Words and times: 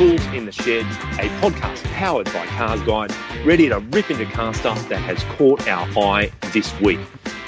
Tools 0.00 0.24
in 0.28 0.46
the 0.46 0.52
Shed, 0.52 0.86
a 1.20 1.28
podcast 1.42 1.84
powered 1.92 2.24
by 2.32 2.46
Cars 2.46 2.80
Guide, 2.84 3.12
ready 3.44 3.68
to 3.68 3.80
rip 3.80 4.10
into 4.10 4.24
car 4.24 4.54
stuff 4.54 4.88
that 4.88 4.96
has 5.02 5.22
caught 5.36 5.68
our 5.68 5.86
eye 6.02 6.32
this 6.54 6.72
week. 6.80 6.98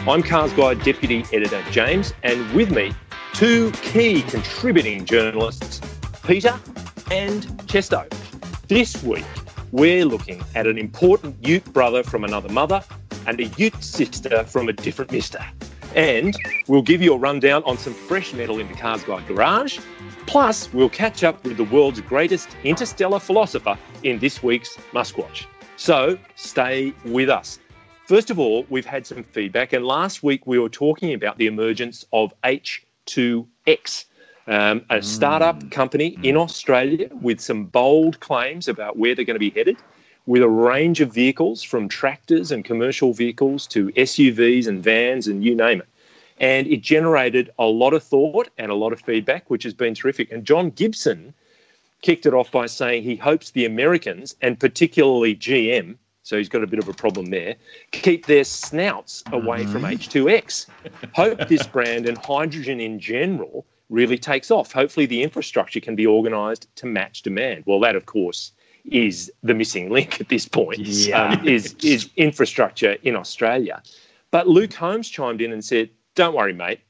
I'm 0.06 0.22
Cars 0.22 0.52
Guide 0.52 0.84
Deputy 0.84 1.24
Editor 1.32 1.62
James, 1.70 2.12
and 2.22 2.46
with 2.52 2.70
me, 2.70 2.92
two 3.32 3.70
key 3.80 4.20
contributing 4.20 5.06
journalists, 5.06 5.80
Peter 6.26 6.60
and 7.10 7.44
Chesto. 7.68 8.06
This 8.68 9.02
week, 9.02 9.24
we're 9.70 10.04
looking 10.04 10.42
at 10.54 10.66
an 10.66 10.76
important 10.76 11.34
Ute 11.40 11.64
brother 11.72 12.02
from 12.02 12.22
another 12.22 12.50
mother 12.50 12.84
and 13.26 13.40
a 13.40 13.44
Ute 13.56 13.82
sister 13.82 14.44
from 14.44 14.68
a 14.68 14.74
different 14.74 15.10
mister. 15.10 15.42
And 15.94 16.34
we'll 16.68 16.82
give 16.82 17.02
you 17.02 17.12
a 17.14 17.18
rundown 17.18 17.62
on 17.64 17.76
some 17.76 17.92
fresh 17.92 18.32
metal 18.32 18.58
in 18.58 18.68
the 18.68 18.74
Cars 18.74 19.04
Guide 19.04 19.26
Garage. 19.26 19.78
Plus, 20.26 20.72
we'll 20.72 20.88
catch 20.88 21.22
up 21.24 21.44
with 21.44 21.56
the 21.56 21.64
world's 21.64 22.00
greatest 22.00 22.56
interstellar 22.64 23.18
philosopher 23.18 23.76
in 24.02 24.18
this 24.18 24.42
week's 24.42 24.76
Muskwatch. 24.92 25.46
So 25.76 26.18
stay 26.36 26.94
with 27.04 27.28
us. 27.28 27.58
First 28.06 28.30
of 28.30 28.38
all, 28.38 28.64
we've 28.68 28.86
had 28.86 29.06
some 29.06 29.22
feedback, 29.22 29.72
and 29.72 29.84
last 29.84 30.22
week 30.22 30.46
we 30.46 30.58
were 30.58 30.68
talking 30.68 31.14
about 31.14 31.38
the 31.38 31.46
emergence 31.46 32.04
of 32.12 32.32
H2X, 32.42 34.04
um, 34.46 34.84
a 34.90 35.02
startup 35.02 35.70
company 35.70 36.18
in 36.22 36.36
Australia 36.36 37.08
with 37.20 37.40
some 37.40 37.64
bold 37.66 38.18
claims 38.20 38.66
about 38.68 38.96
where 38.96 39.14
they're 39.14 39.24
going 39.24 39.34
to 39.34 39.40
be 39.40 39.50
headed, 39.50 39.76
with 40.26 40.42
a 40.42 40.48
range 40.48 41.00
of 41.00 41.12
vehicles 41.12 41.62
from 41.62 41.88
tractors 41.88 42.52
and 42.52 42.64
commercial 42.64 43.12
vehicles 43.12 43.66
to 43.68 43.88
SUVs 43.90 44.68
and 44.68 44.82
vans 44.82 45.26
and 45.26 45.42
you 45.42 45.54
name 45.54 45.80
it. 45.80 45.88
And 46.38 46.66
it 46.66 46.80
generated 46.80 47.50
a 47.58 47.66
lot 47.66 47.92
of 47.92 48.02
thought 48.02 48.48
and 48.58 48.70
a 48.70 48.74
lot 48.74 48.92
of 48.92 49.00
feedback, 49.00 49.50
which 49.50 49.62
has 49.64 49.74
been 49.74 49.94
terrific. 49.94 50.30
And 50.30 50.44
John 50.44 50.70
Gibson 50.70 51.34
kicked 52.02 52.26
it 52.26 52.34
off 52.34 52.50
by 52.50 52.66
saying 52.66 53.02
he 53.02 53.16
hopes 53.16 53.50
the 53.50 53.64
Americans, 53.64 54.34
and 54.42 54.58
particularly 54.58 55.36
GM, 55.36 55.96
so 56.24 56.36
he's 56.36 56.48
got 56.48 56.62
a 56.62 56.66
bit 56.66 56.78
of 56.78 56.88
a 56.88 56.92
problem 56.92 57.26
there, 57.26 57.56
keep 57.92 58.26
their 58.26 58.44
snouts 58.44 59.24
away 59.32 59.62
mm-hmm. 59.62 59.72
from 59.72 59.82
H2X. 59.82 60.66
Hope 61.14 61.48
this 61.48 61.66
brand 61.66 62.08
and 62.08 62.18
hydrogen 62.18 62.80
in 62.80 62.98
general 62.98 63.66
really 63.88 64.18
takes 64.18 64.50
off. 64.50 64.72
Hopefully, 64.72 65.06
the 65.06 65.22
infrastructure 65.22 65.80
can 65.80 65.94
be 65.94 66.06
organised 66.06 66.74
to 66.76 66.86
match 66.86 67.22
demand. 67.22 67.64
Well, 67.66 67.80
that, 67.80 67.96
of 67.96 68.06
course, 68.06 68.52
is 68.84 69.32
the 69.42 69.54
missing 69.54 69.90
link 69.90 70.20
at 70.20 70.28
this 70.28 70.46
point. 70.46 70.80
Yeah. 70.80 71.30
um, 71.30 71.48
is 71.48 71.74
is 71.82 72.10
infrastructure 72.16 72.96
in 73.02 73.16
Australia? 73.16 73.82
But 74.30 74.48
Luke 74.48 74.72
Holmes 74.72 75.08
chimed 75.08 75.40
in 75.40 75.52
and 75.52 75.64
said, 75.64 75.90
"Don't 76.14 76.34
worry, 76.34 76.52
mate. 76.52 76.80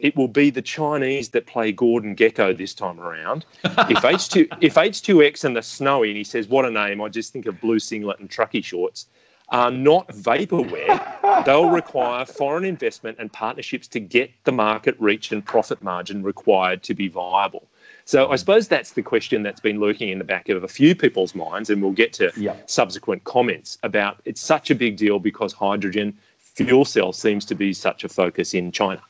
It 0.00 0.16
will 0.16 0.28
be 0.28 0.50
the 0.50 0.60
Chinese 0.60 1.30
that 1.30 1.46
play 1.46 1.72
Gordon 1.72 2.16
Gekko 2.16 2.56
this 2.56 2.74
time 2.74 3.00
around. 3.00 3.46
If 3.88 4.04
H 4.04 4.28
two 4.28 4.48
if 4.60 4.76
H 4.76 5.02
two 5.02 5.22
X 5.22 5.44
and 5.44 5.56
the 5.56 5.62
Snowy, 5.62 6.10
and 6.10 6.16
he 6.16 6.24
says, 6.24 6.48
what 6.48 6.64
a 6.64 6.70
name! 6.70 7.00
I 7.00 7.08
just 7.08 7.32
think 7.32 7.46
of 7.46 7.60
blue 7.60 7.78
singlet 7.78 8.18
and 8.18 8.28
trucky 8.28 8.62
shorts." 8.62 9.06
Are 9.50 9.70
not 9.70 10.08
vaporware, 10.08 11.44
they'll 11.44 11.68
require 11.68 12.24
foreign 12.24 12.64
investment 12.64 13.18
and 13.20 13.30
partnerships 13.30 13.86
to 13.88 14.00
get 14.00 14.30
the 14.44 14.52
market 14.52 14.96
reach 14.98 15.32
and 15.32 15.44
profit 15.44 15.82
margin 15.82 16.22
required 16.22 16.82
to 16.84 16.94
be 16.94 17.08
viable. 17.08 17.68
So 18.04 18.30
I 18.30 18.34
mm. 18.34 18.38
suppose 18.38 18.68
that's 18.68 18.92
the 18.92 19.02
question 19.02 19.42
that's 19.42 19.60
been 19.60 19.80
lurking 19.80 20.10
in 20.10 20.18
the 20.18 20.24
back 20.24 20.48
of 20.48 20.62
a 20.62 20.68
few 20.68 20.94
people's 20.94 21.34
minds, 21.34 21.70
and 21.70 21.82
we'll 21.82 21.92
get 21.92 22.12
to 22.14 22.32
Yeah. 22.36 22.56
subsequent 22.66 23.24
comments 23.24 23.78
about 23.82 24.20
it's 24.24 24.40
such 24.40 24.70
a 24.70 24.74
big 24.74 24.96
deal 24.96 25.18
because 25.18 25.52
hydrogen 25.52 26.16
fuel 26.38 26.84
cell 26.84 27.12
seems 27.12 27.44
to 27.46 27.54
be 27.54 27.72
such 27.72 28.04
a 28.04 28.08
focus 28.08 28.54
in 28.54 28.70
China. 28.72 29.02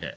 Yeah. 0.00 0.14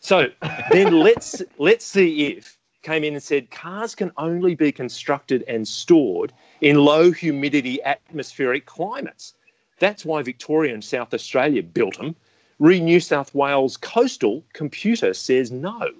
So 0.00 0.28
then 0.70 0.98
let's 1.00 1.42
let's 1.58 1.84
see 1.84 2.26
if 2.26 2.58
came 2.82 3.04
in 3.04 3.14
and 3.14 3.22
said 3.22 3.50
cars 3.50 3.94
can 3.94 4.10
only 4.16 4.54
be 4.54 4.72
constructed 4.72 5.44
and 5.48 5.66
stored 5.66 6.32
in 6.60 6.76
low 6.76 7.10
humidity 7.10 7.82
atmospheric 7.82 8.66
climates. 8.66 9.34
That's 9.78 10.04
why 10.04 10.22
Victoria 10.22 10.72
and 10.72 10.82
South 10.82 11.12
Australia 11.12 11.62
built 11.62 11.98
them. 11.98 12.16
Re 12.58 12.80
New 12.80 13.00
South 13.00 13.34
Wales 13.34 13.76
coastal 13.76 14.42
computer 14.52 15.12
says 15.12 15.50
no. 15.50 15.90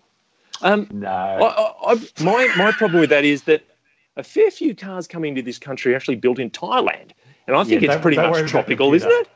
Um, 0.63 0.89
No. 0.93 1.09
I, 1.09 1.93
I, 1.93 1.93
I, 1.93 2.23
my 2.23 2.49
my 2.57 2.73
problem 2.73 3.01
with 3.01 3.11
that 3.11 3.25
is 3.25 3.43
that 3.45 3.63
a 4.17 4.23
fair 4.23 4.51
few 4.51 4.75
cars 4.75 5.07
coming 5.07 5.35
to 5.35 5.43
this 5.43 5.59
country 5.59 5.93
are 5.93 5.97
actually 5.97 6.17
built 6.17 6.39
in 6.39 6.51
Thailand, 6.51 7.11
and 7.47 7.57
I 7.57 7.65
think 7.65 7.83
Yeah, 7.83 7.93
it's 7.93 8.03
pretty 8.03 8.17
much 8.17 8.51
tropical, 8.51 8.93
isn't 8.95 9.11
it? 9.11 9.29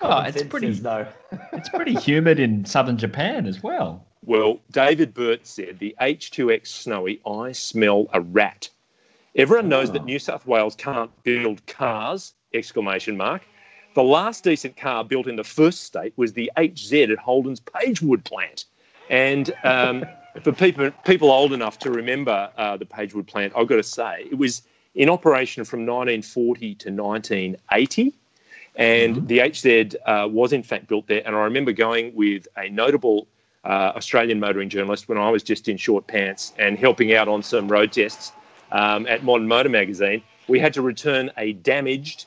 Oh, 0.00 0.20
it's 0.20 0.42
pretty. 0.44 0.80
no. 0.80 1.06
It's 1.52 1.68
pretty 1.68 1.94
humid 1.94 2.38
in 2.38 2.64
southern 2.64 2.96
Japan 2.96 3.46
as 3.46 3.62
well. 3.62 4.06
Well, 4.24 4.60
David 4.70 5.12
Burt 5.12 5.46
said 5.46 5.78
the 5.78 5.94
H2X 6.00 6.66
Snowy, 6.68 7.20
I 7.26 7.52
smell 7.52 8.08
a 8.12 8.20
rat. 8.20 8.68
Everyone 9.36 9.68
knows 9.68 9.92
that 9.92 10.04
New 10.04 10.18
South 10.18 10.46
Wales 10.46 10.74
can't 10.74 11.10
build 11.22 11.64
cars! 11.66 12.34
Exclamation 12.54 13.16
mark. 13.16 13.42
The 13.94 14.02
last 14.02 14.44
decent 14.44 14.76
car 14.76 15.04
built 15.04 15.26
in 15.26 15.36
the 15.36 15.44
first 15.44 15.82
state 15.84 16.12
was 16.16 16.32
the 16.32 16.50
HZ 16.56 17.10
at 17.12 17.18
Holden's 17.18 17.60
Pagewood 17.60 18.24
plant, 18.24 18.64
and 19.10 19.52
um, 19.64 20.04
for 20.42 20.52
people 20.52 20.90
people 21.04 21.30
old 21.30 21.52
enough 21.52 21.78
to 21.80 21.90
remember 21.90 22.50
uh, 22.56 22.76
the 22.76 22.86
Pagewood 22.86 23.26
plant, 23.26 23.52
I've 23.56 23.66
got 23.66 23.76
to 23.76 23.82
say 23.82 24.26
it 24.30 24.38
was 24.38 24.62
in 24.94 25.08
operation 25.08 25.64
from 25.64 25.80
1940 25.80 26.74
to 26.76 26.90
1980. 26.90 28.14
And 28.76 29.26
the 29.26 29.38
HZ 29.38 29.96
uh, 30.06 30.28
was 30.30 30.52
in 30.52 30.62
fact 30.62 30.86
built 30.86 31.08
there. 31.08 31.22
And 31.26 31.34
I 31.34 31.40
remember 31.42 31.72
going 31.72 32.14
with 32.14 32.46
a 32.56 32.68
notable 32.68 33.26
uh, 33.64 33.92
Australian 33.96 34.38
motoring 34.38 34.68
journalist 34.68 35.08
when 35.08 35.18
I 35.18 35.30
was 35.30 35.42
just 35.42 35.68
in 35.68 35.76
short 35.76 36.06
pants 36.06 36.52
and 36.58 36.78
helping 36.78 37.12
out 37.12 37.26
on 37.26 37.42
some 37.42 37.66
road 37.68 37.92
tests 37.92 38.32
um, 38.70 39.06
at 39.08 39.24
Modern 39.24 39.48
Motor 39.48 39.68
Magazine. 39.68 40.22
We 40.46 40.60
had 40.60 40.72
to 40.74 40.82
return 40.82 41.30
a 41.36 41.54
damaged 41.54 42.26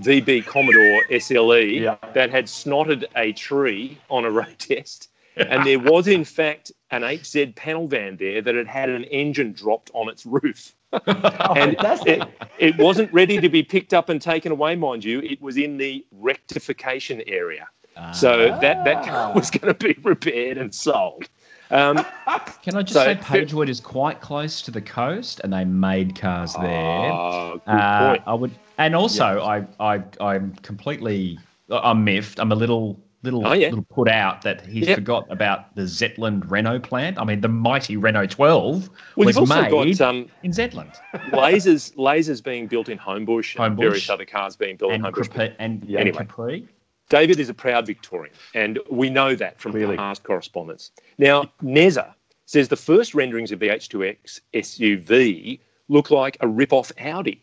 VB 0.00 0.44
Commodore 0.44 1.02
SLE 1.10 1.80
Yeah. 1.80 1.96
that 2.14 2.30
had 2.30 2.46
snotted 2.46 3.04
a 3.14 3.32
tree 3.32 3.96
on 4.10 4.24
a 4.24 4.30
road 4.40 4.58
test. 4.58 5.08
And 5.36 5.66
there 5.66 5.78
was, 5.78 6.08
in 6.08 6.24
fact, 6.24 6.72
an 6.90 7.02
HZ 7.02 7.54
panel 7.56 7.88
van 7.88 8.16
there 8.16 8.42
that 8.42 8.54
had 8.54 8.66
had 8.66 8.88
an 8.90 9.04
engine 9.04 9.52
dropped 9.52 9.90
on 9.94 10.08
its 10.08 10.26
roof. 10.26 10.74
Oh, 10.92 11.00
and 11.06 11.74
fantastic. 11.76 12.20
it, 12.20 12.28
it 12.58 12.78
wasn't 12.78 13.12
ready 13.12 13.40
to 13.40 13.48
be 13.48 13.62
picked 13.62 13.94
up 13.94 14.08
and 14.10 14.20
taken 14.20 14.52
away, 14.52 14.76
mind 14.76 15.04
you. 15.04 15.20
It 15.20 15.40
was 15.40 15.56
in 15.56 15.78
the 15.78 16.04
rectification 16.12 17.22
area. 17.26 17.66
So 18.14 18.56
that, 18.60 18.84
that 18.84 19.04
car 19.04 19.30
Ah. 19.30 19.32
was 19.34 19.50
going 19.50 19.74
to 19.74 19.78
be 19.86 19.98
repaired 20.02 20.56
and 20.58 20.74
sold. 20.74 21.28
Um, 21.70 21.96
Can 22.62 22.76
I 22.76 22.82
just 22.82 22.92
So- 22.94 23.04
say 23.04 23.14
Pagewood 23.16 23.68
is 23.68 23.80
quite 23.80 24.20
close 24.20 24.60
to 24.62 24.70
the 24.70 24.80
coast, 24.80 25.40
and 25.44 25.52
they 25.52 25.64
made 25.64 26.14
cars 26.18 26.54
there. 26.54 27.10
ah, 27.12 27.52
good 27.52 27.60
Uh, 27.66 28.08
point. 28.10 28.22
I 28.26 28.34
would, 28.34 28.50
and 28.78 28.94
also 28.94 29.40
I, 29.42 29.66
I, 29.80 30.02
I'm 30.20 30.54
completely, 30.62 31.38
I'm 31.70 32.02
miffed. 32.04 32.38
I'm 32.40 32.52
a 32.52 32.54
little, 32.54 32.98
little, 33.22 33.46
Oh, 33.46 33.52
yeah. 33.52 33.68
little 33.68 33.84
put 33.84 34.08
out 34.08 34.42
that 34.42 34.66
he 34.66 34.80
Yep. 34.80 34.96
forgot 34.96 35.26
about 35.30 35.74
the 35.76 35.82
Zetland 35.82 36.50
Renault 36.50 36.80
plant. 36.80 37.18
I 37.18 37.24
mean, 37.24 37.40
the 37.40 37.48
mighty 37.48 37.96
Renault 37.96 38.26
12 38.26 38.90
Well, 39.16 39.26
was 39.26 39.36
made 39.48 39.70
got 39.70 40.00
um, 40.00 40.28
in 40.42 40.50
Zetland 40.50 40.94
lasers, 41.30 41.94
lasers 41.96 42.42
being 42.42 42.66
built 42.66 42.88
in 42.88 42.98
Homebush, 42.98 43.56
and 43.64 43.76
Homebush. 43.76 43.80
various 43.80 44.10
other 44.10 44.24
cars 44.24 44.56
being 44.56 44.76
built 44.76 44.92
in 44.92 45.02
Homebush. 45.02 45.28
Capri, 45.30 45.54
and, 45.58 45.84
Yeah. 45.86 46.00
Anyway. 46.00 46.18
Capri. 46.18 46.68
David 47.08 47.38
is 47.38 47.48
a 47.50 47.54
proud 47.54 47.86
Victorian, 47.86 48.34
and 48.54 48.78
we 48.90 49.10
know 49.10 49.34
that 49.34 49.60
from 49.60 49.72
Clearly. 49.72 49.96
past 49.96 50.22
correspondence. 50.24 50.92
Now, 51.18 51.52
Neza 51.62 52.14
says 52.46 52.68
the 52.68 52.76
first 52.76 53.14
renderings 53.14 53.52
of 53.52 53.58
the 53.58 53.68
H2X 53.68 54.40
SUV 54.54 55.60
look 55.88 56.10
like 56.10 56.38
a 56.40 56.48
rip-off 56.48 56.90
Audi, 56.98 57.42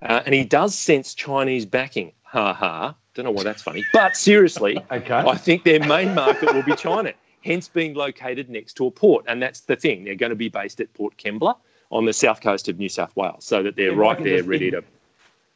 uh, 0.00 0.22
and 0.24 0.34
he 0.34 0.44
does 0.44 0.74
sense 0.74 1.14
Chinese 1.14 1.66
backing. 1.66 2.12
Ha 2.22 2.54
ha. 2.54 2.94
Don't 3.14 3.26
know 3.26 3.30
why 3.30 3.42
that's 3.42 3.62
funny, 3.62 3.84
but 3.92 4.16
seriously, 4.16 4.78
Okay. 4.90 5.14
I 5.14 5.34
think 5.36 5.64
their 5.64 5.80
main 5.86 6.14
market 6.14 6.54
will 6.54 6.62
be 6.62 6.74
China, 6.76 7.12
hence 7.44 7.68
being 7.68 7.92
located 7.94 8.48
next 8.48 8.74
to 8.74 8.86
a 8.86 8.90
port, 8.90 9.24
and 9.28 9.42
that's 9.42 9.60
the 9.60 9.76
thing. 9.76 10.04
They're 10.04 10.14
going 10.14 10.30
to 10.30 10.36
be 10.36 10.48
based 10.48 10.80
at 10.80 10.92
Port 10.94 11.16
Kembla 11.18 11.56
on 11.90 12.06
the 12.06 12.12
south 12.14 12.40
coast 12.40 12.68
of 12.68 12.78
New 12.78 12.88
South 12.88 13.14
Wales, 13.14 13.44
so 13.44 13.62
that 13.62 13.76
they're 13.76 13.88
If 13.92 13.94
I 13.98 14.00
right 14.00 14.22
there, 14.24 14.42
ready 14.44 14.68
in- 14.68 14.72
to. 14.74 14.84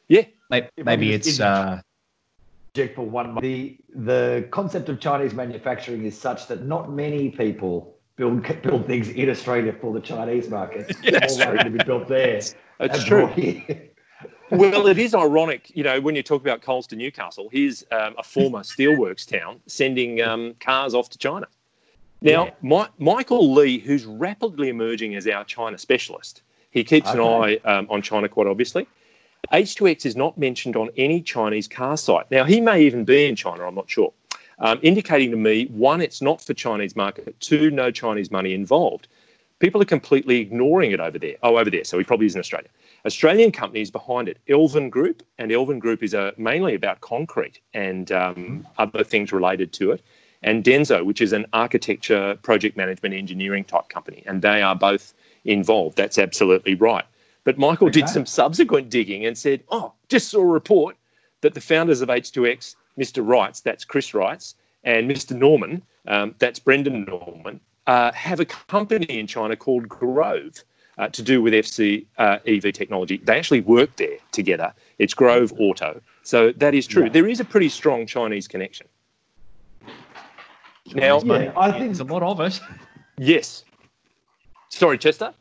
Yeah, 0.09 0.23
Maybe, 0.51 0.69
maybe 0.85 1.13
it's 1.13 1.41
uh, 1.41 1.81
for 2.95 3.07
one, 3.07 3.37
the 3.41 3.79
the 3.95 4.47
concept 4.51 4.89
of 4.91 5.01
Chinese 5.01 5.33
manufacturing 5.35 6.05
is 6.05 6.17
such 6.17 6.47
that 6.49 6.67
not 6.67 6.93
many 6.93 7.31
people 7.31 7.97
build 8.17 8.47
build 8.63 8.87
things 8.87 9.09
in 9.09 9.31
Australia 9.31 9.73
for 9.81 9.93
the 9.95 10.01
Chinese 10.01 10.49
market. 10.51 10.95
That's 11.11 11.41
All 11.41 11.57
to 11.57 11.71
be 11.71 11.83
built 11.83 12.07
there. 12.07 12.41
it's 12.81 13.05
true. 13.05 13.29
Well, 14.51 14.87
it 14.87 14.99
is 14.99 15.15
ironic, 15.15 15.71
you 15.75 15.83
know, 15.83 16.01
when 16.01 16.15
you 16.15 16.23
talk 16.23 16.43
about 16.43 16.63
coals 16.63 16.87
to 16.89 16.97
Newcastle, 16.97 17.49
here's 17.51 17.85
um, 17.93 18.15
a 18.19 18.23
former 18.23 18.61
steelworks 18.61 19.27
town 19.27 19.61
sending 19.67 20.21
um, 20.23 20.55
cars 20.61 20.95
off 20.95 21.11
to 21.11 21.19
China. 21.19 21.47
Now, 22.23 22.47
Yeah. 22.47 22.51
Mi- 22.63 22.89
Michael 22.99 23.53
Lee, 23.53 23.79
who's 23.79 24.05
rapidly 24.05 24.69
emerging 24.69 25.15
as 25.17 25.27
our 25.27 25.45
China 25.45 25.79
specialist, 25.79 26.43
he 26.71 26.85
keeps 26.85 27.11
an 27.11 27.21
eye 27.21 27.57
um, 27.65 27.87
on 27.91 28.03
China 28.03 28.29
quite 28.29 28.47
obviously. 28.47 28.87
H2X 29.53 30.07
is 30.07 30.17
not 30.17 30.37
mentioned 30.37 30.77
on 30.77 30.91
any 30.97 31.21
Chinese 31.21 31.69
car 31.69 31.97
site. 31.97 32.29
Now, 32.31 32.45
he 32.45 32.61
may 32.61 32.83
even 32.83 33.05
be 33.05 33.27
in 33.27 33.37
China, 33.37 33.65
I'm 33.67 33.75
not 33.75 33.89
sure, 33.89 34.13
um, 34.59 34.79
indicating 34.83 35.31
to 35.31 35.37
me 35.37 35.67
one, 35.67 36.01
it's 36.01 36.21
not 36.23 36.41
for 36.41 36.55
Chinese 36.55 36.97
market, 36.97 37.39
two, 37.41 37.71
no 37.71 37.91
Chinese 37.91 38.31
money 38.31 38.55
involved. 38.55 39.09
People 39.59 39.81
are 39.81 39.87
completely 39.87 40.41
ignoring 40.41 40.93
it 40.93 41.01
over 41.01 41.19
there. 41.19 41.37
Oh, 41.43 41.57
over 41.57 41.71
there. 41.71 41.85
So 41.85 41.97
he 41.97 42.05
probably 42.05 42.27
is 42.27 42.35
in 42.35 42.41
Australia. 42.41 42.69
Australian 43.07 43.53
companies 43.53 43.91
behind 43.91 44.29
it, 44.29 44.39
Elven 44.49 44.91
Group, 44.91 45.23
and 45.39 45.51
Elven 45.51 45.79
Group 45.79 46.03
is 46.03 46.13
a, 46.13 46.35
mainly 46.37 46.75
about 46.75 47.01
concrete 47.01 47.61
and 47.73 48.13
um, 48.13 48.67
other 48.79 49.05
things 49.05 49.33
related 49.33 49.73
to 49.75 49.93
it, 49.93 50.03
and 50.43 50.63
Denso, 50.63 51.05
which 51.05 51.21
is 51.21 51.33
an 51.33 51.47
architecture, 51.53 52.37
project 52.43 52.77
management, 52.77 53.15
engineering 53.15 53.65
type 53.65 53.89
company, 53.89 54.23
and 54.27 54.43
they 54.43 54.61
are 54.61 54.75
both 54.75 55.15
involved. 55.45 55.97
That's 55.97 56.19
absolutely 56.19 56.75
right. 56.75 57.05
But 57.45 57.59
Michael 57.59 57.89
okay. 57.89 58.01
did 58.01 58.09
some 58.09 58.27
subsequent 58.27 58.91
digging 58.91 59.25
and 59.25 59.39
said, 59.39 59.63
"Oh, 59.71 59.93
just 60.09 60.29
saw 60.29 60.41
a 60.41 60.47
report 60.47 60.97
that 61.41 61.55
the 61.55 61.61
founders 61.61 62.01
of 62.01 62.09
H2X, 62.09 62.75
Mr. 62.99 63.27
Wrights, 63.27 63.61
that's 63.61 63.85
Chris 63.85 64.13
Wrights, 64.15 64.57
and 64.85 65.11
Mr. 65.11 65.37
Norman, 65.37 65.83
um, 66.09 66.35
that's 66.39 66.59
Brendan 66.59 67.05
Norman, 67.05 67.61
uh, 67.87 68.13
have 68.13 68.41
a 68.41 68.45
company 68.45 69.19
in 69.19 69.27
China 69.27 69.57
called 69.57 69.89
Grove." 69.89 70.65
uh, 70.99 71.09
to 71.09 71.23
do 71.23 71.43
with 71.43 71.53
FC 71.53 72.07
uh, 72.19 72.39
EV 72.47 72.73
technology. 72.73 73.19
They 73.19 73.37
actually 73.39 73.61
work 73.61 73.97
there 73.97 74.17
together. 74.33 74.73
It's 74.99 75.15
Grove 75.15 75.53
Auto. 75.59 76.01
So 76.23 76.53
that 76.53 76.75
is 76.75 76.87
true. 76.87 77.05
Yeah. 77.05 77.11
There 77.11 77.29
is 77.29 77.41
a 77.41 77.45
pretty 77.45 77.69
strong 77.69 78.07
Chinese 78.07 78.49
connection. 78.49 78.87
Now, 80.95 81.21
yeah, 81.21 81.53
I 81.57 81.73
think 81.73 81.87
there's 81.87 82.01
a 82.01 82.05
lot 82.05 82.23
of 82.23 82.41
it. 82.41 82.61
Yes. 83.19 83.65
Sorry, 84.69 84.99
Chesto. 84.99 85.35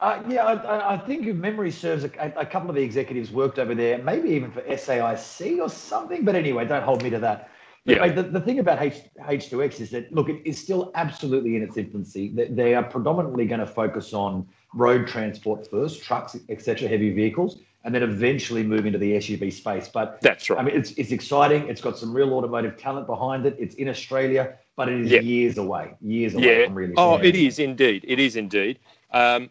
Uh, 0.00 0.22
yeah, 0.28 0.44
I, 0.44 0.94
I, 0.94 0.98
think 0.98 1.26
if 1.26 1.34
memory 1.34 1.72
serves, 1.72 2.04
a, 2.04 2.32
a, 2.36 2.46
couple 2.46 2.70
of 2.70 2.76
the 2.76 2.82
executives 2.82 3.32
worked 3.32 3.58
over 3.58 3.74
there, 3.74 3.98
maybe 3.98 4.28
even 4.28 4.52
for 4.52 4.60
SAIC 4.60 5.58
or 5.58 5.68
something. 5.68 6.24
But 6.24 6.36
anyway, 6.36 6.66
don't 6.66 6.84
hold 6.84 7.02
me 7.02 7.10
to 7.10 7.18
that. 7.18 7.50
Yeah. 7.88 8.08
The, 8.08 8.22
the 8.22 8.40
thing 8.40 8.58
about 8.58 8.82
H, 8.82 9.00
H2X 9.20 9.80
is 9.80 9.90
that, 9.90 10.12
look, 10.12 10.28
it 10.28 10.42
is 10.44 10.60
still 10.60 10.90
absolutely 10.94 11.56
in 11.56 11.62
its 11.62 11.76
infancy. 11.76 12.28
They, 12.28 12.48
they 12.48 12.74
are 12.74 12.82
predominantly 12.82 13.46
going 13.46 13.60
to 13.60 13.66
focus 13.66 14.12
on 14.12 14.46
road 14.74 15.06
transport 15.06 15.68
first, 15.70 16.02
trucks, 16.02 16.36
etc., 16.48 16.88
heavy 16.88 17.10
vehicles, 17.10 17.58
and 17.84 17.94
then 17.94 18.02
eventually 18.02 18.62
move 18.62 18.84
into 18.84 18.98
the 18.98 19.12
SUV 19.12 19.52
space. 19.52 19.88
But 19.88 20.20
that's 20.20 20.50
right. 20.50 20.58
I 20.58 20.62
mean, 20.62 20.76
it's 20.76 20.90
it's 20.92 21.12
exciting. 21.12 21.68
It's 21.68 21.80
got 21.80 21.96
some 21.96 22.12
real 22.12 22.34
automotive 22.34 22.76
talent 22.76 23.06
behind 23.06 23.46
it. 23.46 23.56
It's 23.58 23.76
in 23.76 23.88
Australia, 23.88 24.58
but 24.76 24.88
it 24.88 25.00
is 25.00 25.10
yep. 25.10 25.22
years 25.22 25.56
away. 25.56 25.94
Years 26.02 26.34
away 26.34 26.60
yeah. 26.60 26.66
from 26.66 26.74
really. 26.74 26.94
Oh, 26.96 27.16
it 27.16 27.34
is 27.34 27.58
indeed. 27.58 28.04
It 28.06 28.18
is 28.18 28.36
indeed. 28.36 28.78
Um, 29.12 29.48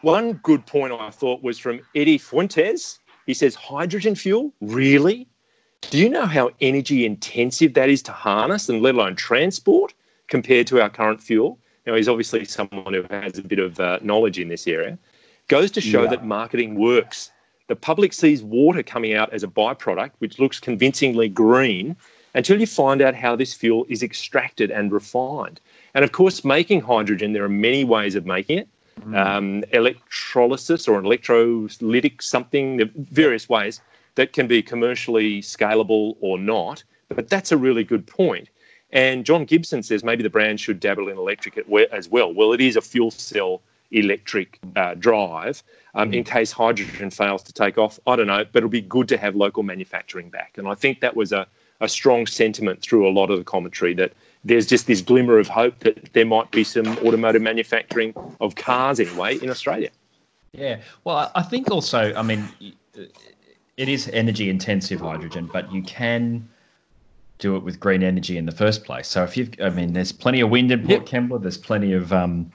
one 0.00 0.34
good 0.44 0.64
point 0.64 0.92
I 0.92 1.10
thought 1.10 1.42
was 1.42 1.58
from 1.58 1.80
Eddie 1.94 2.18
Fuentes. 2.18 3.00
He 3.26 3.34
says, 3.34 3.54
"Hydrogen 3.54 4.14
fuel, 4.14 4.54
really? 4.62 5.27
Do 5.82 5.98
you 5.98 6.08
know 6.08 6.26
how 6.26 6.50
energy 6.60 7.06
intensive 7.06 7.74
that 7.74 7.88
is 7.88 8.02
to 8.02 8.12
harness 8.12 8.68
and 8.68 8.82
let 8.82 8.94
alone 8.94 9.16
transport 9.16 9.94
compared 10.26 10.66
to 10.68 10.80
our 10.80 10.90
current 10.90 11.22
fuel?" 11.22 11.58
Now, 11.86 11.94
he's 11.94 12.08
obviously 12.08 12.44
someone 12.44 12.92
who 12.92 13.04
has 13.08 13.38
a 13.38 13.42
bit 13.42 13.58
of 13.58 13.80
uh, 13.80 13.98
knowledge 14.02 14.38
in 14.38 14.48
this 14.48 14.66
area. 14.66 14.98
Goes 15.48 15.70
to 15.70 15.80
show 15.80 16.02
yeah. 16.02 16.10
that 16.10 16.26
marketing 16.26 16.74
works. 16.74 17.30
The 17.68 17.76
public 17.76 18.12
sees 18.12 18.42
water 18.42 18.82
coming 18.82 19.14
out 19.14 19.32
as 19.32 19.42
a 19.42 19.48
byproduct, 19.48 20.10
which 20.18 20.38
looks 20.38 20.60
convincingly 20.60 21.28
green, 21.28 21.96
until 22.34 22.60
you 22.60 22.66
find 22.66 23.00
out 23.00 23.14
how 23.14 23.34
this 23.36 23.54
fuel 23.54 23.86
is 23.88 24.02
extracted 24.02 24.70
and 24.70 24.92
refined. 24.92 25.60
And 25.94 26.04
of 26.04 26.12
course, 26.12 26.44
making 26.44 26.82
hydrogen, 26.82 27.32
there 27.32 27.44
are 27.44 27.48
many 27.48 27.84
ways 27.84 28.14
of 28.14 28.26
making 28.26 28.58
it. 28.58 28.68
Mm. 29.00 29.16
Um, 29.16 29.64
electrolysis 29.72 30.88
or 30.88 30.98
an 30.98 31.04
electrolytic 31.04 32.20
something, 32.20 32.90
various 32.96 33.48
ways 33.48 33.80
that 34.18 34.32
can 34.32 34.48
be 34.48 34.60
commercially 34.60 35.40
scalable 35.40 36.16
or 36.20 36.36
not. 36.36 36.82
But 37.08 37.28
that's 37.28 37.52
a 37.52 37.56
really 37.56 37.84
good 37.84 38.04
point. 38.04 38.48
And 38.90 39.24
John 39.24 39.44
Gibson 39.44 39.82
says 39.84 40.02
maybe 40.02 40.24
the 40.24 40.28
brand 40.28 40.58
should 40.58 40.80
dabble 40.80 41.08
in 41.08 41.16
electric 41.16 41.56
as 41.92 42.08
well. 42.08 42.34
Well, 42.34 42.52
it 42.52 42.60
is 42.60 42.74
a 42.74 42.80
fuel 42.80 43.12
cell 43.12 43.62
electric 43.92 44.58
uh, 44.74 44.94
drive 44.94 45.62
um, 45.94 46.10
mm. 46.10 46.16
in 46.16 46.24
case 46.24 46.50
hydrogen 46.50 47.10
fails 47.10 47.44
to 47.44 47.52
take 47.52 47.78
off. 47.78 48.00
I 48.08 48.16
don't 48.16 48.26
know, 48.26 48.44
but 48.44 48.58
it'll 48.58 48.68
be 48.68 48.80
good 48.80 49.06
to 49.08 49.16
have 49.16 49.36
local 49.36 49.62
manufacturing 49.62 50.30
back. 50.30 50.58
And 50.58 50.66
I 50.66 50.74
think 50.74 51.00
that 51.00 51.14
was 51.14 51.30
a, 51.30 51.46
a 51.80 51.88
strong 51.88 52.26
sentiment 52.26 52.82
through 52.82 53.08
a 53.08 53.12
lot 53.12 53.30
of 53.30 53.38
the 53.38 53.44
commentary 53.44 53.94
that 53.94 54.12
there's 54.42 54.66
just 54.66 54.88
this 54.88 55.00
glimmer 55.00 55.38
of 55.38 55.46
hope 55.46 55.78
that 55.80 56.12
there 56.12 56.26
might 56.26 56.50
be 56.50 56.64
some 56.64 56.88
automotive 56.98 57.42
manufacturing 57.42 58.14
of 58.40 58.56
cars 58.56 58.98
anyway 58.98 59.38
in 59.38 59.48
Australia. 59.48 59.90
Yeah. 60.52 60.80
Well, 61.04 61.30
I 61.36 61.42
think 61.42 61.70
also, 61.70 62.12
I 62.14 62.22
mean, 62.22 62.48
it 63.78 63.88
is 63.88 64.10
energy 64.12 64.50
intensive 64.50 65.00
hydrogen, 65.00 65.48
but 65.50 65.72
you 65.72 65.82
can 65.82 66.46
do 67.38 67.54
it 67.54 67.62
with 67.62 67.78
green 67.78 68.02
energy 68.02 68.36
in 68.36 68.44
the 68.44 68.52
first 68.52 68.84
place. 68.84 69.06
So 69.06 69.22
if 69.22 69.36
you've, 69.36 69.50
I 69.62 69.70
mean, 69.70 69.92
there's 69.92 70.10
plenty 70.10 70.40
of 70.40 70.50
wind 70.50 70.72
in 70.72 70.80
Port 70.80 71.10
yep. 71.10 71.22
Kembla. 71.22 71.40
There's 71.40 71.56
plenty 71.56 71.92
of 71.92 72.12
um, 72.12 72.50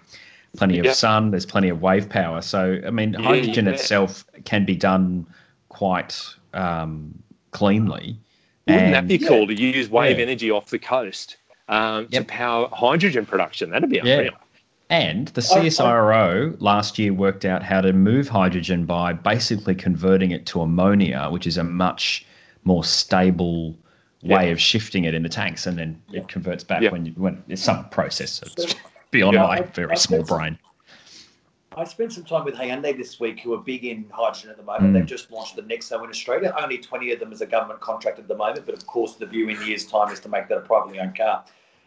plenty 0.57 0.77
of 0.77 0.85
yep. 0.85 0.95
sun. 0.95 1.31
There's 1.31 1.45
plenty 1.45 1.69
of 1.69 1.81
wave 1.81 2.09
power. 2.09 2.41
So 2.41 2.79
I 2.85 2.91
mean, 2.91 3.13
yeah, 3.13 3.21
hydrogen 3.21 3.65
yeah. 3.65 3.71
itself 3.71 4.25
can 4.43 4.65
be 4.65 4.75
done 4.75 5.25
quite 5.69 6.21
um, 6.53 7.17
cleanly. 7.51 8.19
Wouldn't 8.67 8.85
and, 8.85 8.93
that 8.93 9.07
be 9.07 9.17
cool 9.17 9.47
to 9.47 9.53
use 9.53 9.89
wave 9.89 10.17
yeah. 10.17 10.23
energy 10.23 10.51
off 10.51 10.69
the 10.69 10.79
coast 10.79 11.37
um, 11.69 12.07
yep. 12.11 12.23
to 12.23 12.27
power 12.27 12.67
hydrogen 12.73 13.25
production? 13.25 13.69
That'd 13.69 13.89
be 13.89 13.99
unreal. 13.99 14.33
And 14.93 15.29
the 15.29 15.41
CSIRO 15.41 16.55
last 16.61 16.99
year 16.99 17.13
worked 17.13 17.45
out 17.45 17.63
how 17.63 17.81
to 17.81 17.93
move 17.93 18.29
hydrogen 18.29 18.85
by 18.85 19.11
basically 19.11 19.73
converting 19.73 20.29
it 20.29 20.45
to 20.45 20.61
ammonia, 20.61 21.29
which 21.31 21.47
is 21.47 21.57
a 21.57 21.63
much 21.63 22.27
more 22.63 22.83
stable 22.83 23.75
way 24.21 24.51
of 24.51 24.61
shifting 24.61 25.05
it 25.05 25.15
in 25.15 25.23
the 25.23 25.29
tanks, 25.29 25.65
and 25.65 25.79
then 25.79 25.99
it 26.11 26.27
converts 26.27 26.63
back 26.63 26.91
when 26.91 27.07
you, 27.07 27.13
when 27.13 27.43
it's 27.47 27.63
some 27.63 27.89
process. 27.89 28.43
It's 28.55 28.75
beyond 29.09 29.35
my 29.37 29.61
very 29.61 29.93
I 29.93 29.95
small 29.95 30.21
brain. 30.21 30.59
I 31.75 31.85
spent 31.85 32.13
some 32.13 32.23
time 32.23 32.45
with 32.45 32.53
Hyundai 32.53 32.95
this 32.95 33.19
week, 33.19 33.39
who 33.39 33.55
are 33.55 33.61
big 33.61 33.85
in 33.85 34.05
hydrogen 34.11 34.51
at 34.51 34.57
the 34.57 34.63
moment. 34.63 34.91
Mm. 34.91 34.93
They've 34.93 35.07
just 35.07 35.31
launched 35.31 35.55
the 35.55 35.63
Nexo 35.63 36.03
in 36.03 36.09
Australia. 36.11 36.53
Only 36.61 36.77
20 36.77 37.11
of 37.13 37.19
them 37.19 37.31
as 37.33 37.41
a 37.41 37.47
government 37.47 37.79
contract 37.79 38.19
at 38.19 38.27
the 38.27 38.37
moment, 38.37 38.67
but 38.67 38.75
of 38.75 38.85
course, 38.85 39.15
the 39.15 39.25
view 39.25 39.49
in 39.49 39.59
years' 39.65 39.87
time 39.87 40.11
is 40.11 40.19
to 40.19 40.29
make 40.29 40.47
that 40.49 40.59
a 40.59 40.61
privately 40.61 40.99
owned 40.99 41.17
car. 41.17 41.43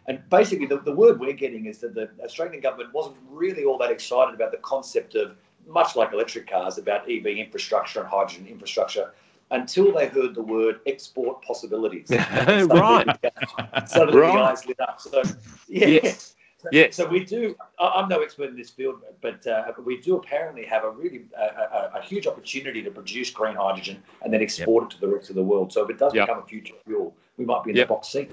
And 0.09 0.23
basically, 0.31 0.67
the, 0.67 0.79
the 0.79 0.95
word 0.95 1.19
we're 1.19 1.33
getting 1.33 1.67
is 1.67 1.79
that 1.79 1.95
the 1.95 2.11
Australian 2.23 2.61
government 2.61 2.95
wasn't 2.95 3.17
really 3.29 3.65
all 3.65 3.79
that 3.79 3.91
excited 3.91 4.35
about 4.35 4.53
the 4.53 4.59
concept 4.59 5.15
of, 5.15 5.37
much 5.67 5.97
like 5.97 6.13
electric 6.13 6.49
cars, 6.49 6.79
about 6.79 7.11
EV 7.11 7.27
infrastructure 7.27 7.99
and 8.01 8.09
hydrogen 8.09 8.47
infrastructure 8.47 9.13
until 9.51 9.93
they 9.93 10.07
heard 10.07 10.35
the 10.35 10.43
word 10.43 10.81
export 10.87 11.43
possibilities. 11.43 12.09
right. 12.11 13.05
Right. 13.07 13.21
the 13.23 14.33
eyes 14.39 14.67
lit 14.67 14.81
up. 14.81 15.01
So, 15.01 15.23
yeah. 15.69 15.87
Yes. 15.87 16.37
So, 16.59 16.69
yes. 16.73 16.97
so 16.97 17.07
we 17.07 17.25
do. 17.25 17.55
I'm 17.79 18.09
no 18.09 18.23
expert 18.23 18.49
in 18.49 18.57
this 18.57 18.71
field, 18.71 19.03
but 19.21 19.47
uh, 19.47 19.73
we 19.85 20.01
do 20.01 20.17
apparently 20.17 20.65
have 20.65 20.85
a 20.85 20.91
really 20.91 21.27
a, 21.39 21.99
a, 21.99 22.03
huge 22.03 22.27
opportunity 22.27 22.83
to 22.83 22.91
produce 22.91 23.31
green 23.31 23.57
hydrogen 23.57 24.03
and 24.23 24.33
then 24.33 24.41
export 24.41 24.85
yep. 24.85 24.91
it 24.91 24.95
to 24.95 25.01
the 25.01 25.09
rest 25.09 25.29
of 25.31 25.37
the 25.37 25.43
world. 25.43 25.73
So 25.73 25.85
if 25.85 25.91
it 25.91 25.99
does 25.99 26.15
yep. 26.15 26.27
become 26.27 26.43
a 26.43 26.47
future 26.47 26.75
fuel, 26.87 27.15
we 27.37 27.45
might 27.45 27.63
be 27.63 27.71
in 27.71 27.77
yep. 27.77 27.89
the 27.89 27.95
box 27.95 28.09
seat. 28.09 28.31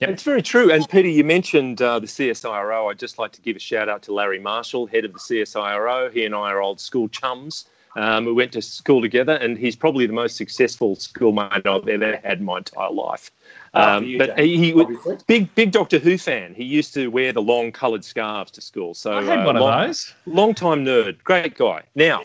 Yep. 0.00 0.10
It's 0.10 0.22
very 0.22 0.40
true. 0.40 0.72
And 0.72 0.88
Peter, 0.88 1.08
you 1.08 1.24
mentioned 1.24 1.82
uh, 1.82 1.98
the 1.98 2.06
CSIRO. 2.06 2.90
I'd 2.90 2.98
just 2.98 3.18
like 3.18 3.32
to 3.32 3.42
give 3.42 3.56
a 3.56 3.60
shout 3.60 3.90
out 3.90 4.00
to 4.04 4.14
Larry 4.14 4.38
Marshall, 4.38 4.86
head 4.86 5.04
of 5.04 5.12
the 5.12 5.18
CSIRO. 5.18 6.10
He 6.10 6.24
and 6.24 6.34
I 6.34 6.50
are 6.50 6.62
old 6.62 6.80
school 6.80 7.06
chums. 7.08 7.66
Um, 7.96 8.24
we 8.24 8.32
went 8.32 8.52
to 8.52 8.62
school 8.62 9.02
together, 9.02 9.34
and 9.34 9.58
he's 9.58 9.76
probably 9.76 10.06
the 10.06 10.12
most 10.12 10.36
successful 10.36 10.94
schoolmate 10.94 11.66
I've 11.66 11.88
ever 11.88 12.16
had 12.22 12.38
in 12.38 12.44
my 12.44 12.58
entire 12.58 12.90
life. 12.90 13.30
Um, 13.74 14.04
you, 14.04 14.16
but 14.16 14.38
he, 14.38 14.56
he 14.56 14.72
was 14.72 15.22
big, 15.26 15.54
big 15.54 15.72
Doctor 15.72 15.98
Who 15.98 16.16
fan. 16.16 16.54
He 16.54 16.64
used 16.64 16.94
to 16.94 17.08
wear 17.08 17.32
the 17.32 17.42
long 17.42 17.72
coloured 17.72 18.04
scarves 18.04 18.52
to 18.52 18.60
school. 18.60 18.94
So 18.94 19.18
I 19.18 19.22
had 19.22 19.40
uh, 19.40 19.44
one 19.44 19.56
long, 19.56 19.72
of 19.72 19.86
those. 19.88 20.14
Long 20.24 20.54
time 20.54 20.84
nerd, 20.84 21.22
great 21.24 21.56
guy. 21.56 21.82
Now, 21.94 22.22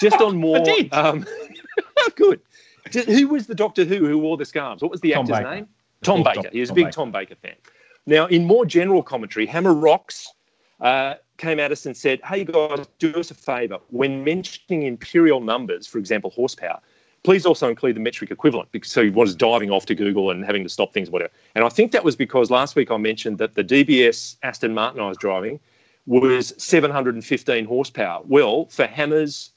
just 0.00 0.20
on 0.20 0.36
more. 0.40 0.58
I 0.58 0.62
did. 0.62 0.92
Um, 0.92 1.24
good. 2.16 2.40
Who 3.06 3.28
was 3.28 3.46
the 3.46 3.54
Doctor 3.54 3.84
Who 3.84 4.06
who 4.06 4.18
wore 4.18 4.36
the 4.36 4.44
scarves? 4.44 4.82
What 4.82 4.90
was 4.90 5.00
the 5.00 5.12
Tom 5.12 5.22
actor's 5.22 5.38
Baker. 5.38 5.54
name? 5.54 5.68
Tom 6.04 6.22
Baker. 6.22 6.48
He 6.52 6.60
was 6.60 6.68
Tom 6.68 6.74
a 6.74 6.76
big 6.76 6.84
Baker. 6.86 6.94
Tom 6.94 7.12
Baker 7.12 7.34
fan. 7.36 7.54
Now, 8.06 8.26
in 8.26 8.44
more 8.44 8.66
general 8.66 9.02
commentary, 9.02 9.46
Hammer 9.46 9.72
Rocks 9.74 10.32
uh, 10.80 11.14
came 11.38 11.58
at 11.58 11.72
us 11.72 11.86
and 11.86 11.96
said, 11.96 12.20
hey 12.24 12.44
guys, 12.44 12.86
do 12.98 13.14
us 13.14 13.30
a 13.30 13.34
favor. 13.34 13.78
When 13.88 14.22
mentioning 14.24 14.82
imperial 14.82 15.40
numbers, 15.40 15.86
for 15.86 15.98
example, 15.98 16.30
horsepower, 16.30 16.80
please 17.22 17.46
also 17.46 17.68
include 17.68 17.96
the 17.96 18.00
metric 18.00 18.30
equivalent 18.30 18.70
because 18.70 18.92
so 18.92 19.02
he 19.02 19.10
was 19.10 19.34
diving 19.34 19.70
off 19.70 19.86
to 19.86 19.94
Google 19.94 20.30
and 20.30 20.44
having 20.44 20.62
to 20.62 20.68
stop 20.68 20.92
things, 20.92 21.10
whatever. 21.10 21.32
And 21.54 21.64
I 21.64 21.68
think 21.70 21.92
that 21.92 22.04
was 22.04 22.14
because 22.14 22.50
last 22.50 22.76
week 22.76 22.90
I 22.90 22.98
mentioned 22.98 23.38
that 23.38 23.54
the 23.54 23.64
DBS 23.64 24.36
Aston 24.42 24.74
Martin 24.74 25.00
I 25.00 25.08
was 25.08 25.16
driving 25.16 25.58
was 26.06 26.52
715 26.62 27.64
horsepower. 27.64 28.22
Well, 28.26 28.66
for 28.66 28.86
Hammers, 28.86 29.50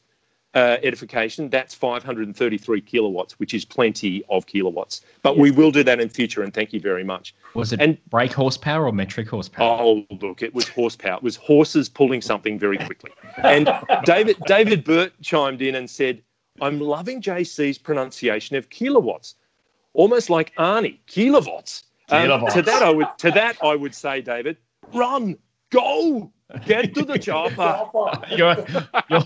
uh, 0.57 0.77
edification, 0.81 1.49
that's 1.49 1.75
533 1.75 2.81
kilowatts, 2.81 3.39
which 3.39 3.53
is 3.53 3.63
plenty 3.63 4.23
of 4.27 4.47
kilowatts. 4.47 5.01
But 5.21 5.35
yes. 5.35 5.41
we 5.43 5.51
will 5.51 5.69
do 5.69 5.83
that 5.83 5.99
in 5.99 6.09
future, 6.09 6.41
and 6.41 6.51
thank 6.51 6.73
you 6.73 6.79
very 6.79 7.03
much. 7.03 7.35
Was 7.53 7.73
it 7.73 7.79
and, 7.79 7.95
brake 8.09 8.33
horsepower 8.33 8.87
or 8.87 8.91
metric 8.91 9.29
horsepower? 9.29 9.79
Oh, 9.79 10.03
look, 10.19 10.41
it 10.41 10.55
was 10.55 10.67
horsepower. 10.67 11.17
It 11.17 11.23
was 11.23 11.35
horses 11.35 11.87
pulling 11.89 12.23
something 12.23 12.57
very 12.57 12.79
quickly. 12.79 13.11
And 13.43 13.69
David 14.03 14.37
David 14.47 14.83
Burt 14.83 15.13
chimed 15.21 15.61
in 15.61 15.75
and 15.75 15.87
said, 15.87 16.23
"I'm 16.59 16.79
loving 16.79 17.21
JC's 17.21 17.77
pronunciation 17.77 18.55
of 18.55 18.71
kilowatts, 18.71 19.35
almost 19.93 20.31
like 20.31 20.55
Arnie 20.55 20.97
kilowatts." 21.05 21.83
Um, 22.09 22.47
to 22.47 22.63
that, 22.63 22.81
I 22.81 22.89
would 22.89 23.09
to 23.19 23.29
that 23.29 23.57
I 23.61 23.75
would 23.75 23.93
say, 23.93 24.21
David, 24.21 24.57
run, 24.91 25.37
go, 25.69 26.31
Get 26.65 26.93
to 26.95 27.03
the 27.03 27.19
chopper. 27.19 27.89
you're, 28.35 28.65
you're, 29.09 29.23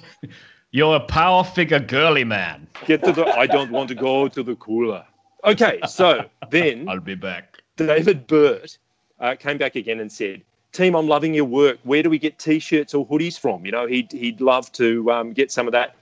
you're 0.72 0.96
a 0.96 1.00
power 1.00 1.44
figure 1.44 1.80
girly 1.80 2.24
man. 2.24 2.68
Get 2.86 3.04
to 3.04 3.12
the. 3.12 3.26
I 3.26 3.46
don't 3.48 3.72
want 3.72 3.90
to 3.90 3.96
go 3.96 4.28
to 4.28 4.44
the 4.44 4.56
cooler. 4.56 5.06
Okay, 5.44 5.80
so 5.88 6.26
then 6.50 6.88
I'll 6.90 7.00
be 7.00 7.16
back. 7.16 7.62
David 7.78 8.28
Burt 8.28 8.78
uh, 9.20 9.36
came 9.36 9.58
back 9.58 9.76
again 9.76 10.00
and 10.00 10.12
said, 10.12 10.42
"Team, 10.72 10.96
I'm 10.96 11.08
loving 11.08 11.34
your 11.34 11.46
work. 11.46 11.80
Where 11.84 12.02
do 12.04 12.10
we 12.10 12.20
get 12.20 12.40
t-shirts 12.40 12.94
or 12.94 13.06
hoodies 13.08 13.38
from? 13.38 13.66
You 13.66 13.72
know, 13.72 13.86
he'd 13.86 14.12
he'd 14.12 14.42
love 14.42 14.72
to 14.74 15.12
um, 15.12 15.34
get 15.34 15.52
some 15.52 15.68
of 15.68 15.74
that." 15.74 15.96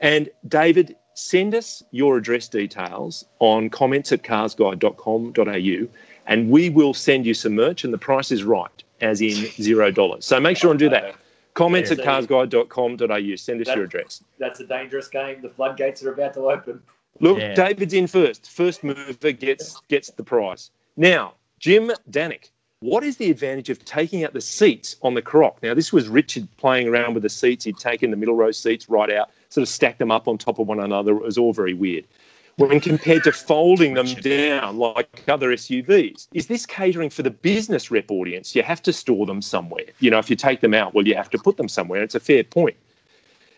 And 0.00 0.28
David, 0.48 0.96
send 1.14 1.54
us 1.54 1.82
your 1.90 2.16
address 2.16 2.48
details 2.48 3.24
on 3.38 3.70
comments 3.70 4.12
at 4.12 4.22
carsguide.com.au 4.22 5.88
and 6.26 6.50
we 6.50 6.70
will 6.70 6.94
send 6.94 7.26
you 7.26 7.34
some 7.34 7.54
merch 7.54 7.84
and 7.84 7.92
the 7.92 7.98
price 7.98 8.30
is 8.30 8.44
right, 8.44 8.82
as 9.00 9.20
in 9.20 9.34
zero 9.60 9.90
dollars. 9.90 10.24
So 10.24 10.38
make 10.40 10.56
sure 10.56 10.70
and 10.70 10.78
do 10.78 10.88
that. 10.88 11.14
Comments 11.54 11.90
Yeah, 11.90 11.98
at 11.98 12.04
carsguide.com.au. 12.04 13.36
Send 13.36 13.60
us 13.60 13.66
That- 13.66 13.76
your 13.76 13.84
address. 13.84 14.24
That's 14.38 14.60
a 14.60 14.66
dangerous 14.66 15.08
game. 15.08 15.42
The 15.42 15.50
floodgates 15.50 16.02
are 16.02 16.12
about 16.12 16.34
to 16.34 16.50
open. 16.50 16.82
Look, 17.20 17.38
Yeah. 17.38 17.54
David's 17.54 17.92
in 17.94 18.06
first. 18.06 18.50
First 18.50 18.82
mover 18.82 19.32
gets 19.32 19.80
gets 19.88 20.10
the 20.10 20.24
prize. 20.24 20.70
Now, 20.96 21.34
Jim 21.58 21.92
Danick, 22.10 22.50
what 22.80 23.04
is 23.04 23.18
the 23.18 23.30
advantage 23.30 23.68
of 23.70 23.84
taking 23.84 24.24
out 24.24 24.32
the 24.32 24.40
seats 24.40 24.96
on 25.02 25.14
the 25.14 25.22
Croc? 25.22 25.62
Now, 25.62 25.74
this 25.74 25.92
was 25.92 26.08
Richard 26.08 26.48
playing 26.56 26.88
around 26.88 27.14
with 27.14 27.22
the 27.22 27.28
seats. 27.28 27.64
He'd 27.64 27.78
taken 27.78 28.10
the 28.10 28.16
middle 28.16 28.34
row 28.34 28.50
seats 28.50 28.88
right 28.88 29.10
out, 29.12 29.30
sort 29.50 29.62
of 29.62 29.68
stacked 29.68 29.98
them 29.98 30.10
up 30.10 30.26
on 30.26 30.38
top 30.38 30.58
of 30.58 30.66
one 30.66 30.80
another. 30.80 31.12
It 31.16 31.22
was 31.22 31.38
all 31.38 31.52
very 31.52 31.74
weird. 31.74 32.06
When 32.56 32.80
compared 32.80 33.24
to 33.24 33.32
folding 33.32 33.94
them 33.94 34.06
down 34.06 34.76
like 34.76 35.24
other 35.28 35.50
SUVs, 35.50 36.28
is 36.34 36.46
this 36.46 36.66
catering 36.66 37.08
for 37.08 37.22
the 37.22 37.30
business 37.30 37.90
rep 37.90 38.10
audience? 38.10 38.54
You 38.54 38.62
have 38.62 38.82
to 38.82 38.92
store 38.92 39.24
them 39.24 39.40
somewhere. 39.40 39.86
You 40.00 40.10
know, 40.10 40.18
if 40.18 40.28
you 40.28 40.36
take 40.36 40.60
them 40.60 40.74
out, 40.74 40.94
well, 40.94 41.06
you 41.06 41.14
have 41.14 41.30
to 41.30 41.38
put 41.38 41.56
them 41.56 41.68
somewhere. 41.68 42.02
It's 42.02 42.14
a 42.14 42.20
fair 42.20 42.44
point. 42.44 42.76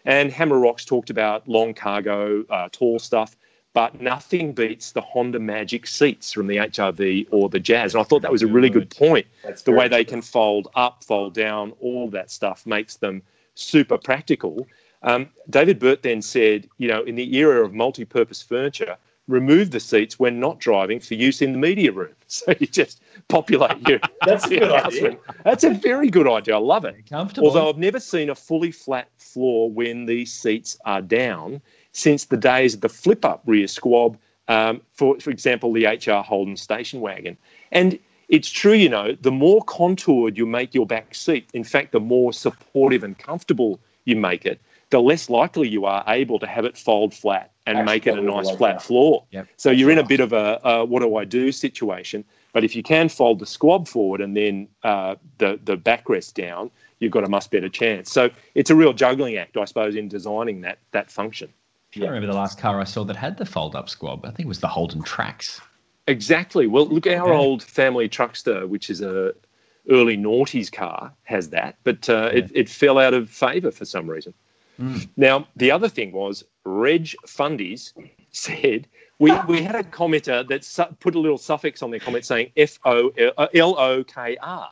And 0.05 0.31
Hammer 0.31 0.59
Rocks 0.59 0.85
talked 0.85 1.11
about 1.11 1.49
long 1.49 1.75
cargo, 1.75 2.45
uh, 2.51 2.69
tall 2.71 2.99
stuff, 2.99 3.37
but 3.73 4.01
nothing 4.01 4.53
beats 4.53 4.93
the 4.93 5.01
Honda 5.01 5.41
Magic 5.41 5.87
seats 5.87 6.33
from 6.33 6.47
the 6.47 6.57
HRV 6.57 7.27
or 7.33 7.49
the 7.49 7.59
Jazz. 7.59 7.95
And 7.95 8.01
I 8.01 8.05
thought 8.05 8.23
that 8.23 8.31
was 8.31 8.43
a 8.43 8.47
really 8.47 8.71
good 8.71 8.89
point. 8.91 9.27
That's 9.43 9.63
The 9.63 9.73
way 9.73 9.89
they 9.89 10.05
can 10.05 10.23
fold 10.23 10.69
up, 10.77 11.03
fold 11.03 11.35
down, 11.35 11.73
all 11.81 12.09
that 12.11 12.31
stuff 12.31 12.65
makes 12.67 12.97
them 12.97 13.23
super 13.57 13.99
practical. 13.99 14.67
Um, 15.05 15.29
David 15.51 15.79
Burt 15.79 16.03
then 16.03 16.23
said, 16.23 16.69
you 16.79 16.89
know, 16.89 17.03
in 17.03 17.15
the 17.15 17.37
era 17.37 17.65
of 17.65 17.75
multi 17.75 18.05
purpose 18.05 18.43
furniture, 18.43 18.97
remove 19.29 19.71
the 19.71 19.81
seats 19.81 20.19
when 20.19 20.41
not 20.41 20.59
driving 20.59 20.99
for 21.01 21.15
use 21.15 21.41
in 21.41 21.53
the 21.53 21.59
media 21.59 21.93
room. 21.93 22.11
So 22.27 22.53
you 22.59 22.67
just 22.67 23.01
populate 23.29 23.87
your. 23.87 24.01
That's 24.27 24.47
a 24.47 24.49
good 24.49 24.63
your 24.63 24.73
idea. 24.73 25.17
That's 25.45 25.63
a 25.63 25.71
very 25.71 26.11
good 26.11 26.27
idea. 26.27 26.57
I 26.57 26.59
love 26.59 26.85
it. 26.85 27.09
Comfortable. 27.09 27.47
Although 27.47 27.69
I've 27.69 27.79
never 27.79 28.01
seen 28.01 28.29
a 28.29 28.35
fully 28.35 28.73
flat 28.73 29.09
floor 29.19 29.71
when 29.71 30.07
the 30.07 30.25
seats 30.25 30.77
are 30.85 31.01
down 31.01 31.61
since 31.93 32.25
the 32.25 32.37
days 32.37 32.75
of 32.75 32.81
the 32.81 32.89
flip 32.89 33.25
up 33.25 33.43
rear 33.47 33.69
squab, 33.69 34.19
um, 34.49 34.81
for, 34.95 35.21
for 35.21 35.31
example, 35.31 35.73
the 35.73 35.87
HR 35.87 36.25
Holden 36.25 36.57
station 36.57 37.01
wagon. 37.01 37.37
And 37.71 38.01
it's 38.29 38.51
true, 38.51 38.73
you 38.73 38.89
know, 38.89 39.17
the 39.21 39.31
more 39.31 39.63
contoured 39.65 40.37
you 40.37 40.47
make 40.47 40.75
your 40.75 40.87
back 40.87 41.15
seat, 41.15 41.49
in 41.55 41.63
fact, 41.63 41.93
the 41.93 42.01
more 42.01 42.33
supportive 42.33 43.05
and 43.05 43.17
comfortable 43.17 43.79
you 44.07 44.17
make 44.17 44.45
it, 44.45 44.61
the 44.91 45.01
less 45.01 45.29
likely 45.31 45.69
you 45.69 45.85
are 45.85 46.05
able 46.09 46.39
to 46.39 46.47
have 46.47 46.65
it 46.65 46.77
fold 46.77 47.15
flat 47.15 47.53
and 47.67 47.79
Actually, 47.79 47.95
make 47.95 48.07
it 48.07 48.19
a 48.19 48.23
nice 48.23 48.47
like 48.47 48.59
flat 48.59 48.75
that. 48.75 48.83
floor. 48.83 49.25
Yep. 49.31 49.49
So 49.57 49.71
you're 49.71 49.91
in 49.91 49.99
a 49.99 50.05
bit 50.07 50.21
of 50.21 50.33
a, 50.33 50.61
a 50.65 50.85
what 50.85 51.01
do 51.01 51.17
I 51.17 51.25
do 51.25 51.51
situation. 51.53 52.25
But 52.53 52.63
if 52.65 52.77
you 52.77 52.83
can 52.83 53.09
fold 53.09 53.39
the 53.41 53.47
squab 53.47 53.89
forward 53.89 54.21
and 54.21 54.37
then 54.37 54.69
uh, 54.83 55.17
the 55.39 55.59
the 55.65 55.77
backrest 55.77 56.35
down, 56.35 56.71
you've 57.01 57.13
got 57.13 57.25
a 57.25 57.29
much 57.29 57.51
better 57.51 57.69
chance. 57.69 58.13
So 58.13 58.31
it's 58.55 58.71
a 58.71 58.77
real 58.77 58.93
juggling 58.93 59.37
act, 59.37 59.57
I 59.57 59.65
suppose, 59.65 59.97
in 59.97 60.09
designing 60.09 60.61
that 60.61 60.79
that 60.93 61.11
function. 61.11 61.53
I 61.97 62.01
remember 62.07 62.27
the 62.27 62.33
last 62.35 62.59
car 62.59 62.81
I 62.81 62.85
saw 62.85 63.05
that 63.05 63.15
had 63.17 63.37
the 63.37 63.47
fold 63.47 63.77
up 63.77 63.89
squab. 63.89 64.25
I 64.27 64.29
think 64.31 64.41
it 64.41 64.49
was 64.49 64.59
the 64.61 64.67
Holden 64.69 65.03
Trax. 65.03 65.61
Exactly. 66.09 66.67
Well, 66.67 66.87
look, 66.87 67.07
our 67.07 67.29
Yeah. 67.33 67.39
old 67.39 67.63
family 67.63 68.09
truckster, 68.09 68.69
which 68.69 68.91
is 68.91 69.01
a 69.01 69.33
early 69.89 70.17
noughties 70.17 70.73
car, 70.73 71.13
has 71.23 71.51
that, 71.51 71.77
but 71.85 72.09
uh, 72.09 72.31
it, 72.33 72.51
it 72.55 72.69
fell 72.69 72.99
out 72.99 73.15
of 73.15 73.31
favour 73.31 73.71
for 73.71 73.85
some 73.85 74.09
reason. 74.11 74.35
Mm. 74.81 75.09
Now, 75.17 75.47
the 75.57 75.71
other 75.71 75.89
thing 75.89 76.13
was 76.13 76.45
Reg 76.65 77.15
Fundies 77.27 77.93
said 78.31 78.89
we, 79.19 79.33
we 79.47 79.63
had 79.63 79.77
a 79.77 79.83
commenter 79.83 80.47
that 80.49 80.65
su- 80.65 80.85
put 81.01 81.15
a 81.15 81.19
little 81.21 81.39
suffix 81.39 81.83
on 81.83 81.91
their 81.91 82.01
comment 82.01 82.25
saying 82.25 82.51
F 82.57 82.79
O 82.85 83.11
L 83.55 83.79
O 83.79 84.05
K 84.05 84.37
R. 84.43 84.71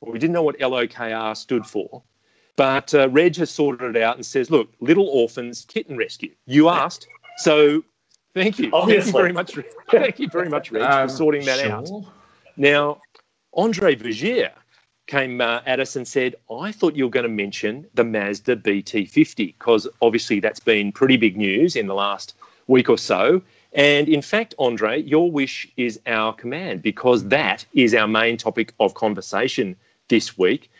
Well, 0.00 0.12
we 0.12 0.18
didn't 0.18 0.34
know 0.34 0.42
what 0.42 0.56
L 0.60 0.74
O 0.74 0.86
K 0.86 1.12
R 1.12 1.34
stood 1.34 1.64
for, 1.66 2.02
but 2.56 2.94
uh, 2.94 3.08
Reg 3.08 3.36
has 3.36 3.50
sorted 3.50 3.96
it 3.96 4.02
out 4.02 4.16
and 4.16 4.24
says, 4.24 4.50
"Look, 4.50 4.70
Little 4.80 5.08
Orphans 5.08 5.64
Kitten 5.66 5.96
Rescue. 5.96 6.34
You 6.46 6.68
asked, 6.68 7.08
so 7.38 7.82
thank 8.34 8.58
you, 8.58 8.70
thank 8.70 9.06
you 9.06 9.12
very 9.12 9.32
much, 9.32 9.56
Reg. 9.56 9.66
thank 9.90 10.18
you 10.18 10.28
very 10.28 10.48
much, 10.48 10.70
Reg, 10.70 10.82
Um, 10.90 11.08
for 11.08 11.14
sorting 11.14 11.44
that 11.46 11.64
out." 11.66 11.88
Now, 12.56 13.00
Andre 13.54 13.96
Vigier 13.96 14.50
came 15.08 15.40
uh, 15.40 15.60
at 15.66 15.80
us 15.80 15.96
and 15.96 16.06
said, 16.06 16.36
I 16.48 16.70
thought 16.70 16.94
you 16.94 17.04
were 17.04 17.10
going 17.10 17.24
to 17.24 17.30
mention 17.30 17.86
the 17.94 18.04
Mazda 18.04 18.56
BT50 18.56 19.36
because 19.58 19.88
obviously 20.00 20.38
that's 20.38 20.60
been 20.60 20.92
pretty 20.92 21.16
big 21.16 21.36
news 21.36 21.74
in 21.74 21.88
the 21.88 21.94
last 21.94 22.34
week 22.68 22.88
or 22.88 22.98
so. 22.98 23.42
And 23.72 24.08
in 24.08 24.22
fact, 24.22 24.54
Andre, 24.58 25.02
your 25.02 25.30
wish 25.30 25.66
is 25.76 25.98
our 26.06 26.32
command 26.32 26.82
because 26.82 27.24
that 27.28 27.64
is 27.72 27.94
our 27.94 28.06
main 28.06 28.36
topic 28.36 28.72
of 28.78 28.94
conversation 28.94 29.74
this 30.08 30.38
week. 30.38 30.70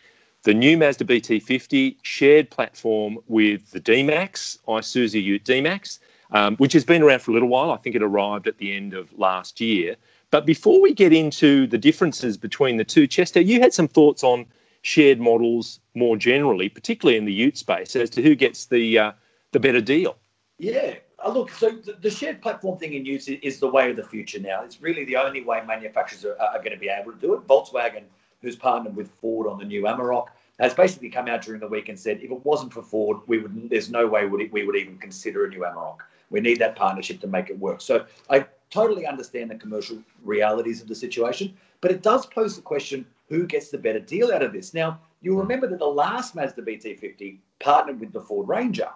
The 0.44 0.54
new 0.54 0.78
Mazda 0.78 1.04
BT50 1.04 1.96
shared 2.02 2.50
platform 2.50 3.18
with 3.26 3.70
the 3.72 3.80
D-Max, 3.80 4.58
Isuzu 4.68 5.22
Ute 5.22 5.44
D-Max, 5.44 5.98
um, 6.30 6.56
which 6.56 6.72
has 6.74 6.84
been 6.84 7.02
around 7.02 7.20
for 7.20 7.32
a 7.32 7.34
little 7.34 7.48
while. 7.48 7.72
I 7.72 7.76
think 7.76 7.96
it 7.96 8.02
arrived 8.02 8.46
at 8.46 8.58
the 8.58 8.72
end 8.72 8.94
of 8.94 9.12
last 9.18 9.60
year. 9.60 9.96
But 10.30 10.44
before 10.44 10.80
we 10.80 10.92
get 10.92 11.12
into 11.12 11.66
the 11.66 11.78
differences 11.78 12.36
between 12.36 12.76
the 12.76 12.84
two, 12.84 13.08
Chesto, 13.08 13.44
you 13.44 13.60
had 13.60 13.72
some 13.72 13.88
thoughts 13.88 14.22
on 14.22 14.46
shared 14.82 15.20
models 15.20 15.80
more 15.94 16.16
generally, 16.16 16.68
particularly 16.68 17.16
in 17.16 17.24
the 17.24 17.32
Ute 17.32 17.56
space, 17.56 17.96
as 17.96 18.10
to 18.10 18.22
who 18.22 18.34
gets 18.34 18.66
the 18.66 18.98
uh, 18.98 19.12
the 19.52 19.60
better 19.60 19.80
deal. 19.80 20.16
Yeah. 20.58 20.94
Uh, 21.24 21.30
look, 21.30 21.50
so 21.50 21.70
the, 21.70 21.96
the 22.00 22.10
shared 22.10 22.40
platform 22.40 22.78
thing 22.78 22.92
in 22.92 23.04
use 23.04 23.26
is, 23.26 23.38
is 23.42 23.58
the 23.58 23.66
way 23.66 23.90
of 23.90 23.96
the 23.96 24.04
future 24.04 24.38
now. 24.38 24.62
It's 24.62 24.80
really 24.80 25.04
the 25.04 25.16
only 25.16 25.42
way 25.42 25.62
manufacturers 25.66 26.24
are, 26.24 26.36
are 26.40 26.58
going 26.58 26.70
to 26.70 26.76
be 26.76 26.88
able 26.88 27.12
to 27.12 27.18
do 27.18 27.34
it. 27.34 27.46
Volkswagen, 27.46 28.04
who's 28.40 28.54
partnered 28.54 28.94
with 28.94 29.10
Ford 29.10 29.48
on 29.48 29.58
the 29.58 29.64
new 29.64 29.82
Amarok, 29.82 30.26
has 30.60 30.74
basically 30.74 31.08
come 31.08 31.26
out 31.26 31.42
during 31.42 31.60
the 31.60 31.66
week 31.66 31.88
and 31.88 31.98
said 31.98 32.18
if 32.18 32.30
it 32.30 32.44
wasn't 32.44 32.72
for 32.72 32.82
Ford, 32.82 33.18
we 33.26 33.38
would 33.38 33.70
there's 33.70 33.90
no 33.90 34.06
way 34.06 34.26
would 34.26 34.40
it, 34.40 34.52
we 34.52 34.64
would 34.64 34.76
even 34.76 34.98
consider 34.98 35.44
a 35.44 35.48
new 35.48 35.60
Amarok. 35.60 35.98
We 36.30 36.40
need 36.40 36.58
that 36.58 36.76
partnership 36.76 37.20
to 37.22 37.26
make 37.26 37.48
it 37.50 37.58
work. 37.58 37.80
So 37.80 38.04
I 38.30 38.46
totally 38.70 39.06
understand 39.06 39.50
the 39.50 39.54
commercial 39.56 39.98
realities 40.24 40.80
of 40.80 40.88
the 40.88 40.94
situation, 40.94 41.56
but 41.80 41.90
it 41.90 42.02
does 42.02 42.26
pose 42.26 42.56
the 42.56 42.62
question 42.62 43.06
who 43.28 43.46
gets 43.46 43.70
the 43.70 43.78
better 43.78 44.00
deal 44.00 44.32
out 44.32 44.42
of 44.42 44.52
this? 44.52 44.74
Now, 44.74 45.00
you'll 45.20 45.36
hmm. 45.36 45.42
remember 45.42 45.66
that 45.68 45.78
the 45.78 45.86
last 45.86 46.34
Mazda 46.34 46.62
BT50 46.62 47.38
partnered 47.60 48.00
with 48.00 48.12
the 48.12 48.20
Ford 48.20 48.48
Ranger. 48.48 48.88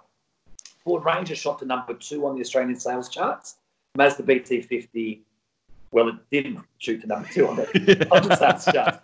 Ford 0.85 1.05
Ranger 1.05 1.37
shot 1.37 1.59
to 1.61 1.65
number 1.65 1.95
two 1.95 2.27
on 2.27 2.35
the 2.35 2.41
Australian 2.41 2.79
sales 2.79 3.09
charts. 3.09 3.57
Mazda 3.95 4.23
BT50, 4.23 5.21
well, 5.91 6.09
it 6.09 6.15
didn't 6.31 6.59
shoot 6.79 7.01
to 7.03 7.07
number 7.07 7.29
two 7.29 7.47
on 7.47 7.57
the, 7.57 8.09
on 8.11 8.27
the 8.27 8.37
sales 8.37 8.65
charts. 8.65 8.99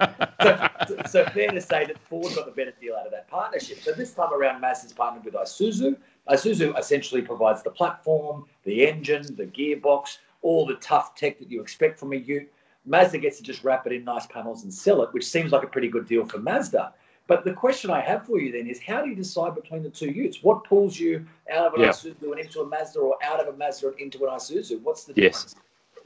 So, 0.89 0.97
so 1.07 1.25
fair 1.27 1.51
to 1.51 1.61
say 1.61 1.85
that 1.85 1.99
Ford 1.99 2.35
got 2.35 2.47
the 2.47 2.53
better 2.53 2.73
deal 2.81 2.97
out 2.97 3.05
of 3.05 3.13
that 3.13 3.29
partnership. 3.29 3.81
So 3.81 3.93
this 3.93 4.15
time 4.15 4.33
around, 4.33 4.61
Mazda's 4.61 4.93
partnered 4.93 5.25
with 5.25 5.35
Isuzu. 5.35 5.97
Isuzu 6.29 6.79
essentially 6.79 7.23
provides 7.23 7.63
the 7.63 7.71
platform, 7.71 8.47
the 8.65 8.87
engine, 8.87 9.23
the 9.37 9.47
gearbox, 9.47 10.19
all 10.43 10.67
the 10.67 10.75
tough 10.77 11.15
tech 11.15 11.39
that 11.39 11.51
you 11.51 11.61
expect 11.61 11.99
from 11.99 12.13
a 12.13 12.17
Ute. 12.17 12.51
Mazda 12.87 13.19
gets 13.19 13.37
to 13.39 13.43
just 13.43 13.65
wrap 13.65 13.87
it 13.87 13.93
in 13.93 14.05
nice 14.05 14.27
panels 14.27 14.63
and 14.63 14.73
sell 14.73 15.03
it, 15.03 15.13
which 15.13 15.27
seems 15.27 15.53
like 15.53 15.63
a 15.63 15.67
pretty 15.67 15.89
good 15.89 16.07
deal 16.07 16.25
for 16.25 16.39
Mazda. 16.39 16.95
But 17.27 17.45
the 17.45 17.53
question 17.53 17.91
I 17.91 18.01
have 18.01 18.25
for 18.25 18.41
you 18.41 18.51
then 18.51 18.67
is 18.67 18.81
how 18.81 19.03
do 19.03 19.11
you 19.11 19.15
decide 19.15 19.55
between 19.55 19.83
the 19.83 19.91
two 19.91 20.11
utes? 20.11 20.43
What 20.43 20.65
pulls 20.65 20.99
you 20.99 21.27
out 21.53 21.67
of 21.67 21.75
an 21.75 21.81
Yeah. 21.83 21.91
Isuzu 21.91 22.23
and 22.23 22.41
into 22.41 22.61
a 22.63 22.67
Mazda 22.67 22.99
or 23.01 23.23
out 23.23 23.41
of 23.41 23.53
a 23.53 23.57
Mazda 23.59 23.89
and 23.89 24.01
into 24.01 24.25
an 24.25 24.31
Isuzu? 24.31 24.81
What's 24.81 25.05
the 25.05 25.13
Yes. 25.15 25.45
difference? 25.45 25.55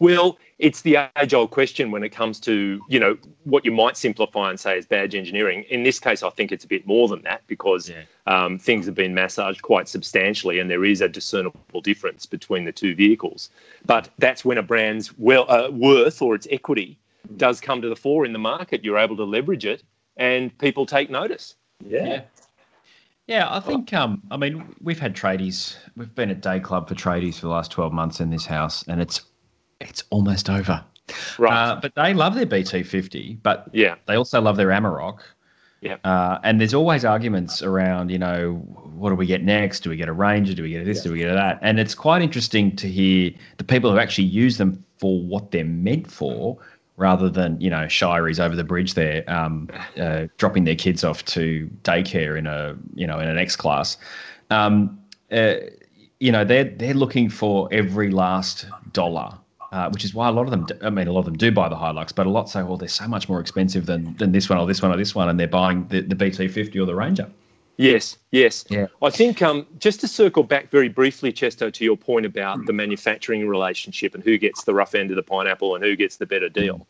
Well, 0.02 0.36
it's 0.58 0.82
the 0.82 0.98
age-old 1.16 1.52
question 1.52 1.92
when 1.92 2.02
it 2.02 2.08
comes 2.08 2.40
to 2.40 2.80
you 2.88 2.98
know 2.98 3.16
what 3.44 3.64
you 3.64 3.70
might 3.70 3.96
simplify 3.96 4.50
and 4.50 4.58
say 4.58 4.76
is 4.76 4.84
badge 4.84 5.14
engineering. 5.14 5.64
In 5.70 5.84
this 5.84 6.00
case, 6.00 6.24
I 6.24 6.30
think 6.30 6.50
it's 6.50 6.64
a 6.64 6.66
bit 6.66 6.88
more 6.88 7.06
than 7.06 7.22
that 7.22 7.42
because 7.46 7.88
Yeah. 7.88 8.02
um, 8.26 8.58
things 8.58 8.84
have 8.86 8.96
been 8.96 9.14
massaged 9.14 9.62
quite 9.62 9.86
substantially, 9.88 10.58
and 10.58 10.68
there 10.68 10.84
is 10.84 11.00
a 11.02 11.08
discernible 11.08 11.80
difference 11.82 12.26
between 12.26 12.64
the 12.64 12.72
two 12.72 12.96
vehicles. 12.96 13.48
But 13.86 14.10
that's 14.18 14.44
when 14.44 14.58
a 14.58 14.62
brand's 14.62 15.16
well 15.18 15.46
uh, 15.48 15.70
worth 15.70 16.20
or 16.20 16.34
its 16.34 16.48
equity 16.50 16.98
does 17.36 17.60
come 17.60 17.80
to 17.80 17.88
the 17.88 17.94
fore 17.94 18.24
in 18.26 18.32
the 18.32 18.40
market. 18.40 18.84
You're 18.84 18.98
able 18.98 19.16
to 19.18 19.24
leverage 19.24 19.64
it, 19.64 19.84
and 20.16 20.56
people 20.58 20.84
take 20.84 21.10
notice. 21.10 21.54
Yeah. 21.86 22.06
Yeah. 22.06 22.20
Yeah, 23.28 23.46
I 23.56 23.60
think. 23.60 23.92
Um, 23.92 24.20
I 24.32 24.36
mean, 24.36 24.74
we've 24.82 24.98
had 24.98 25.14
tradies. 25.14 25.76
We've 25.96 26.12
been 26.12 26.28
at 26.30 26.40
day 26.40 26.58
club 26.58 26.88
for 26.88 26.96
tradies 26.96 27.36
for 27.36 27.42
the 27.42 27.52
last 27.52 27.70
twelve 27.70 27.92
months 27.92 28.18
in 28.20 28.30
this 28.30 28.46
house, 28.46 28.82
and 28.88 29.00
it's 29.00 29.20
it's 29.88 30.04
almost 30.10 30.48
over. 30.50 30.84
Right? 31.38 31.52
Uh, 31.52 31.80
but 31.80 31.94
they 31.94 32.14
love 32.14 32.34
their 32.34 32.46
BT50, 32.46 33.38
but 33.42 33.68
yeah. 33.72 33.96
they 34.06 34.14
also 34.14 34.40
love 34.40 34.56
their 34.56 34.68
Amarok. 34.68 35.20
Yeah. 35.80 35.96
Uh, 36.04 36.38
and 36.44 36.60
there's 36.60 36.74
always 36.74 37.04
arguments 37.04 37.60
around, 37.60 38.10
you 38.10 38.18
know, 38.18 38.54
what 38.94 39.10
do 39.10 39.16
we 39.16 39.26
get 39.26 39.42
next? 39.42 39.80
Do 39.80 39.90
we 39.90 39.96
get 39.96 40.08
a 40.08 40.12
Ranger? 40.12 40.54
Do 40.54 40.62
we 40.62 40.70
get 40.70 40.84
this? 40.84 40.98
Yeah. 40.98 41.02
Do 41.02 41.12
we 41.12 41.18
get 41.18 41.34
that? 41.34 41.58
And 41.60 41.80
it's 41.80 41.94
quite 41.94 42.22
interesting 42.22 42.74
to 42.76 42.88
hear 42.88 43.32
the 43.58 43.64
people 43.64 43.90
who 43.90 43.98
actually 43.98 44.28
use 44.28 44.58
them 44.58 44.84
for 44.98 45.20
what 45.20 45.50
they're 45.50 45.64
meant 45.64 46.08
for, 46.08 46.56
rather 46.96 47.28
than 47.28 47.60
you 47.60 47.68
know 47.68 47.88
shiries 47.88 48.38
over 48.38 48.54
the 48.54 48.62
bridge 48.62 48.94
there, 48.94 49.24
um, 49.28 49.68
uh, 50.00 50.26
dropping 50.38 50.62
their 50.64 50.76
kids 50.76 51.02
off 51.02 51.24
to 51.24 51.68
daycare 51.82 52.38
in 52.38 52.46
a 52.46 52.76
you 52.94 53.06
know 53.06 53.18
in 53.18 53.28
an 53.28 53.36
X 53.36 53.56
class. 53.56 53.96
Um, 54.50 55.00
uh, 55.32 55.54
you 56.20 56.30
know 56.30 56.44
they're 56.44 56.64
they're 56.64 56.94
looking 56.94 57.28
for 57.28 57.68
every 57.72 58.10
last 58.10 58.66
dollar 58.92 59.36
uh, 59.72 59.88
which 59.90 60.04
is 60.04 60.14
why 60.14 60.28
a 60.28 60.32
lot 60.32 60.44
of 60.44 60.50
them, 60.50 60.66
do, 60.66 60.74
I 60.82 60.90
mean, 60.90 61.08
a 61.08 61.12
lot 61.12 61.20
of 61.20 61.24
them 61.24 61.36
do 61.36 61.50
buy 61.50 61.68
the 61.68 61.76
Hilux, 61.76 62.14
but 62.14 62.26
a 62.26 62.30
lot 62.30 62.48
say, 62.48 62.62
well, 62.62 62.76
they're 62.76 62.88
so 62.88 63.08
much 63.08 63.28
more 63.28 63.40
expensive 63.40 63.86
than, 63.86 64.14
than 64.18 64.30
this 64.30 64.48
one 64.48 64.58
or 64.58 64.66
this 64.66 64.82
one 64.82 64.92
or 64.92 64.96
this 64.98 65.14
one, 65.14 65.28
and 65.28 65.40
they're 65.40 65.48
buying 65.48 65.86
the, 65.88 66.02
the 66.02 66.14
BT50 66.14 66.80
or 66.80 66.84
the 66.84 66.94
Ranger. 66.94 67.28
Yes, 67.78 68.18
yes. 68.32 68.66
Yeah. 68.68 68.88
I 69.00 69.08
think 69.08 69.40
um, 69.40 69.66
just 69.78 69.98
to 70.00 70.08
circle 70.08 70.42
back 70.42 70.70
very 70.70 70.90
briefly, 70.90 71.32
Chesto, 71.32 71.72
to 71.72 71.84
your 71.84 71.96
point 71.96 72.26
about 72.26 72.66
the 72.66 72.72
manufacturing 72.72 73.48
relationship 73.48 74.14
and 74.14 74.22
who 74.22 74.36
gets 74.36 74.64
the 74.64 74.74
rough 74.74 74.94
end 74.94 75.10
of 75.10 75.16
the 75.16 75.22
pineapple 75.22 75.74
and 75.74 75.82
who 75.82 75.96
gets 75.96 76.18
the 76.18 76.26
better 76.26 76.50
deal. 76.50 76.86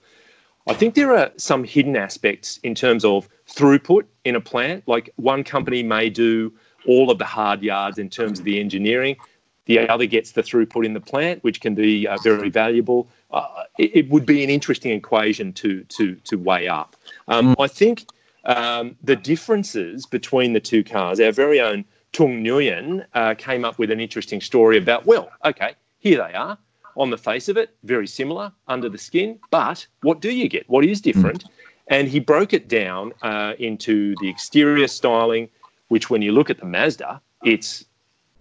I 0.68 0.74
think 0.74 0.94
there 0.94 1.16
are 1.16 1.30
some 1.36 1.62
hidden 1.62 1.96
aspects 1.96 2.58
in 2.64 2.74
terms 2.74 3.04
of 3.04 3.28
throughput 3.48 4.04
in 4.24 4.34
a 4.36 4.40
plant. 4.40 4.86
Like 4.86 5.10
one 5.16 5.44
company 5.44 5.84
may 5.84 6.10
do 6.10 6.52
all 6.86 7.10
of 7.10 7.18
the 7.18 7.24
hard 7.24 7.62
yards 7.62 7.98
in 7.98 8.10
terms 8.10 8.40
of 8.40 8.44
the 8.44 8.58
engineering, 8.58 9.16
the 9.66 9.88
other 9.88 10.06
gets 10.06 10.32
the 10.32 10.42
throughput 10.42 10.84
in 10.84 10.92
the 10.92 11.00
plant, 11.00 11.42
which 11.44 11.60
can 11.60 11.74
be 11.74 12.06
uh, 12.06 12.16
very 12.22 12.48
valuable. 12.48 13.08
Uh, 13.30 13.64
it, 13.78 13.96
it, 13.96 14.10
would 14.10 14.26
be 14.26 14.42
an 14.42 14.50
interesting 14.50 14.92
equation 14.92 15.52
to 15.54 15.84
to 15.84 16.14
to 16.16 16.36
weigh 16.36 16.68
up. 16.68 16.96
Um, 17.28 17.54
I 17.58 17.68
think 17.68 18.06
um, 18.44 18.96
the 19.02 19.16
differences 19.16 20.06
between 20.06 20.52
the 20.52 20.60
two 20.60 20.82
cars, 20.82 21.20
our 21.20 21.32
very 21.32 21.60
own 21.60 21.84
Tung 22.12 22.42
Nguyen 22.44 23.04
uh, 23.14 23.34
came 23.34 23.64
up 23.64 23.78
with 23.78 23.90
an 23.90 24.00
interesting 24.00 24.40
story 24.40 24.76
about. 24.78 25.06
Well, 25.06 25.30
okay, 25.44 25.74
here 26.00 26.18
they 26.18 26.34
are 26.34 26.58
on 26.96 27.10
the 27.10 27.18
face 27.18 27.48
of 27.48 27.56
it, 27.56 27.74
very 27.84 28.06
similar 28.06 28.52
under 28.68 28.88
the 28.88 28.98
skin, 28.98 29.38
but 29.50 29.86
what 30.02 30.20
do 30.20 30.30
you 30.30 30.48
get? 30.48 30.68
What 30.68 30.84
is 30.84 31.00
different? 31.00 31.44
And 31.88 32.08
he 32.08 32.20
broke 32.20 32.52
it 32.52 32.68
down 32.68 33.12
uh, 33.22 33.54
into 33.58 34.14
the 34.20 34.28
exterior 34.28 34.88
styling, 34.88 35.48
which 35.88 36.10
when 36.10 36.22
you 36.22 36.32
look 36.32 36.50
at 36.50 36.58
the 36.58 36.66
Mazda, 36.66 37.20
it's 37.44 37.84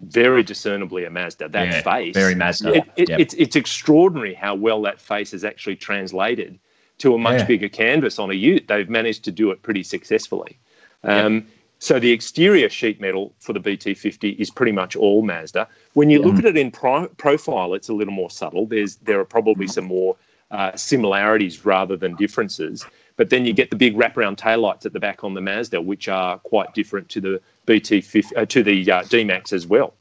very 0.02 0.42
discernibly 0.42 1.04
a 1.04 1.10
Mazda. 1.10 1.48
That 1.48 1.68
yeah, 1.68 1.82
face, 1.82 2.14
very 2.14 2.34
Mazda. 2.34 2.74
It, 2.74 2.84
it, 2.96 3.08
yep. 3.08 3.20
It's 3.20 3.34
it's 3.34 3.56
extraordinary 3.56 4.34
how 4.34 4.54
well 4.54 4.82
that 4.82 5.00
face 5.00 5.32
is 5.32 5.44
actually 5.44 5.76
translated 5.76 6.58
to 6.98 7.14
a 7.14 7.18
much 7.18 7.40
yeah. 7.40 7.46
bigger 7.46 7.68
canvas 7.68 8.18
on 8.18 8.30
a 8.30 8.34
Ute. 8.34 8.66
They've 8.68 8.88
managed 8.88 9.24
to 9.24 9.32
do 9.32 9.50
it 9.50 9.62
pretty 9.62 9.82
successfully. 9.82 10.58
Um, 11.04 11.34
yep. 11.34 11.44
So 11.78 11.98
the 11.98 12.12
exterior 12.12 12.68
sheet 12.68 13.00
metal 13.00 13.34
for 13.40 13.52
the 13.52 13.58
BT50 13.58 14.36
is 14.38 14.50
pretty 14.50 14.70
much 14.70 14.94
all 14.94 15.22
Mazda. 15.22 15.66
When 15.94 16.10
you 16.10 16.22
look 16.22 16.38
at 16.38 16.44
it 16.44 16.56
in 16.56 16.70
pro- 16.70 17.08
profile, 17.08 17.74
it's 17.74 17.88
a 17.88 17.92
little 17.92 18.14
more 18.14 18.30
subtle. 18.30 18.66
There's 18.66 18.96
there 18.96 19.18
are 19.18 19.24
probably 19.24 19.66
some 19.66 19.86
more 19.86 20.16
uh, 20.52 20.76
similarities 20.76 21.64
rather 21.64 21.96
than 21.96 22.14
differences. 22.14 22.86
But 23.16 23.30
then 23.30 23.44
you 23.44 23.52
get 23.52 23.70
the 23.70 23.76
big 23.76 23.96
wraparound 23.96 24.36
taillights 24.36 24.86
at 24.86 24.92
the 24.92 25.00
back 25.00 25.24
on 25.24 25.34
the 25.34 25.40
Mazda, 25.40 25.80
which 25.80 26.08
are 26.08 26.38
quite 26.38 26.74
different 26.74 27.08
to 27.10 27.20
the 27.20 27.40
BT 27.66 28.04
uh, 28.36 28.44
to 28.46 28.62
the 28.62 28.90
uh, 28.90 29.02
D 29.04 29.24
Max 29.24 29.52
as 29.52 29.66
well. 29.66 29.94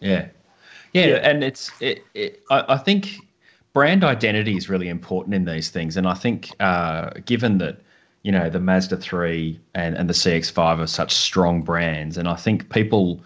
Yeah. 0.00 0.28
yeah, 0.92 1.06
yeah, 1.06 1.14
and 1.16 1.42
it's 1.42 1.70
it, 1.80 2.04
it, 2.14 2.42
I, 2.50 2.74
I, 2.74 2.76
think 2.78 3.16
brand 3.72 4.04
identity 4.04 4.56
is 4.56 4.68
really 4.68 4.88
important 4.88 5.34
in 5.34 5.44
these 5.44 5.70
things, 5.70 5.96
and 5.96 6.06
I 6.06 6.14
think 6.14 6.52
uh, 6.60 7.10
given 7.24 7.58
that 7.58 7.80
you 8.22 8.32
know 8.32 8.48
the 8.48 8.60
Mazda 8.60 8.96
three 8.96 9.60
and 9.74 9.96
and 9.96 10.08
the 10.08 10.14
CX 10.14 10.50
five 10.50 10.80
are 10.80 10.86
such 10.86 11.14
strong 11.14 11.62
brands, 11.62 12.16
and 12.16 12.28
I 12.28 12.36
think 12.36 12.70
people 12.70 13.20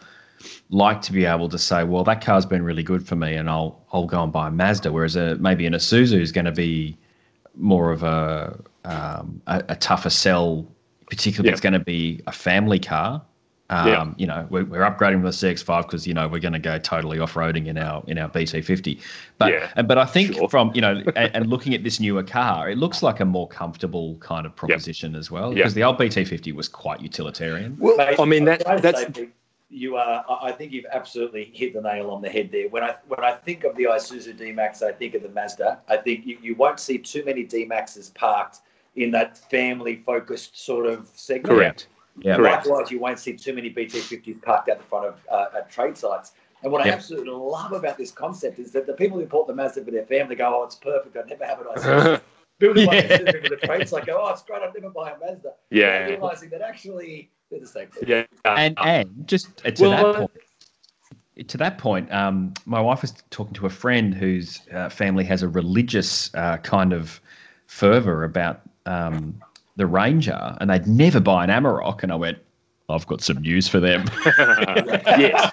like 0.70 1.02
to 1.02 1.12
be 1.12 1.24
able 1.24 1.48
to 1.48 1.58
say, 1.58 1.84
well, 1.84 2.04
that 2.04 2.24
car's 2.24 2.46
been 2.46 2.64
really 2.64 2.82
good 2.82 3.06
for 3.06 3.16
me, 3.16 3.34
and 3.34 3.48
I'll 3.48 3.80
I'll 3.92 4.06
go 4.06 4.22
and 4.22 4.32
buy 4.32 4.48
a 4.48 4.50
Mazda. 4.50 4.90
Whereas 4.90 5.16
a, 5.16 5.36
maybe 5.36 5.66
an 5.66 5.74
Isuzu 5.74 6.20
is 6.20 6.32
going 6.32 6.46
to 6.46 6.52
be 6.52 6.96
more 7.54 7.92
of 7.92 8.02
a 8.02 8.58
um, 8.84 9.40
a, 9.46 9.62
a, 9.70 9.76
tougher 9.76 10.10
sell, 10.10 10.66
particularly 11.08 11.48
if 11.48 11.54
it's 11.54 11.60
going 11.60 11.72
to 11.72 11.78
be 11.78 12.20
a 12.26 12.32
family 12.32 12.78
car. 12.78 13.22
Um, 13.70 13.88
yeah. 13.88 14.14
You 14.18 14.26
know, 14.26 14.46
we're, 14.50 14.64
we're 14.64 14.80
upgrading 14.80 15.22
the 15.22 15.30
CX5 15.30 15.82
because 15.82 16.06
you 16.06 16.12
know 16.12 16.28
we're 16.28 16.40
going 16.40 16.52
to 16.52 16.58
go 16.58 16.78
totally 16.78 17.18
off 17.18 17.34
roading 17.34 17.68
in 17.68 17.78
our 17.78 18.02
in 18.06 18.18
our 18.18 18.28
BT50. 18.28 19.00
But 19.38 19.52
yeah, 19.52 19.82
but 19.82 19.96
I 19.96 20.04
think 20.04 20.34
sure. 20.34 20.48
from 20.48 20.72
you 20.74 20.82
know 20.82 21.02
and, 21.16 21.34
and, 21.34 21.46
looking 21.46 21.72
at 21.72 21.82
this 21.82 21.98
newer 21.98 22.22
car, 22.22 22.68
it 22.68 22.76
looks 22.76 23.02
like 23.02 23.20
a 23.20 23.24
more 23.24 23.48
comfortable 23.48 24.16
kind 24.16 24.44
of 24.44 24.54
proposition 24.54 25.12
yep. 25.12 25.20
as 25.20 25.30
well. 25.30 25.54
Because 25.54 25.72
the 25.72 25.84
old 25.84 25.98
BT50 25.98 26.52
was 26.54 26.68
quite 26.68 27.00
utilitarian. 27.00 27.76
Well, 27.78 27.96
I 28.18 28.24
mean 28.26 28.44
that 28.44 28.62
that's 28.82 29.04
you 29.70 29.96
are. 29.96 30.24
I 30.28 30.52
think 30.52 30.72
you've 30.72 30.86
absolutely 30.92 31.50
hit 31.54 31.72
the 31.72 31.80
nail 31.80 32.10
on 32.10 32.20
the 32.20 32.28
head 32.28 32.50
there. 32.52 32.68
When 32.68 32.84
I 32.84 32.96
when 33.08 33.20
I 33.20 33.32
think 33.32 33.64
of 33.64 33.74
the 33.74 33.84
Isuzu 33.84 34.36
D 34.36 34.52
Max, 34.52 34.82
I 34.82 34.92
think 34.92 35.14
of 35.14 35.22
the 35.22 35.30
Mazda. 35.30 35.80
I 35.88 35.96
think 35.96 36.26
you, 36.26 36.36
you 36.42 36.54
won't 36.54 36.78
see 36.78 36.98
too 36.98 37.24
many 37.24 37.42
D 37.42 37.64
Maxes 37.64 38.10
parked 38.10 38.60
in 38.96 39.10
that 39.12 39.38
family 39.50 40.02
focused 40.04 40.64
sort 40.64 40.86
of 40.86 41.10
segment. 41.14 41.46
Correct. 41.46 41.88
Yeah. 42.20 42.36
Likewise, 42.36 42.90
you 42.90 42.98
won't 42.98 43.18
see 43.18 43.34
too 43.34 43.54
many 43.54 43.72
BT50s 43.72 44.42
parked 44.42 44.68
out 44.68 44.78
the 44.78 44.84
front 44.84 45.06
of 45.06 45.20
uh, 45.30 45.56
at 45.56 45.70
trade 45.70 45.96
sites. 45.96 46.32
And 46.62 46.70
what 46.70 46.84
yeah. 46.84 46.92
I 46.92 46.94
absolutely 46.94 47.32
love 47.32 47.72
about 47.72 47.96
this 47.98 48.10
concept 48.10 48.58
is 48.58 48.70
that 48.72 48.86
the 48.86 48.92
people 48.92 49.18
who 49.18 49.26
bought 49.26 49.46
the 49.46 49.54
Mazda 49.54 49.84
for 49.84 49.90
their 49.90 50.04
family 50.04 50.36
go, 50.36 50.60
"Oh, 50.60 50.64
it's 50.64 50.76
perfect. 50.76 51.16
I'd 51.16 51.28
never 51.28 51.46
have 51.46 51.60
an 51.60 51.66
Isuzu." 51.74 52.20
Building 52.58 52.84
yeah. 52.84 53.18
like 53.24 53.42
the 53.48 53.58
trade 53.64 53.88
site, 53.88 54.06
go, 54.06 54.22
"Oh, 54.22 54.30
it's 54.30 54.42
great. 54.42 54.62
I'd 54.62 54.74
never 54.74 54.90
buy 54.90 55.12
a 55.12 55.18
Mazda." 55.18 55.54
Yeah. 55.70 56.04
Realizing 56.04 56.50
that 56.50 56.60
actually 56.60 57.30
they're 57.50 57.60
the 57.60 57.66
same 57.66 57.88
thing. 57.88 58.08
Yeah. 58.08 58.24
And 58.44 58.78
and 58.78 59.26
just 59.26 59.56
to 59.56 59.74
well, 59.80 59.90
that 59.90 60.16
point 60.16 60.30
to 61.48 61.56
that 61.56 61.78
point, 61.78 62.12
um, 62.12 62.52
my 62.66 62.80
wife 62.80 63.02
was 63.02 63.14
talking 63.30 63.54
to 63.54 63.66
a 63.66 63.70
friend 63.70 64.14
whose 64.14 64.60
uh, 64.72 64.88
family 64.88 65.24
has 65.24 65.42
a 65.42 65.48
religious 65.48 66.32
uh, 66.34 66.58
kind 66.58 66.92
of 66.92 67.20
fervor 67.66 68.22
about 68.22 68.60
um, 68.86 69.40
the 69.76 69.86
Ranger, 69.86 70.56
and 70.60 70.70
they'd 70.70 70.86
never 70.86 71.20
buy 71.20 71.44
an 71.44 71.50
Amarok. 71.50 72.02
And 72.02 72.12
I 72.12 72.16
went, 72.16 72.38
I've 72.88 73.06
got 73.06 73.22
some 73.22 73.38
news 73.38 73.68
for 73.68 73.80
them. 73.80 74.04
yes. 74.26 75.52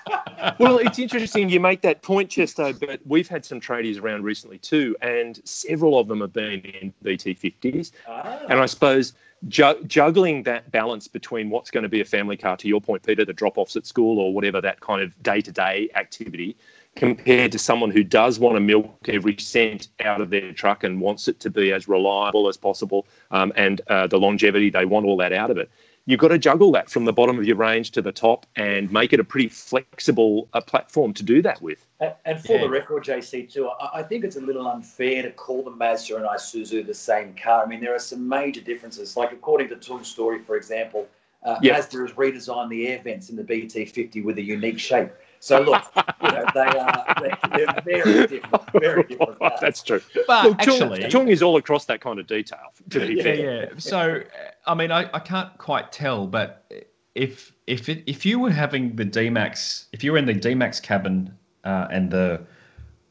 Well, 0.57 0.77
it's 0.77 0.99
interesting 0.99 1.49
you 1.49 1.59
make 1.59 1.81
that 1.81 2.01
point, 2.01 2.29
Chesto, 2.29 2.77
but 2.79 2.99
we've 3.05 3.27
had 3.27 3.45
some 3.45 3.59
tradies 3.59 4.01
around 4.01 4.23
recently 4.23 4.57
too, 4.57 4.95
and 5.01 5.39
several 5.45 5.99
of 5.99 6.07
them 6.07 6.21
have 6.21 6.33
been 6.33 6.61
in 6.61 6.93
BT50s. 7.03 7.91
Ah. 8.07 8.39
And 8.49 8.59
I 8.59 8.65
suppose 8.65 9.13
ju- 9.47 9.81
juggling 9.85 10.43
that 10.43 10.71
balance 10.71 11.07
between 11.07 11.49
what's 11.49 11.71
going 11.71 11.83
to 11.83 11.89
be 11.89 12.01
a 12.01 12.05
family 12.05 12.37
car, 12.37 12.57
to 12.57 12.67
your 12.67 12.81
point, 12.81 13.03
Peter, 13.03 13.25
the 13.25 13.33
drop 13.33 13.57
offs 13.57 13.75
at 13.75 13.85
school 13.85 14.19
or 14.19 14.33
whatever 14.33 14.61
that 14.61 14.79
kind 14.79 15.01
of 15.01 15.21
day 15.23 15.41
to 15.41 15.51
day 15.51 15.89
activity, 15.95 16.57
compared 16.99 17.49
to 17.49 17.57
someone 17.57 17.89
who 17.89 18.03
does 18.03 18.39
want 18.39 18.57
to 18.57 18.59
milk 18.59 19.07
every 19.07 19.37
cent 19.37 19.87
out 20.01 20.19
of 20.19 20.29
their 20.29 20.51
truck 20.51 20.83
and 20.83 20.99
wants 20.99 21.29
it 21.29 21.39
to 21.39 21.49
be 21.49 21.71
as 21.71 21.87
reliable 21.87 22.49
as 22.49 22.57
possible 22.57 23.07
um, 23.31 23.53
and 23.55 23.79
uh, 23.87 24.05
the 24.05 24.19
longevity, 24.19 24.69
they 24.69 24.83
want 24.83 25.05
all 25.05 25.15
that 25.15 25.31
out 25.31 25.49
of 25.49 25.57
it. 25.57 25.71
You've 26.05 26.19
got 26.19 26.27
to 26.27 26.37
juggle 26.37 26.73
that 26.73 26.89
from 26.89 27.05
the 27.05 27.13
bottom 27.13 27.39
of 27.39 27.45
your 27.45 27.55
range 27.55 27.91
to 27.91 28.01
the 28.01 28.11
top 28.11 28.45
and 28.57 28.91
make 28.91 29.13
it 29.13 29.19
a 29.21 29.23
pretty 29.23 29.47
flexible 29.47 30.49
uh, 30.51 30.59
platform 30.59 31.13
to 31.13 31.23
do 31.23 31.41
that 31.41 31.61
with. 31.61 31.85
And, 32.01 32.13
and 32.25 32.43
for 32.43 32.55
yeah. 32.55 32.61
the 32.63 32.69
record, 32.69 33.05
JC, 33.05 33.49
too, 33.49 33.69
I, 33.69 33.99
I, 33.99 34.03
think 34.03 34.25
it's 34.25 34.35
a 34.35 34.41
little 34.41 34.67
unfair 34.67 35.21
to 35.21 35.31
call 35.31 35.63
the 35.63 35.71
Mazda 35.71 36.17
and 36.17 36.25
Isuzu 36.25 36.85
the 36.85 36.93
same 36.93 37.33
car. 37.35 37.63
I 37.63 37.65
mean, 37.65 37.79
there 37.79 37.95
are 37.95 37.99
some 37.99 38.27
major 38.27 38.59
differences. 38.59 39.15
Like, 39.15 39.31
according 39.31 39.69
to 39.69 39.77
Tung's 39.77 40.09
story, 40.09 40.39
for 40.39 40.57
example, 40.57 41.07
uh, 41.43 41.59
yep. 41.61 41.75
Mazda 41.75 41.99
has 41.99 42.11
redesigned 42.11 42.69
the 42.69 42.89
air 42.89 42.99
vents 43.01 43.29
in 43.29 43.37
the 43.37 43.43
BT50 43.43 44.21
with 44.25 44.37
a 44.37 44.43
unique 44.43 44.79
shape. 44.79 45.11
So 45.39 45.61
look, 45.61 45.83
you 46.21 46.31
know, 46.31 46.45
they 46.53 46.59
are 46.59 47.15
they're, 47.21 47.81
very 47.85 48.27
different, 48.27 48.71
very 48.73 49.03
different. 49.03 49.39
Cars. 49.39 49.53
That's 49.61 49.81
true. 49.81 50.01
But 50.27 50.45
look, 50.45 50.59
actually, 50.59 51.01
Tung, 51.01 51.09
Tung 51.09 51.27
is 51.29 51.41
all 51.41 51.57
across 51.57 51.85
that 51.85 52.01
kind 52.01 52.19
of 52.19 52.27
detail. 52.27 52.59
To 52.89 52.99
be 52.99 53.15
yeah, 53.15 53.23
fair. 53.23 53.63
yeah. 53.63 53.69
So, 53.77 54.21
I 54.65 54.73
mean, 54.75 54.91
I, 54.91 55.09
I 55.13 55.19
can't 55.19 55.57
quite 55.57 55.91
tell, 55.91 56.27
but 56.27 56.69
if 57.15 57.53
if 57.67 57.87
it, 57.87 58.03
if 58.05 58.25
you 58.25 58.39
were 58.39 58.51
having 58.51 58.95
the 58.95 59.05
D 59.05 59.29
Max, 59.29 59.87
if 59.93 60.03
you 60.03 60.11
were 60.11 60.17
in 60.17 60.25
the 60.25 60.33
D 60.33 60.55
Max 60.55 60.79
cabin 60.79 61.33
uh, 61.63 61.87
and 61.89 62.11
the 62.11 62.41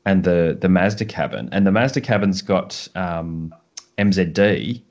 and 0.05 0.25
the 0.25 0.57
the 0.61 0.69
Mazda 0.69 1.07
cabin, 1.07 1.49
and 1.53 1.67
the 1.67 1.73
Mazda 1.73 2.01
cabin's 2.01 2.43
got 2.43 2.89
um, 2.95 3.55
MZD, 3.99 4.83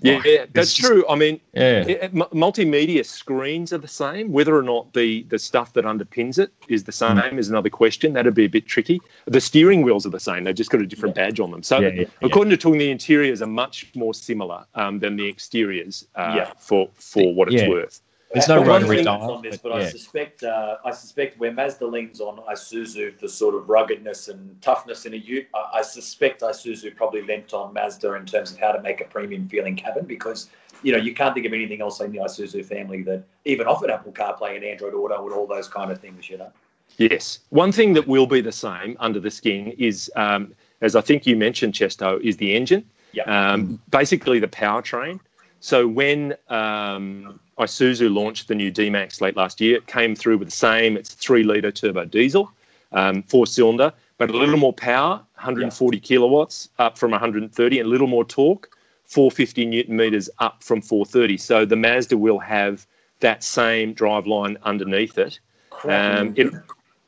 yeah, 0.00 0.22
yeah 0.24 0.46
that's 0.52 0.74
just, 0.74 0.88
true. 0.88 1.04
I 1.08 1.14
mean, 1.14 1.40
yeah. 1.52 1.84
It, 1.86 2.02
m- 2.04 2.24
multimedia 2.32 3.04
screens 3.04 3.72
are 3.72 3.78
the 3.78 3.88
same. 3.88 4.32
Whether 4.32 4.56
or 4.56 4.62
not 4.62 4.92
the, 4.94 5.24
the 5.24 5.38
stuff 5.38 5.72
that 5.74 5.84
underpins 5.84 6.38
it 6.38 6.52
is 6.68 6.84
the 6.84 6.92
same 6.92 7.16
mm. 7.16 7.38
is 7.38 7.48
another 7.48 7.70
question. 7.70 8.12
That'd 8.12 8.34
be 8.34 8.44
a 8.44 8.48
bit 8.48 8.66
tricky. 8.66 9.00
The 9.26 9.40
steering 9.40 9.82
wheels 9.82 10.06
are 10.06 10.10
the 10.10 10.20
same. 10.20 10.44
They've 10.44 10.54
just 10.54 10.70
got 10.70 10.80
a 10.80 10.86
different 10.86 11.16
yeah. 11.16 11.26
badge 11.26 11.40
on 11.40 11.50
them. 11.50 11.62
So, 11.62 11.80
yeah, 11.80 12.04
according 12.22 12.50
to 12.50 12.56
Tung, 12.56 12.78
the 12.78 12.90
interiors 12.90 13.42
are 13.42 13.46
much 13.46 13.90
more 13.94 14.14
similar 14.14 14.64
um, 14.74 14.98
than 14.98 15.16
the 15.16 15.28
exteriors 15.28 16.06
uh, 16.14 16.46
for 16.58 16.88
for 16.94 17.34
what 17.34 17.52
it's 17.52 17.68
worth. 17.68 18.00
There's 18.32 18.48
no 18.48 18.64
rotary 18.64 19.02
dial 19.02 19.32
on 19.32 19.42
this, 19.42 19.56
but, 19.56 19.70
but 19.70 19.80
yeah. 19.80 19.86
I 19.88 19.90
suspect 19.90 20.44
uh, 20.44 20.76
I 20.84 20.92
suspect 20.92 21.38
where 21.40 21.52
Mazda 21.52 21.84
leans 21.84 22.20
on 22.20 22.36
Isuzu 22.48 23.18
for 23.18 23.26
sort 23.26 23.56
of 23.56 23.68
ruggedness 23.68 24.28
and 24.28 24.60
toughness 24.62 25.04
in 25.04 25.14
a 25.14 25.16
Ute, 25.16 25.48
I, 25.52 25.78
I 25.78 25.82
suspect 25.82 26.42
Isuzu 26.42 26.94
probably 26.94 27.22
lent 27.22 27.52
on 27.52 27.74
Mazda 27.74 28.14
in 28.14 28.26
terms 28.26 28.52
of 28.52 28.58
how 28.58 28.70
to 28.70 28.80
make 28.82 29.00
a 29.00 29.04
premium 29.04 29.48
feeling 29.48 29.74
cabin 29.74 30.04
because 30.04 30.48
you 30.84 30.92
know 30.92 30.98
you 30.98 31.12
can't 31.12 31.34
think 31.34 31.44
of 31.44 31.52
anything 31.52 31.80
else 31.80 32.00
in 32.00 32.12
the 32.12 32.18
Isuzu 32.18 32.64
family 32.64 33.02
that 33.02 33.24
even 33.46 33.66
offered 33.66 33.90
Apple 33.90 34.12
CarPlay 34.12 34.54
and 34.54 34.64
Android 34.64 34.94
Auto 34.94 35.26
and 35.26 35.34
all 35.34 35.48
those 35.48 35.66
kind 35.66 35.90
of 35.90 35.98
things. 36.00 36.30
You 36.30 36.38
know. 36.38 36.52
Yes, 36.98 37.40
one 37.48 37.72
thing 37.72 37.94
that 37.94 38.06
will 38.06 38.26
be 38.26 38.40
the 38.40 38.52
same 38.52 38.96
under 39.00 39.18
the 39.18 39.30
skin 39.30 39.74
is, 39.76 40.10
um, 40.14 40.54
as 40.82 40.94
I 40.94 41.00
think 41.00 41.26
you 41.26 41.36
mentioned, 41.36 41.74
Chesto, 41.74 42.20
is 42.20 42.36
the 42.36 42.54
engine. 42.54 42.84
Yeah. 43.12 43.24
Um, 43.24 43.80
basically, 43.90 44.38
the 44.38 44.48
powertrain. 44.48 45.18
So 45.60 45.86
when 45.86 46.34
um, 46.48 47.38
Isuzu 47.58 48.12
launched 48.12 48.48
the 48.48 48.54
new 48.54 48.70
D-Max 48.70 49.20
late 49.20 49.36
last 49.36 49.60
year, 49.60 49.76
it 49.76 49.86
came 49.86 50.16
through 50.16 50.38
with 50.38 50.48
the 50.48 50.56
same. 50.56 50.96
It's 50.96 51.12
three 51.12 51.44
litre 51.44 51.70
turbo 51.70 52.06
diesel, 52.06 52.50
um, 52.92 53.22
four 53.24 53.46
cylinder, 53.46 53.92
but 54.16 54.30
a 54.30 54.36
little 54.36 54.56
more 54.56 54.72
power, 54.72 55.16
140 55.34 55.96
yeah. 55.96 56.02
kilowatts 56.02 56.70
up 56.78 56.96
from 56.96 57.10
130, 57.10 57.78
and 57.78 57.86
a 57.86 57.90
little 57.90 58.06
more 58.06 58.24
torque, 58.24 58.70
450 59.04 59.66
newton 59.66 59.96
meters 59.96 60.30
up 60.38 60.62
from 60.62 60.80
430. 60.80 61.36
So 61.36 61.64
the 61.66 61.76
Mazda 61.76 62.16
will 62.16 62.38
have 62.38 62.86
that 63.20 63.44
same 63.44 63.92
drive 63.92 64.26
line 64.26 64.56
underneath 64.62 65.18
it. 65.18 65.40
Um, 65.84 66.34
it 66.36 66.52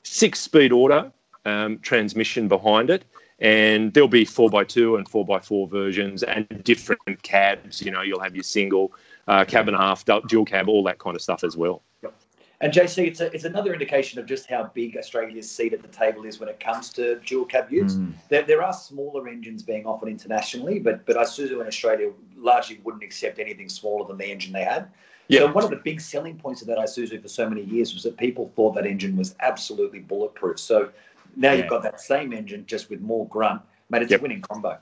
six-speed 0.02 0.72
auto 0.72 1.12
um, 1.44 1.78
transmission 1.78 2.48
behind 2.48 2.90
it 2.90 3.04
and 3.42 3.92
there'll 3.92 4.08
be 4.08 4.24
4x2 4.24 4.96
and 4.96 5.10
4x4 5.10 5.68
versions 5.68 6.22
and 6.22 6.46
different 6.62 7.22
cabs. 7.22 7.82
You 7.82 7.90
know, 7.90 8.00
you'll 8.00 8.20
have 8.20 8.36
your 8.36 8.44
single, 8.44 8.92
uh, 9.26 9.44
cab 9.44 9.66
and 9.66 9.76
a 9.76 9.80
half, 9.80 10.04
dual 10.28 10.44
cab, 10.44 10.68
all 10.68 10.84
that 10.84 10.98
kind 10.98 11.16
of 11.16 11.22
stuff 11.22 11.42
as 11.42 11.56
well. 11.56 11.82
Yep. 12.04 12.14
And 12.60 12.72
JC, 12.72 13.08
it's, 13.08 13.20
a, 13.20 13.34
it's 13.34 13.42
another 13.42 13.72
indication 13.72 14.20
of 14.20 14.26
just 14.26 14.48
how 14.48 14.70
big 14.72 14.96
Australia's 14.96 15.50
seat 15.50 15.72
at 15.72 15.82
the 15.82 15.88
table 15.88 16.24
is 16.24 16.38
when 16.38 16.48
it 16.48 16.60
comes 16.60 16.90
to 16.90 17.18
dual 17.26 17.44
cab 17.44 17.72
use. 17.72 17.96
Mm. 17.96 18.12
There, 18.28 18.42
there 18.44 18.62
are 18.62 18.72
smaller 18.72 19.26
engines 19.26 19.64
being 19.64 19.86
offered 19.86 20.08
internationally, 20.08 20.78
but 20.78 21.04
but 21.04 21.16
Isuzu 21.16 21.60
in 21.60 21.66
Australia 21.66 22.12
largely 22.36 22.80
wouldn't 22.84 23.02
accept 23.02 23.40
anything 23.40 23.68
smaller 23.68 24.06
than 24.06 24.18
the 24.18 24.26
engine 24.26 24.52
they 24.52 24.62
had. 24.62 24.88
Yep. 25.28 25.40
So 25.40 25.52
one 25.52 25.64
of 25.64 25.70
the 25.70 25.76
big 25.76 26.00
selling 26.00 26.36
points 26.36 26.62
of 26.62 26.68
that 26.68 26.78
Isuzu 26.78 27.20
for 27.20 27.28
so 27.28 27.48
many 27.48 27.62
years 27.62 27.92
was 27.92 28.04
that 28.04 28.16
people 28.16 28.52
thought 28.54 28.76
that 28.76 28.86
engine 28.86 29.16
was 29.16 29.34
absolutely 29.40 29.98
bulletproof. 29.98 30.60
So 30.60 30.90
now 31.36 31.52
yeah. 31.52 31.58
you've 31.58 31.68
got 31.68 31.82
that 31.82 32.00
same 32.00 32.32
engine 32.32 32.64
just 32.66 32.90
with 32.90 33.00
more 33.00 33.26
grunt, 33.28 33.62
mate. 33.90 34.02
It's 34.02 34.10
yep. 34.10 34.20
a 34.20 34.22
winning 34.22 34.42
combo. 34.42 34.78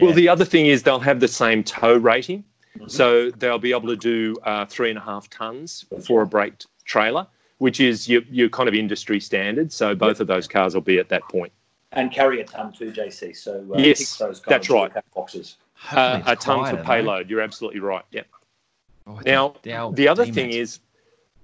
Well, 0.00 0.12
the 0.12 0.28
other 0.28 0.44
thing 0.44 0.66
is 0.66 0.82
they'll 0.82 0.98
have 1.00 1.20
the 1.20 1.28
same 1.28 1.62
tow 1.62 1.96
rating, 1.96 2.44
mm-hmm. 2.76 2.88
so 2.88 3.30
they'll 3.30 3.58
be 3.58 3.72
able 3.72 3.88
to 3.88 3.96
do 3.96 4.36
uh, 4.44 4.64
three 4.66 4.90
and 4.90 4.98
a 4.98 5.02
half 5.02 5.28
tons 5.30 5.84
for 6.04 6.22
a 6.22 6.26
braked 6.26 6.66
trailer, 6.84 7.26
which 7.58 7.80
is 7.80 8.08
your, 8.08 8.22
your 8.30 8.48
kind 8.48 8.68
of 8.68 8.74
industry 8.74 9.20
standard. 9.20 9.72
So 9.72 9.94
both 9.94 10.16
yep. 10.16 10.20
of 10.22 10.26
those 10.26 10.48
cars 10.48 10.74
will 10.74 10.80
be 10.80 10.98
at 10.98 11.08
that 11.10 11.22
point. 11.24 11.52
And 11.92 12.10
carry 12.12 12.40
a 12.40 12.44
ton 12.44 12.72
too, 12.72 12.90
JC. 12.90 13.36
So 13.36 13.64
uh, 13.74 13.78
yes, 13.78 14.20
that's 14.46 14.68
right. 14.68 14.92
Boxes. 15.14 15.56
Uh, 15.92 16.22
a 16.26 16.34
ton 16.34 16.74
for 16.74 16.82
payload. 16.82 17.30
You're 17.30 17.42
absolutely 17.42 17.80
right. 17.80 18.04
Yep. 18.10 18.26
Oh, 19.06 19.20
now, 19.24 19.90
the 19.90 20.08
other 20.08 20.26
thing 20.26 20.50
is 20.50 20.80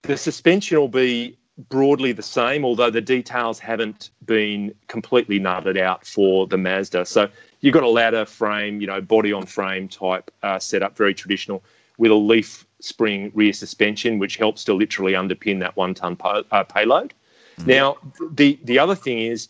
the 0.03 0.17
suspension 0.17 0.79
will 0.79 0.89
be 0.89 1.39
broadly 1.69 2.13
the 2.13 2.23
same, 2.23 2.65
although 2.65 2.91
the 2.91 3.01
details 3.01 3.59
haven't 3.59 4.11
been 4.25 4.75
completely 4.89 5.39
nutted 5.39 5.79
out 5.79 6.07
for 6.07 6.47
the 6.47 6.57
Mazda. 6.57 7.05
So 7.05 7.29
you've 7.61 7.75
got 7.75 7.83
a 7.83 7.89
ladder 7.89 8.25
frame, 8.25 8.81
you 8.81 8.87
know, 8.87 9.01
body 9.01 9.33
on 9.33 9.47
frame 9.47 9.89
type 9.89 10.31
uh, 10.43 10.59
setup, 10.59 10.97
very 10.97 11.15
traditional, 11.15 11.63
with 11.99 12.11
a 12.11 12.15
leaf 12.15 12.67
spring 12.81 13.31
rear 13.35 13.53
suspension, 13.53 14.19
which 14.19 14.37
helps 14.37 14.65
to 14.65 14.75
literally 14.75 15.13
underpin 15.13 15.61
that 15.61 15.77
one 15.77 15.95
ton 15.95 16.17
po- 16.17 16.45
uh, 16.51 16.65
payload. 16.65 17.13
Mm. 17.59 17.67
Now, 17.67 17.97
the, 18.33 18.59
the 18.65 18.79
other 18.79 18.95
thing 18.95 19.19
is 19.19 19.49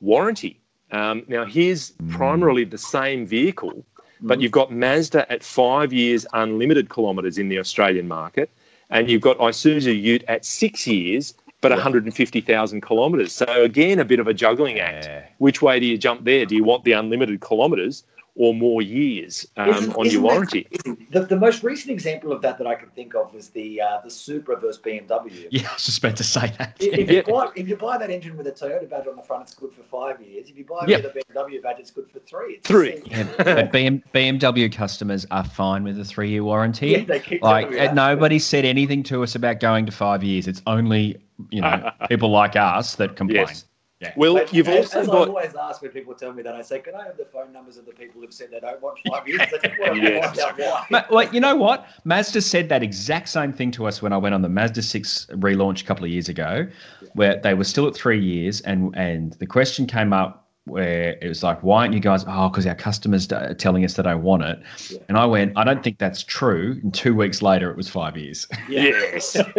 warranty. 0.00 0.60
Um, 0.90 1.22
now, 1.28 1.44
here's 1.44 1.92
mm. 1.92 2.10
primarily 2.10 2.64
the 2.64 2.78
same 2.78 3.26
vehicle, 3.26 3.86
but 4.20 4.38
mm. 4.38 4.42
you've 4.42 4.52
got 4.52 4.72
Mazda 4.72 5.30
at 5.32 5.44
five 5.44 5.92
years 5.92 6.26
unlimited 6.32 6.92
kilometres 6.92 7.38
in 7.38 7.48
the 7.48 7.58
Australian 7.58 8.08
market, 8.08 8.50
and 8.90 9.08
you've 9.08 9.22
got 9.22 9.38
Isuzu 9.38 9.98
Ute 9.98 10.24
at 10.28 10.44
six 10.44 10.86
years 10.86 11.34
but 11.64 11.72
150,000 11.72 12.82
kilometres. 12.82 13.32
So 13.32 13.46
again, 13.62 13.98
a 13.98 14.04
bit 14.04 14.20
of 14.20 14.28
a 14.28 14.34
juggling 14.34 14.80
act. 14.80 15.06
Yeah. 15.06 15.24
Which 15.38 15.62
way 15.62 15.80
do 15.80 15.86
you 15.86 15.96
jump 15.96 16.24
there? 16.24 16.44
Do 16.44 16.54
you 16.54 16.62
want 16.62 16.84
the 16.84 16.92
unlimited 16.92 17.40
kilometres 17.40 18.04
or 18.36 18.52
more 18.52 18.82
years 18.82 19.46
um, 19.56 19.70
isn't, 19.70 19.96
on 19.96 20.06
isn't 20.06 20.12
your 20.12 20.22
warranty? 20.22 20.66
That, 20.84 21.10
the, 21.10 21.20
the 21.20 21.36
most 21.36 21.62
recent 21.62 21.90
example 21.90 22.32
of 22.32 22.42
that 22.42 22.58
that 22.58 22.66
I 22.66 22.74
can 22.74 22.90
think 22.90 23.14
of 23.14 23.32
was 23.32 23.48
the 23.48 23.80
uh, 23.80 24.00
the 24.04 24.10
Supra 24.10 24.60
versus 24.60 24.82
BMW. 24.82 25.48
Yeah, 25.50 25.68
I 25.70 25.72
was 25.72 25.86
just 25.86 25.98
about 25.98 26.16
to 26.16 26.24
say 26.24 26.52
that. 26.58 26.76
If, 26.80 26.98
if, 26.98 27.10
you 27.10 27.22
buy, 27.22 27.48
if 27.54 27.68
you 27.68 27.76
buy 27.76 27.96
that 27.96 28.10
engine 28.10 28.36
with 28.36 28.46
a 28.46 28.52
Toyota 28.52 28.90
badge 28.90 29.06
on 29.06 29.16
the 29.16 29.22
front, 29.22 29.44
it's 29.44 29.54
good 29.54 29.72
for 29.72 29.84
five 29.84 30.20
years. 30.20 30.50
If 30.50 30.58
you 30.58 30.64
buy 30.64 30.84
it 30.84 30.88
yep. 30.90 31.04
with 31.04 31.16
a 31.16 31.32
BMW 31.32 31.62
badge, 31.62 31.76
it's 31.78 31.92
good 31.92 32.10
for 32.10 32.18
three. 32.18 32.54
It's 32.54 32.68
three. 32.68 33.02
Yeah, 33.06 33.24
but 33.38 33.72
BM, 33.72 34.02
BMW 34.12 34.70
customers 34.70 35.26
are 35.30 35.44
fine 35.44 35.84
with 35.84 35.98
a 35.98 36.04
three 36.04 36.28
year 36.28 36.44
warranty. 36.44 36.88
Yeah, 36.88 37.04
they 37.04 37.20
keep 37.20 37.42
like 37.42 37.70
nobody 37.94 38.38
said 38.38 38.64
anything 38.64 39.02
to 39.04 39.22
us 39.22 39.34
about 39.34 39.60
going 39.60 39.86
to 39.86 39.92
five 39.92 40.22
years. 40.22 40.46
It's 40.46 40.60
only 40.66 41.16
you 41.50 41.60
know 41.60 41.90
people 42.08 42.30
like 42.30 42.56
us 42.56 42.94
that 42.96 43.16
complain. 43.16 43.46
Yes. 43.46 43.66
Yeah. 44.00 44.12
Well, 44.16 44.34
but 44.34 44.52
you've 44.52 44.68
as, 44.68 44.86
also 44.86 45.00
as 45.00 45.06
got. 45.06 45.28
I 45.28 45.30
always 45.30 45.54
ask 45.54 45.80
when 45.80 45.90
people 45.92 46.14
tell 46.14 46.32
me 46.32 46.42
that, 46.42 46.54
I 46.54 46.62
say, 46.62 46.80
"Can 46.80 46.94
I 46.94 47.04
have 47.04 47.16
the 47.16 47.24
phone 47.26 47.52
numbers 47.52 47.78
of 47.78 47.86
the 47.86 47.92
people 47.92 48.20
who've 48.20 48.34
said 48.34 48.50
they 48.50 48.60
don't 48.60 48.82
want 48.82 48.98
five 49.08 49.26
years?" 49.26 49.40
yes. 49.52 51.06
well, 51.10 51.32
you 51.32 51.40
know 51.40 51.54
what? 51.54 51.86
Mazda 52.04 52.40
said 52.42 52.68
that 52.68 52.82
exact 52.82 53.28
same 53.28 53.52
thing 53.52 53.70
to 53.70 53.86
us 53.86 54.02
when 54.02 54.12
I 54.12 54.16
went 54.16 54.34
on 54.34 54.42
the 54.42 54.48
Mazda 54.48 54.82
six 54.82 55.26
relaunch 55.30 55.82
a 55.82 55.84
couple 55.84 56.04
of 56.04 56.10
years 56.10 56.28
ago, 56.28 56.66
yeah. 57.00 57.08
where 57.14 57.40
they 57.40 57.54
were 57.54 57.64
still 57.64 57.86
at 57.86 57.94
three 57.94 58.20
years, 58.20 58.60
and 58.62 58.94
and 58.96 59.34
the 59.34 59.46
question 59.46 59.86
came 59.86 60.12
up 60.12 60.43
where 60.66 61.18
it 61.20 61.28
was 61.28 61.42
like, 61.42 61.62
why 61.62 61.82
aren't 61.82 61.94
you 61.94 62.00
guys? 62.00 62.24
Oh, 62.26 62.48
because 62.48 62.66
our 62.66 62.74
customers 62.74 63.30
are 63.32 63.54
telling 63.54 63.84
us 63.84 63.94
that 63.94 64.06
I 64.06 64.14
want 64.14 64.44
it. 64.44 64.62
Yeah. 64.88 64.98
And 65.08 65.18
I 65.18 65.26
went, 65.26 65.52
I 65.56 65.64
don't 65.64 65.84
think 65.84 65.98
that's 65.98 66.22
true. 66.22 66.80
And 66.82 66.92
two 66.92 67.14
weeks 67.14 67.42
later, 67.42 67.70
it 67.70 67.76
was 67.76 67.88
five 67.88 68.16
years. 68.16 68.46
Yes. 68.68 69.36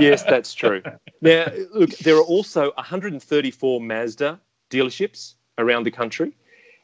yes, 0.00 0.24
that's 0.24 0.52
true. 0.52 0.82
Now, 1.20 1.46
look, 1.72 1.90
there 1.98 2.16
are 2.16 2.24
also 2.24 2.72
134 2.76 3.80
Mazda 3.80 4.40
dealerships 4.70 5.34
around 5.58 5.84
the 5.84 5.92
country 5.92 6.32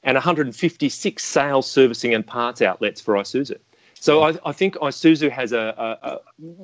and 0.04 0.14
156 0.14 1.24
sales, 1.24 1.70
servicing, 1.70 2.14
and 2.14 2.26
parts 2.26 2.62
outlets 2.62 3.00
for 3.00 3.14
Isuzu. 3.14 3.56
So 3.94 4.22
I, 4.22 4.34
I 4.44 4.52
think 4.52 4.74
Isuzu 4.76 5.30
has 5.30 5.52
a, 5.52 5.74
a, 6.02 6.08
a, 6.08 6.18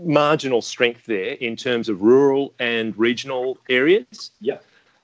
marginal 0.04 0.60
strength 0.60 1.06
there 1.06 1.34
in 1.34 1.54
terms 1.54 1.88
of 1.88 2.02
rural 2.02 2.52
and 2.58 2.96
regional 2.98 3.58
areas. 3.68 4.32
Yeah 4.40 4.58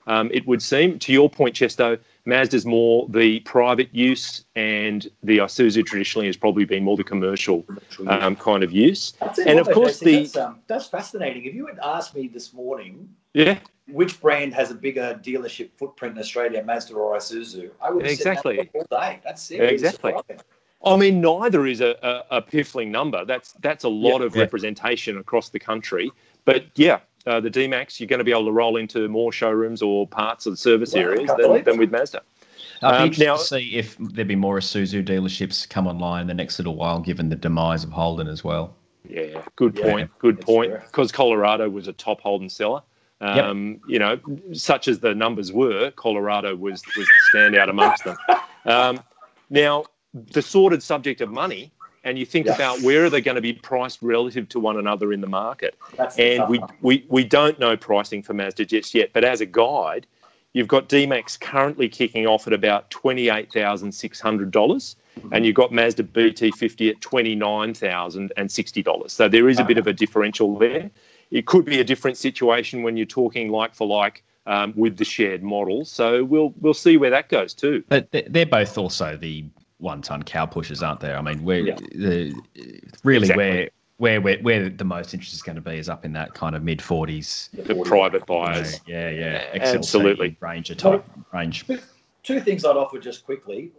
um, 0.07 0.29
it 0.33 0.45
would 0.47 0.61
seem. 0.61 0.99
To 0.99 1.13
your 1.13 1.29
point, 1.29 1.55
Chesto, 1.55 1.99
Mazda's 2.25 2.65
more 2.65 3.07
the 3.09 3.39
private 3.41 3.93
use, 3.93 4.45
and 4.55 5.07
the 5.23 5.39
Isuzu 5.39 5.85
traditionally 5.85 6.27
has 6.27 6.37
probably 6.37 6.65
been 6.65 6.83
more 6.83 6.97
the 6.97 7.03
commercial 7.03 7.65
um, 8.07 8.35
kind 8.35 8.63
of 8.63 8.71
use. 8.71 9.13
And 9.45 9.59
of 9.59 9.69
course, 9.71 9.99
the 9.99 10.23
that's, 10.23 10.35
um, 10.35 10.59
that's, 10.67 10.87
fascinating. 10.87 11.45
If 11.45 11.53
you 11.53 11.67
had 11.67 11.79
asked 11.83 12.15
me 12.15 12.27
this 12.27 12.53
morning, 12.53 13.09
yeah, 13.33 13.59
which 13.87 14.19
brand 14.21 14.53
has 14.53 14.71
a 14.71 14.75
bigger 14.75 15.19
dealership 15.23 15.69
footprint 15.77 16.15
in 16.15 16.19
Australia, 16.19 16.63
Mazda 16.63 16.93
or 16.95 17.17
Isuzu, 17.17 17.69
I 17.81 17.91
would 17.91 18.03
have 18.03 18.11
exactly 18.11 18.57
said 18.57 18.69
all 18.73 18.99
day. 18.99 19.19
That's 19.23 19.43
serious. 19.43 19.81
Exactly. 19.81 20.13
I 20.83 20.97
mean, 20.97 21.19
neither 21.19 21.65
is 21.65 21.81
a, 21.81 21.95
a, 22.03 22.37
a, 22.37 22.41
piffling 22.41 22.91
number. 22.91 23.25
That's 23.25 23.53
that's 23.53 23.85
a 23.85 23.89
lot 23.89 24.21
of 24.21 24.35
representation 24.35 25.17
across 25.17 25.49
the 25.49 25.59
country. 25.59 26.11
But 26.45 26.65
yeah, 26.75 26.99
uh, 27.25 27.39
the 27.39 27.49
D-Max, 27.49 27.99
you're 27.99 28.07
going 28.07 28.19
to 28.19 28.23
be 28.23 28.31
able 28.31 28.45
to 28.45 28.51
roll 28.51 28.77
into 28.77 29.07
more 29.07 29.31
showrooms 29.31 29.81
or 29.81 30.07
parts 30.07 30.45
of 30.45 30.53
the 30.53 30.57
service 30.57 30.93
well, 30.93 31.03
areas 31.03 31.31
than, 31.37 31.63
than 31.63 31.77
with 31.77 31.91
Mazda. 31.91 32.21
I'd 32.81 32.91
be 32.91 32.97
um, 32.97 33.03
interested 33.03 33.25
now, 33.25 33.37
to 33.37 33.43
see 33.43 33.75
if 33.75 33.97
there'd 33.97 34.27
be 34.27 34.35
more 34.35 34.59
Isuzu 34.59 35.03
dealerships 35.05 35.67
come 35.67 35.87
online 35.87 36.21
in 36.21 36.27
the 36.27 36.33
next 36.33 36.59
little 36.59 36.75
while, 36.75 36.99
given 36.99 37.29
the 37.29 37.35
demise 37.35 37.83
of 37.83 37.91
Holden 37.91 38.27
as 38.27 38.43
well. 38.43 38.75
Yeah, 39.07 39.41
good 39.55 39.75
point. 39.75 40.09
Yeah, 40.11 40.17
good 40.19 40.41
point. 40.41 40.73
Because 40.85 41.11
Colorado 41.11 41.69
was 41.69 41.87
a 41.87 41.93
top 41.93 42.21
Holden 42.21 42.49
seller. 42.49 42.81
Um, 43.21 43.67
yep. 43.67 43.79
You 43.87 43.99
know, 43.99 44.19
such 44.53 44.87
as 44.87 44.99
the 44.99 45.15
numbers 45.15 45.53
were, 45.53 45.91
Colorado 45.91 46.55
was 46.55 46.83
was 46.97 47.07
the 47.07 47.37
standout 47.37 47.69
amongst 47.69 48.03
them. 48.03 48.17
Um, 48.67 48.99
now, 49.51 49.85
the 50.15 50.41
sordid 50.41 50.81
subject 50.81 51.21
of 51.21 51.29
money 51.29 51.71
and 52.05 52.17
you 52.17 52.25
think 52.25 52.47
about 52.47 52.81
where 52.81 53.03
are 53.03 53.09
they 53.09 53.19
going 53.19 53.35
to 53.35 53.41
be 53.41 53.51
priced 53.51 54.01
relative 54.01 54.47
to 54.49 54.59
one 54.59 54.77
another 54.77 55.11
in 55.11 55.19
the 55.21 55.27
market. 55.27 55.75
That's 55.97 56.17
and 56.17 56.47
we, 56.47 56.61
we, 56.81 57.03
we 57.09 57.25
don't 57.25 57.57
know 57.59 57.75
pricing 57.75 58.21
for 58.21 58.35
Mazda 58.35 58.65
just 58.65 58.93
yet, 58.93 59.09
but 59.11 59.23
as 59.23 59.41
a 59.41 59.45
guide, 59.45 60.05
you've 60.53 60.67
got 60.67 60.87
D-Max 60.87 61.35
currently 61.35 61.89
kicking 61.89 62.27
off 62.27 62.45
at 62.45 62.53
about 62.53 62.91
$28,600 62.91 64.51
mm-hmm. 64.51 65.33
and 65.33 65.43
you've 65.45 65.55
got 65.55 65.71
Mazda 65.73 66.03
BT50 66.03 66.91
at 66.91 66.99
$29,060. 67.01 69.11
So 69.11 69.27
there 69.27 69.49
is 69.49 69.59
a 69.59 69.65
bit 69.65 69.79
of 69.79 69.87
a 69.87 69.93
differential 69.93 70.59
there. 70.59 70.91
It 71.31 71.47
could 71.47 71.65
be 71.65 71.79
a 71.79 71.83
different 71.83 72.17
situation 72.17 72.83
when 72.83 72.97
you're 72.97 73.07
talking 73.07 73.49
like 73.49 73.73
for 73.73 73.87
like 73.87 74.23
um, 74.45 74.73
with 74.75 74.97
the 74.97 75.05
shared 75.05 75.41
model. 75.41 75.85
So 75.85 76.23
we'll 76.23 76.53
we'll 76.61 76.75
see 76.75 76.97
where 76.97 77.09
that 77.09 77.29
goes 77.29 77.55
too. 77.55 77.83
But 77.89 78.11
they're 78.11 78.45
both 78.45 78.77
also 78.77 79.17
the 79.17 79.45
one 79.79 80.01
ton 80.01 80.23
cow 80.23 80.45
pushers, 80.45 80.81
aren't 80.81 80.99
there? 80.99 81.17
I 81.17 81.21
mean, 81.21 81.43
we're 81.43 81.67
yeah. 81.67 81.75
the, 81.75 82.33
really 83.03 83.23
exactly. 83.23 83.45
where 83.45 83.69
where 83.97 84.21
where 84.21 84.37
where 84.39 84.69
the 84.69 84.83
most 84.83 85.13
interest 85.13 85.33
is 85.33 85.41
going 85.41 85.55
to 85.55 85.61
be 85.61 85.77
is 85.77 85.89
up 85.89 86.05
in 86.05 86.13
that 86.13 86.33
kind 86.33 86.55
of 86.55 86.63
mid 86.63 86.81
forties. 86.81 87.49
The 87.53 87.75
private 87.85 88.25
buyers. 88.25 88.79
Yeah, 88.87 89.09
yeah, 89.09 89.57
XLT 89.57 89.75
Absolutely. 89.75 90.37
Ranger 90.39 90.75
type 90.75 91.05
range. 91.33 91.65
Two 92.23 92.39
things 92.39 92.65
I'd 92.65 92.75
offer 92.75 92.97
just 92.97 93.23
quickly. 93.23 93.71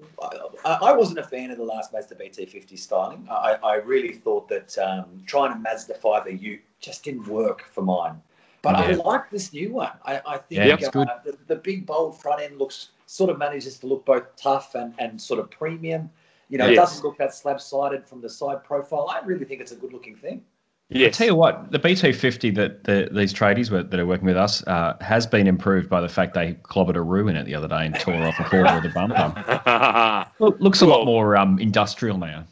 I, 0.65 0.79
I, 0.81 0.93
wasn't 0.93 1.19
a 1.19 1.25
fan 1.25 1.51
of 1.51 1.59
the 1.59 1.65
last 1.65 1.93
Mazda 1.93 2.15
BT50 2.15 2.79
styling. 2.79 3.27
I, 3.29 3.59
I 3.61 3.75
really 3.79 4.13
thought 4.13 4.49
that 4.51 4.79
um, 4.79 5.21
trying 5.27 5.53
to 5.53 5.59
Mazda 5.59 5.95
5 5.95 6.25
the 6.27 6.33
Ute 6.33 6.63
just 6.79 7.03
didn't 7.03 7.27
work 7.27 7.65
for 7.73 7.83
mine. 7.83 8.23
But 8.63 8.79
yeah. 8.79 8.85
I 8.85 8.93
like 8.93 9.31
this 9.31 9.53
new 9.53 9.73
one. 9.73 9.91
I, 10.05 10.23
I 10.25 10.39
think 10.39 10.81
yeah, 10.81 10.89
uh, 10.95 11.19
the, 11.25 11.37
the, 11.49 11.57
big 11.57 11.87
bold 11.87 12.21
front 12.21 12.41
end 12.41 12.57
looks 12.57 12.91
sort 13.07 13.31
of 13.31 13.39
manages 13.39 13.79
to 13.79 13.87
look 13.87 14.05
both 14.05 14.25
tough 14.37 14.75
and, 14.75 14.95
and 14.99 15.21
sort 15.21 15.41
of 15.41 15.51
premium. 15.51 16.11
You 16.49 16.59
know, 16.59 16.67
yes. 16.67 16.73
it 16.73 16.77
doesn't 16.77 17.05
look 17.05 17.19
that 17.19 17.35
slab 17.35 17.61
sided 17.61 18.07
from 18.07 18.21
the 18.21 18.29
side 18.29 18.63
profile. 18.63 19.09
I 19.11 19.25
really 19.25 19.45
think 19.45 19.61
it's 19.61 19.73
a 19.73 19.77
good 19.77 19.93
looking 19.93 20.15
thing. 20.15 20.45
Yeah. 20.89 21.09
I 21.09 21.11
tell 21.11 21.27
you 21.27 21.35
what, 21.35 21.73
the 21.73 21.81
BT50 21.81 22.55
that 22.55 22.85
the, 22.85 23.09
these 23.11 23.35
tradies 23.35 23.73
were, 23.73 23.83
that 23.83 23.99
are 23.99 24.07
working 24.07 24.27
with 24.27 24.37
us 24.37 24.65
uh, 24.69 24.97
has 25.01 25.27
been 25.27 25.49
improved 25.49 25.89
by 25.89 26.01
the 26.01 26.09
fact 26.09 26.35
they 26.35 26.55
clobbered 26.55 26.95
a 26.95 27.03
roo 27.03 27.27
in 27.27 27.35
it 27.35 27.45
the 27.45 27.57
other 27.57 27.67
day 27.67 27.87
and 27.87 27.99
tore 27.99 28.15
off 28.15 28.39
a 28.39 28.45
quarter 28.45 28.69
of 28.69 28.85
the 28.85 28.91
bumper. 28.91 30.31
Look, 30.39 30.61
looks 30.61 30.83
a 30.83 30.87
lot 30.87 31.05
more 31.05 31.37
um, 31.37 31.59
industrial 31.59 32.19
now. 32.19 32.45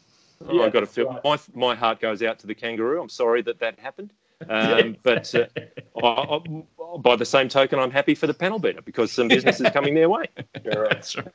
Oh, 0.45 0.53
yeah, 0.53 0.63
I've 0.63 0.73
got 0.73 0.81
to 0.81 0.85
feel 0.85 1.07
right. 1.07 1.23
my 1.23 1.39
my 1.53 1.75
heart 1.75 2.01
goes 2.01 2.21
out 2.21 2.37
to 2.39 2.47
the 2.47 2.53
kangaroo. 2.53 3.01
I'm 3.01 3.09
sorry 3.09 3.41
that 3.43 3.59
that 3.59 3.79
happened. 3.79 4.11
Um, 4.49 4.97
but 5.03 5.33
uh, 5.35 5.45
I, 6.03 6.07
I, 6.07 6.97
by 6.99 7.15
the 7.15 7.25
same 7.25 7.49
token, 7.49 7.79
I'm 7.79 7.91
happy 7.91 8.15
for 8.15 8.27
the 8.27 8.33
panel 8.33 8.59
beater 8.59 8.81
because 8.81 9.11
some 9.11 9.27
business 9.27 9.59
is 9.59 9.69
coming 9.71 9.93
their 9.95 10.09
way. 10.09 10.25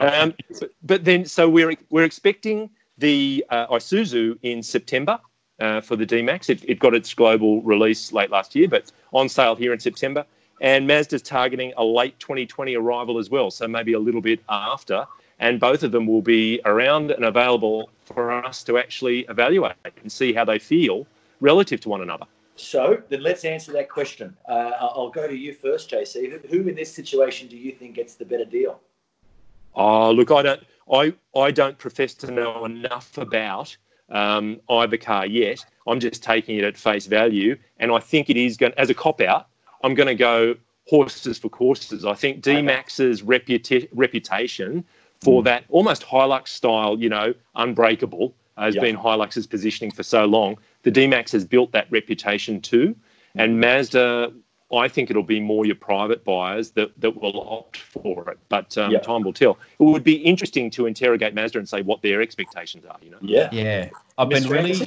Um, 0.01 0.35
but, 0.59 0.70
but, 0.83 1.05
then, 1.05 1.25
so 1.25 1.49
we're 1.49 1.75
we're 1.90 2.05
expecting 2.05 2.70
the 2.99 3.44
uh, 3.51 3.66
Isuzu 3.68 4.38
in 4.42 4.62
September 4.62 5.18
uh, 5.61 5.81
for 5.81 5.96
the 5.96 6.07
D-Max. 6.07 6.49
It, 6.49 6.64
it 6.68 6.79
got 6.79 6.94
its 6.94 7.12
global 7.14 7.62
release 7.62 8.12
late 8.12 8.31
last 8.31 8.55
year, 8.55 8.68
but 8.68 8.90
on 9.12 9.29
sale 9.29 9.55
here 9.55 9.73
in 9.73 9.81
September. 9.81 10.25
And 10.61 10.88
Mazda's 10.88 11.23
targeting 11.23 11.73
a 11.77 11.85
late 11.85 12.18
2020 12.18 12.77
arrival 12.77 13.18
as 13.18 13.31
well, 13.31 13.51
so 13.51 13.66
maybe 13.66 13.94
a 13.94 13.99
little 13.99 14.20
bit 14.20 14.40
after. 14.49 15.07
And 15.38 15.59
both 15.59 15.83
of 15.83 15.92
them 15.92 16.07
will 16.07 16.20
be 16.20 16.61
around 16.66 17.11
and 17.11 17.25
available 17.25 17.88
for 18.05 18.31
us 18.31 18.62
to 18.64 18.77
actually 18.77 19.20
evaluate 19.20 19.77
and 20.03 20.12
see 20.12 20.35
how 20.35 20.44
they 20.44 20.59
feel 20.59 21.07
relative 21.40 21.81
to 21.81 21.88
one 21.88 22.03
another. 22.03 22.27
So 22.61 23.03
then 23.09 23.23
let's 23.23 23.44
answer 23.44 23.73
that 23.73 23.88
question. 23.88 24.37
Uh, 24.49 24.73
I'll 24.79 25.11
go 25.11 25.27
to 25.27 25.35
you 25.35 25.55
first, 25.55 25.90
JC. 25.90 26.46
Who 26.51 26.68
in 26.68 26.75
this 26.75 26.92
situation 26.92 27.49
do 27.49 27.57
you 27.57 27.73
think 27.73 27.94
gets 27.94 28.14
the 28.14 28.25
better 28.25 28.44
deal? 28.44 28.81
Oh, 29.75 30.11
look, 30.11 30.31
I 30.31 30.42
don't, 30.42 30.62
I, 30.92 31.14
I 31.37 31.51
don't 31.51 31.79
profess 31.79 32.14
to 32.14 32.31
know 32.31 32.64
enough 32.64 33.16
about 33.16 33.77
um, 34.11 34.61
either 34.68 34.96
car 34.96 35.27
yet. 35.27 35.64
I'm 35.87 36.01
just 36.01 36.23
taking 36.23 36.59
it 36.59 36.64
at 36.64 36.77
face 36.77 37.07
value, 37.07 37.57
and 37.79 37.90
I 37.92 37.99
think 37.99 38.29
it 38.29 38.37
is 38.37 38.57
going 38.57 38.73
as 38.77 38.90
a 38.90 38.94
cop 38.94 39.20
out. 39.20 39.49
I'm 39.83 39.94
going 39.94 40.09
to 40.09 40.14
go 40.14 40.55
horses 40.87 41.38
for 41.38 41.49
courses. 41.49 42.05
I 42.05 42.14
think 42.14 42.42
D 42.42 42.61
Max's 42.61 43.23
reputa- 43.23 43.88
reputation 43.92 44.85
for 45.23 45.40
mm. 45.40 45.44
that 45.44 45.64
almost 45.68 46.03
Hilux 46.03 46.49
style, 46.49 46.99
you 47.01 47.09
know, 47.09 47.33
unbreakable 47.55 48.35
has 48.61 48.77
been 48.77 48.96
Hilux's 48.96 49.46
positioning 49.46 49.90
for 49.90 50.03
so 50.03 50.25
long. 50.25 50.59
The 50.83 50.90
D-Max 50.90 51.33
has 51.33 51.44
built 51.44 51.73
that 51.73 51.87
reputation 51.90 52.61
too, 52.61 52.96
and 53.35 53.61
Mazda. 53.61 54.33
I 54.73 54.87
think 54.87 55.11
it'll 55.11 55.25
be 55.25 55.40
more 55.40 55.66
your 55.66 55.75
private 55.75 56.25
buyers 56.25 56.70
that, 56.73 56.92
that 57.01 57.20
will 57.20 57.40
opt 57.51 57.79
for 57.79 58.31
it, 58.31 58.38
but 58.49 58.79
um, 58.79 58.92
time 59.03 59.25
will 59.25 59.33
tell. 59.33 59.59
It 59.81 59.83
would 59.83 60.05
be 60.05 60.14
interesting 60.14 60.70
to 60.70 60.87
interrogate 60.87 61.35
Mazda 61.35 61.59
and 61.59 61.68
say 61.68 61.83
what 61.83 62.03
their 62.03 62.23
expectations 62.23 62.85
are. 62.85 62.96
You 63.03 63.11
know? 63.11 63.18
Yeah, 63.20 63.49
yeah. 63.51 63.90
I've 64.16 64.29
been 64.29 64.49
really 64.49 64.79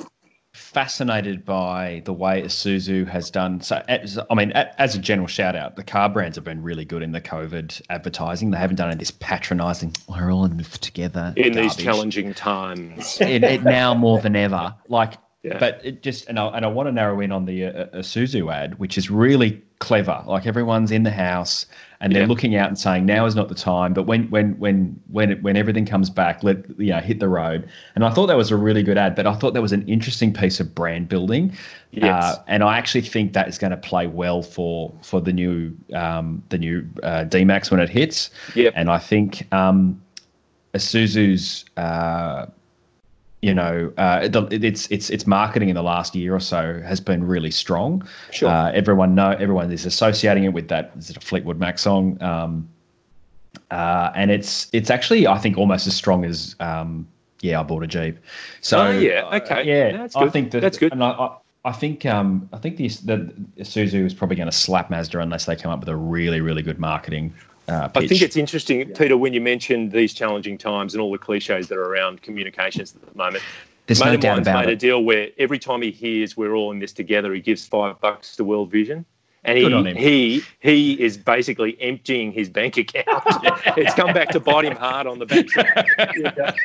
fascinated 0.54 1.44
by 1.46 2.02
the 2.06 2.14
way 2.14 2.44
Isuzu 2.44 3.08
has 3.08 3.30
done. 3.30 3.62
So, 3.62 3.84
as, 3.88 4.20
I 4.30 4.36
mean, 4.36 4.52
as 4.52 4.96
a 4.96 5.00
general 5.00 5.28
shout 5.28 5.56
out, 5.56 5.76
the 5.76 5.84
car 5.84 6.10
brands 6.10 6.36
have 6.36 6.44
been 6.44 6.62
really 6.62 6.86
good 6.86 7.02
in 7.02 7.12
the 7.12 7.22
COVID 7.22 7.82
advertising. 7.90 8.52
They 8.52 8.58
haven't 8.58 8.76
done 8.76 8.90
any 8.90 9.00
this 9.00 9.12
patronising. 9.12 9.96
We're 10.08 10.32
all 10.32 10.46
in 10.46 10.58
this 10.58 10.78
together 10.78 11.34
in 11.36 11.54
garbage. 11.54 11.76
these 11.76 11.84
challenging 11.84 12.34
times. 12.34 13.20
it, 13.20 13.44
it, 13.44 13.64
now 13.64 13.94
more 13.94 14.20
than 14.20 14.36
ever, 14.36 14.76
like. 14.88 15.14
Yeah. 15.44 15.58
But 15.60 15.82
it 15.84 16.02
just 16.02 16.28
and 16.30 16.40
I, 16.40 16.48
and 16.48 16.66
I 16.66 16.70
want 16.70 16.88
to 16.88 16.92
narrow 16.92 17.20
in 17.20 17.34
on 17.34 17.46
the 17.46 17.66
uh, 17.66 17.86
Isuzu 17.88 18.52
ad, 18.54 18.80
which 18.80 18.98
is 18.98 19.10
really 19.10 19.62
clever. 19.80 20.24
Like 20.26 20.46
everyone's 20.46 20.90
in 20.90 21.04
the 21.04 21.12
house 21.12 21.66
and 22.00 22.16
they're 22.16 22.28
looking 22.28 22.56
out 22.56 22.70
and 22.70 22.80
saying 22.80 23.06
now 23.06 23.26
is 23.26 23.36
not 23.36 23.50
the 23.50 23.56
time. 23.56 23.94
But 23.94 24.04
when 24.04 24.30
when 24.30 24.58
when 24.60 24.98
when 25.08 25.32
it, 25.32 25.44
when 25.44 25.58
everything 25.58 25.86
comes 25.86 26.10
back, 26.10 26.44
let 26.44 26.58
you 26.80 26.92
know 26.92 27.00
hit 27.00 27.20
the 27.20 27.28
road. 27.28 27.68
And 27.96 28.06
I 28.06 28.10
thought 28.10 28.28
that 28.28 28.38
was 28.38 28.52
a 28.52 28.56
really 28.56 28.84
good 28.84 28.98
ad. 28.98 29.16
But 29.16 29.28
I 29.28 29.36
thought 29.36 29.54
that 29.54 29.62
was 29.62 29.74
an 29.74 29.88
interesting 29.88 30.34
piece 30.34 30.62
of 30.62 30.74
brand 30.74 31.10
building. 31.10 31.54
Yes. 31.92 32.24
Uh, 32.24 32.44
and 32.48 32.64
I 32.64 32.78
actually 32.78 33.02
think 33.02 33.34
that 33.34 33.50
is 33.50 33.58
going 33.58 33.72
to 33.72 33.78
play 33.78 34.08
well 34.08 34.42
for 34.42 34.94
for 35.02 35.20
the 35.20 35.34
new 35.34 35.74
um, 35.94 36.42
the 36.50 36.58
new 36.58 36.88
uh, 37.04 37.26
D 37.26 37.44
Max 37.44 37.70
when 37.70 37.82
it 37.82 37.90
hits. 37.90 38.30
Yep. 38.56 38.74
And 38.76 38.90
I 38.90 38.98
think 38.98 39.48
um, 39.54 40.02
Isuzu's 40.74 41.66
uh, 41.76 42.48
you 43.44 43.54
know, 43.54 43.92
uh, 43.98 44.30
it's 44.52 44.88
it's 44.90 45.10
its 45.10 45.28
marketing 45.28 45.68
in 45.68 45.76
the 45.76 45.84
last 45.84 46.16
year 46.16 46.34
or 46.34 46.40
so 46.40 46.82
has 46.82 47.02
been 47.02 47.26
really 47.26 47.52
strong. 47.52 48.08
Sure. 48.32 48.48
Uh, 48.48 48.72
everyone 48.72 49.16
know 49.16 49.32
everyone 49.32 49.70
is 49.70 49.86
associating 49.86 50.46
it 50.46 50.54
with 50.54 50.70
that. 50.70 50.94
Is 50.98 51.10
it 51.10 51.18
a 51.18 51.20
Fleetwood 51.20 51.60
Mac 51.60 51.78
song? 51.78 52.22
Um, 52.24 52.70
uh, 53.70 54.12
and 54.16 54.32
it's 54.32 54.70
it's 54.72 54.90
actually 54.90 55.28
I 55.28 55.38
think 55.40 55.58
almost 55.58 55.88
as 55.88 55.94
strong 55.94 56.24
as 56.24 56.56
um, 56.62 57.06
yeah 57.42 57.60
I 57.60 57.64
bought 57.64 57.84
a 57.84 57.88
Jeep. 57.88 58.18
So 58.62 58.80
oh, 58.80 58.92
yeah, 58.92 59.30
okay, 59.34 59.64
yeah, 59.66 59.98
that's 59.98 60.16
good. 60.16 60.24
I 60.24 60.30
think 60.30 60.52
that, 60.52 60.62
that's 60.62 60.78
good. 60.78 60.94
And 60.94 61.04
I, 61.04 61.10
I, 61.10 61.36
I 61.66 61.72
think 61.74 62.06
um, 62.06 62.48
I 62.54 62.60
think 62.60 62.78
the, 62.78 62.88
the 62.88 63.34
Isuzu 63.58 64.06
is 64.06 64.14
probably 64.14 64.38
going 64.38 64.50
to 64.50 64.56
slap 64.56 64.90
Mazda 64.90 65.20
unless 65.20 65.48
they 65.48 65.58
come 65.58 65.70
up 65.70 65.82
with 65.82 65.90
a 65.90 65.98
really 65.98 66.40
really 66.40 66.62
good 66.62 66.80
marketing 66.80 67.34
uh, 67.68 67.90
I 67.96 68.08
think 68.08 68.22
it's 68.22 68.36
interesting, 68.36 68.80
yeah. 68.90 68.96
Peter, 68.98 69.18
when 69.18 69.34
you 69.34 69.42
mentioned 69.42 69.92
these 69.92 70.14
challenging 70.14 70.58
times 70.58 70.94
and 70.94 71.02
all 71.02 71.12
the 71.12 71.18
cliches 71.18 71.68
that 71.70 71.78
are 71.78 71.86
around 71.86 72.22
communications 72.22 72.96
at 72.96 73.10
the 73.10 73.18
moment. 73.18 73.44
There's 73.88 74.00
Mate 74.00 74.12
no 74.12 74.18
doubt 74.18 74.40
about 74.40 74.66
made 74.66 74.72
it. 74.72 74.74
a 74.74 74.78
deal 74.78 75.04
where 75.04 75.30
every 75.38 75.60
time 75.60 75.82
he 75.82 75.92
hears 75.92 76.38
we're 76.38 76.56
all 76.56 76.72
in 76.72 76.80
this 76.80 76.94
together, 76.94 77.34
he 77.34 77.42
gives 77.42 77.66
five 77.66 78.00
bucks 78.00 78.36
to 78.38 78.44
World 78.44 78.72
Vision 78.72 79.06
and 79.46 79.58
he 79.58 79.94
he 79.94 80.44
he 80.60 81.02
is 81.02 81.18
basically 81.18 81.80
emptying 81.82 82.32
his 82.32 82.50
bank 82.50 82.78
account. 82.78 83.06
it's 83.78 83.94
come 83.94 84.14
back 84.14 84.30
to 84.30 84.40
bite 84.40 84.66
him 84.66 84.76
hard 84.76 85.06
on 85.06 85.20
the 85.20 85.26
backside. 85.26 85.86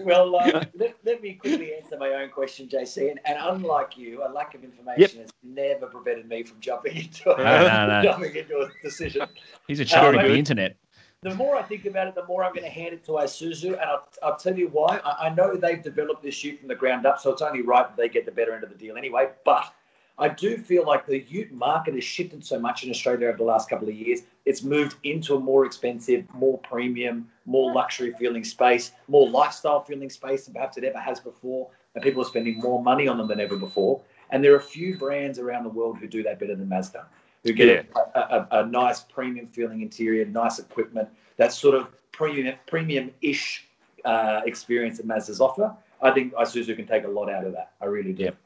well, 0.00 0.36
uh, 0.36 0.64
let, 0.74 0.96
let, 1.04 1.22
me 1.22 1.34
quickly 1.34 1.74
answer 1.74 1.96
my 1.98 2.10
own 2.10 2.28
question, 2.28 2.68
JC. 2.68 3.10
And, 3.10 3.20
and 3.24 3.38
unlike 3.40 3.96
you, 3.96 4.22
a 4.22 4.28
lack 4.28 4.54
of 4.54 4.64
information 4.64 5.00
yep. 5.00 5.12
has 5.12 5.30
never 5.42 5.86
prevented 5.86 6.28
me 6.28 6.42
from 6.42 6.60
jumping 6.60 6.96
into 6.96 7.32
a, 7.34 7.38
no, 7.38 7.66
no, 7.66 7.86
no. 7.86 8.02
jumping 8.02 8.36
into 8.36 8.58
a 8.58 8.68
decision. 8.82 9.26
He's 9.66 9.80
a 9.80 9.84
child 9.84 10.16
um, 10.16 10.24
of 10.24 10.30
the 10.30 10.36
internet. 10.36 10.76
The 11.22 11.34
more 11.34 11.56
I 11.56 11.62
think 11.62 11.86
about 11.86 12.08
it, 12.08 12.14
the 12.14 12.26
more 12.26 12.44
I'm 12.44 12.52
going 12.52 12.64
to 12.64 12.70
hand 12.70 12.92
it 12.92 13.02
to 13.04 13.12
Isuzu, 13.12 13.68
and 13.68 13.80
I'll, 13.80 14.06
I'll 14.22 14.36
tell 14.36 14.58
you 14.58 14.68
why. 14.68 15.00
I, 15.02 15.28
I 15.28 15.34
know 15.34 15.56
they've 15.56 15.82
developed 15.82 16.22
this 16.22 16.44
ute 16.44 16.58
from 16.58 16.68
the 16.68 16.74
ground 16.74 17.06
up, 17.06 17.18
so 17.18 17.32
it's 17.32 17.40
only 17.40 17.62
right 17.62 17.88
that 17.88 17.96
they 17.96 18.10
get 18.10 18.26
the 18.26 18.32
better 18.32 18.52
end 18.52 18.62
of 18.62 18.68
the 18.68 18.76
deal 18.76 18.98
anyway. 18.98 19.30
But 19.42 19.72
I 20.18 20.28
do 20.28 20.56
feel 20.56 20.86
like 20.86 21.06
the 21.06 21.24
ute 21.28 21.52
market 21.52 21.94
has 21.94 22.04
shifted 22.04 22.44
so 22.44 22.58
much 22.58 22.84
in 22.84 22.90
Australia 22.90 23.28
over 23.28 23.38
the 23.38 23.44
last 23.44 23.68
couple 23.68 23.88
of 23.88 23.94
years. 23.94 24.20
It's 24.44 24.62
moved 24.62 24.96
into 25.02 25.34
a 25.34 25.40
more 25.40 25.66
expensive, 25.66 26.24
more 26.34 26.58
premium, 26.58 27.28
more 27.46 27.72
luxury 27.72 28.14
feeling 28.18 28.44
space, 28.44 28.92
more 29.08 29.28
lifestyle 29.28 29.82
feeling 29.82 30.10
space 30.10 30.44
than 30.44 30.54
perhaps 30.54 30.76
it 30.76 30.84
ever 30.84 31.00
has 31.00 31.18
before. 31.18 31.68
And 31.94 32.04
people 32.04 32.22
are 32.22 32.26
spending 32.26 32.58
more 32.58 32.82
money 32.82 33.08
on 33.08 33.18
them 33.18 33.26
than 33.26 33.40
ever 33.40 33.56
before. 33.56 34.00
And 34.30 34.42
there 34.42 34.52
are 34.52 34.58
a 34.58 34.62
few 34.62 34.96
brands 34.96 35.38
around 35.38 35.64
the 35.64 35.70
world 35.70 35.98
who 35.98 36.06
do 36.06 36.22
that 36.22 36.38
better 36.38 36.54
than 36.54 36.68
Mazda, 36.68 37.06
who 37.42 37.52
get 37.52 37.68
yeah. 37.68 38.00
a, 38.14 38.18
a, 38.18 38.48
a, 38.62 38.66
nice 38.66 39.00
premium 39.00 39.48
feeling 39.48 39.82
interior, 39.82 40.24
nice 40.24 40.58
equipment, 40.58 41.08
that 41.36 41.52
sort 41.52 41.74
of 41.74 41.88
premium 42.12 42.56
premium-ish 42.66 43.66
uh, 44.04 44.42
experience 44.46 44.98
that 44.98 45.06
Mazda's 45.06 45.40
offer. 45.40 45.74
I 46.02 46.10
think 46.10 46.34
Isuzu 46.34 46.76
can 46.76 46.86
take 46.86 47.04
a 47.04 47.08
lot 47.08 47.30
out 47.30 47.44
of 47.44 47.52
that. 47.52 47.72
I 47.80 47.86
really 47.86 48.12
do. 48.12 48.24
Yep. 48.24 48.36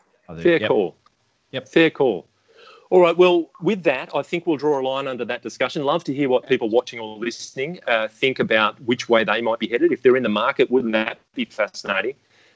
Fair 0.43 0.61
yep. 0.61 0.69
call. 0.69 0.95
Yep. 1.53 1.69
Fair 1.69 1.91
call. 1.91 2.27
All 2.91 3.01
right. 3.01 3.17
Well, 3.17 3.51
with 3.61 3.83
that, 3.83 4.15
I 4.15 4.23
think 4.23 4.47
we'll 4.47 4.57
draw 4.57 4.81
a 4.81 4.83
line 4.83 5.07
under 5.07 5.25
that 5.27 5.43
discussion. 5.43 5.85
Love 5.85 6.05
to 6.05 6.15
hear 6.15 6.29
what 6.29 6.49
people 6.49 6.71
watching 6.71 6.99
or 6.99 7.19
listening 7.19 7.81
uh, 7.87 8.09
think 8.09 8.39
about 8.39 8.81
which 8.83 9.09
way 9.09 9.25
they 9.25 9.43
might 9.43 9.59
be 9.59 9.69
headed. 9.69 9.93
If 9.93 10.03
they're 10.03 10.17
in 10.17 10.23
the 10.23 10.31
market, 10.31 10.71
wouldn't 10.71 10.95
that 10.95 11.19
be 11.35 11.45
fascinating 11.45 12.15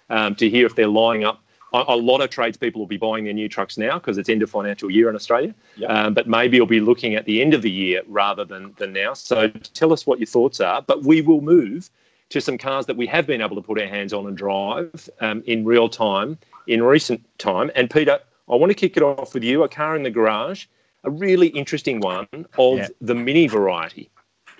um, 0.09 0.35
to 0.37 0.49
hear 0.49 0.65
if 0.65 0.75
they're 0.75 0.87
lining 0.89 1.25
up? 1.25 1.43
A, 1.75 1.85
a, 1.89 1.97
lot 1.97 2.23
of 2.23 2.31
tradespeople 2.31 2.81
will 2.81 2.87
be 2.87 2.97
buying 2.97 3.25
their 3.25 3.35
new 3.35 3.49
trucks 3.49 3.77
now 3.77 3.99
because 3.99 4.17
it's 4.17 4.31
end 4.31 4.43
of 4.43 4.51
financial 4.51 4.91
year 4.91 5.11
in 5.11 5.17
Australia. 5.17 5.55
Yep. 5.77 5.91
Um, 5.91 6.15
but 6.15 6.27
maybe 6.27 6.57
you'll 6.57 6.67
be 6.67 6.81
looking 6.81 7.15
at 7.15 7.27
the 7.27 7.43
end 7.43 7.53
of 7.53 7.61
the 7.61 7.71
year 7.71 8.03
rather 8.09 8.45
than, 8.45 8.75
than 8.79 8.95
now. 8.95 9.13
So 9.13 9.49
tell 9.49 9.93
us 9.93 10.07
what 10.07 10.19
your 10.19 10.27
thoughts 10.27 10.61
are. 10.61 10.81
But 10.81 11.03
we 11.03 11.21
will 11.21 11.43
move 11.43 11.91
to 12.31 12.41
some 12.41 12.57
cars 12.57 12.87
that 12.87 12.97
we 12.97 13.07
have 13.07 13.27
been 13.27 13.43
able 13.43 13.57
to 13.57 13.63
put 13.63 13.79
our 13.79 13.87
hands 13.87 14.15
on 14.15 14.27
and 14.27 14.37
drive 14.37 15.11
um, 15.21 15.43
in 15.47 15.67
real 15.67 15.91
time 15.91 16.39
in 16.67 16.83
recent 16.83 17.23
time. 17.39 17.71
And 17.75 17.91
Peter, 17.91 18.21
I 18.49 18.57
want 18.57 18.71
to 18.71 18.75
kick 18.75 18.97
it 18.97 19.03
off 19.03 19.35
with 19.35 19.45
you. 19.45 19.63
A 19.63 19.69
car 19.69 19.97
in 19.97 20.03
the 20.03 20.11
garage, 20.11 20.67
a 21.05 21.11
really 21.11 21.49
interesting 21.49 22.01
one 22.01 22.29
of 22.59 22.79
yeah. 22.79 22.89
the 23.01 23.15
mini 23.15 23.47
variety. 23.47 24.11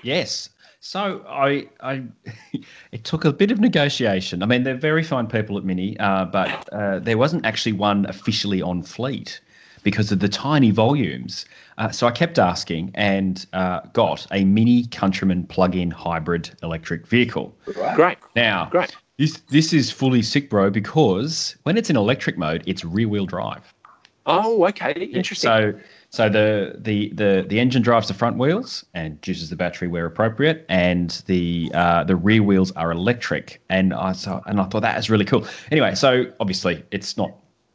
Yes. 0.03 0.49
So 0.81 1.25
I, 1.29 1.69
I, 1.81 2.03
it 2.93 3.05
took 3.05 3.25
a 3.25 3.33
bit 3.33 3.51
of 3.51 3.61
negotiation. 3.61 4.43
I 4.43 4.47
mean, 4.47 4.65
they're 4.65 4.75
very 4.75 5.05
fine 5.05 5.29
people 5.29 5.57
at 5.57 5.65
Mini, 5.65 5.97
uh, 5.99 6.25
but 6.25 6.69
uh, 6.73 6.99
there 6.99 7.17
wasn't 7.17 7.47
actually 7.47 7.73
one 7.73 8.05
officially 8.07 8.61
on 8.61 8.83
fleet 8.83 9.41
because 9.85 10.11
of 10.11 10.19
the 10.19 10.29
tiny 10.29 10.73
volumes. 10.73 11.45
Uh, 11.79 11.91
so 11.91 12.07
I 12.07 12.11
kept 12.11 12.39
asking 12.39 12.91
and 12.95 13.47
uh, 13.53 13.81
got 13.93 14.27
a 14.33 14.45
Mini 14.45 14.87
Countryman 14.87 15.47
plug-in 15.47 15.91
hybrid 15.91 16.51
electric 16.65 17.07
vehicle. 17.07 17.55
Great. 17.95 18.19
Now, 18.35 18.69
great. 18.71 18.97
This 19.23 19.41
this 19.51 19.73
is 19.73 19.89
fully 19.89 20.21
sick, 20.21 20.51
bro, 20.51 20.69
because 20.69 21.55
when 21.63 21.77
it's 21.77 21.89
in 21.89 21.97
electric 21.97 22.37
mode, 22.37 22.65
it's 22.67 22.85
rear-wheel 22.85 23.27
drive. 23.27 23.73
Oh, 24.27 24.67
okay, 24.67 24.95
interesting. 25.15 25.49
So 25.49 25.75
so 26.11 26.29
the 26.29 26.75
the 26.81 27.11
the 27.11 27.47
the 27.49 27.61
engine 27.61 27.83
drives 27.83 28.09
the 28.09 28.15
front 28.15 28.37
wheels 28.37 28.85
and 28.95 29.23
juices 29.23 29.49
the 29.49 29.55
battery 29.55 29.87
where 29.87 30.07
appropriate, 30.07 30.67
and 30.69 31.23
the 31.27 31.71
uh, 31.73 32.03
the 32.03 32.17
rear 32.17 32.43
wheels 32.43 32.73
are 32.73 32.91
electric. 32.91 33.63
And 33.69 33.95
I 33.95 34.11
saw 34.11 34.41
and 34.47 34.59
I 34.59 34.65
thought 34.65 34.83
that 34.83 34.99
is 34.99 35.09
really 35.09 35.25
cool. 35.25 35.47
Anyway, 35.71 35.95
so 35.95 36.25
obviously 36.41 36.85
it's 36.91 37.17
not 37.17 37.31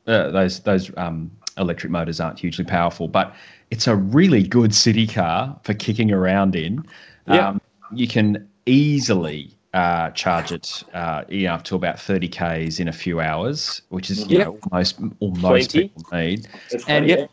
uh, 0.06 0.32
those 0.32 0.60
those 0.60 0.92
um, 0.98 1.32
electric 1.58 1.94
motors 1.94 2.20
aren't 2.20 2.40
hugely 2.40 2.66
powerful, 2.66 3.08
but 3.08 3.34
it's 3.72 3.88
a 3.88 3.96
really 3.96 4.44
good 4.44 4.76
city 4.76 5.08
car 5.08 5.58
for 5.64 5.74
kicking 5.74 6.12
around 6.12 6.58
in. 6.58 6.84
Yeah. 7.26 7.48
Um, 7.48 7.62
you 7.94 8.10
can 8.10 8.50
easily 8.66 9.57
uh, 9.73 10.10
charge 10.12 10.51
it 10.51 10.84
uh, 10.93 11.23
you 11.27 11.47
know, 11.47 11.53
up 11.53 11.63
to 11.63 11.75
about 11.75 11.99
30 11.99 12.27
k's 12.27 12.80
in 12.80 12.88
a 12.88 12.93
few 12.93 13.19
hours, 13.19 13.82
which 13.89 14.10
is 14.10 14.30
you 14.30 14.39
know, 14.39 14.58
almost 14.71 14.99
almost 15.19 15.73
people 15.73 16.03
need. 16.12 16.47
and 16.88 17.08
yeah 17.08 17.27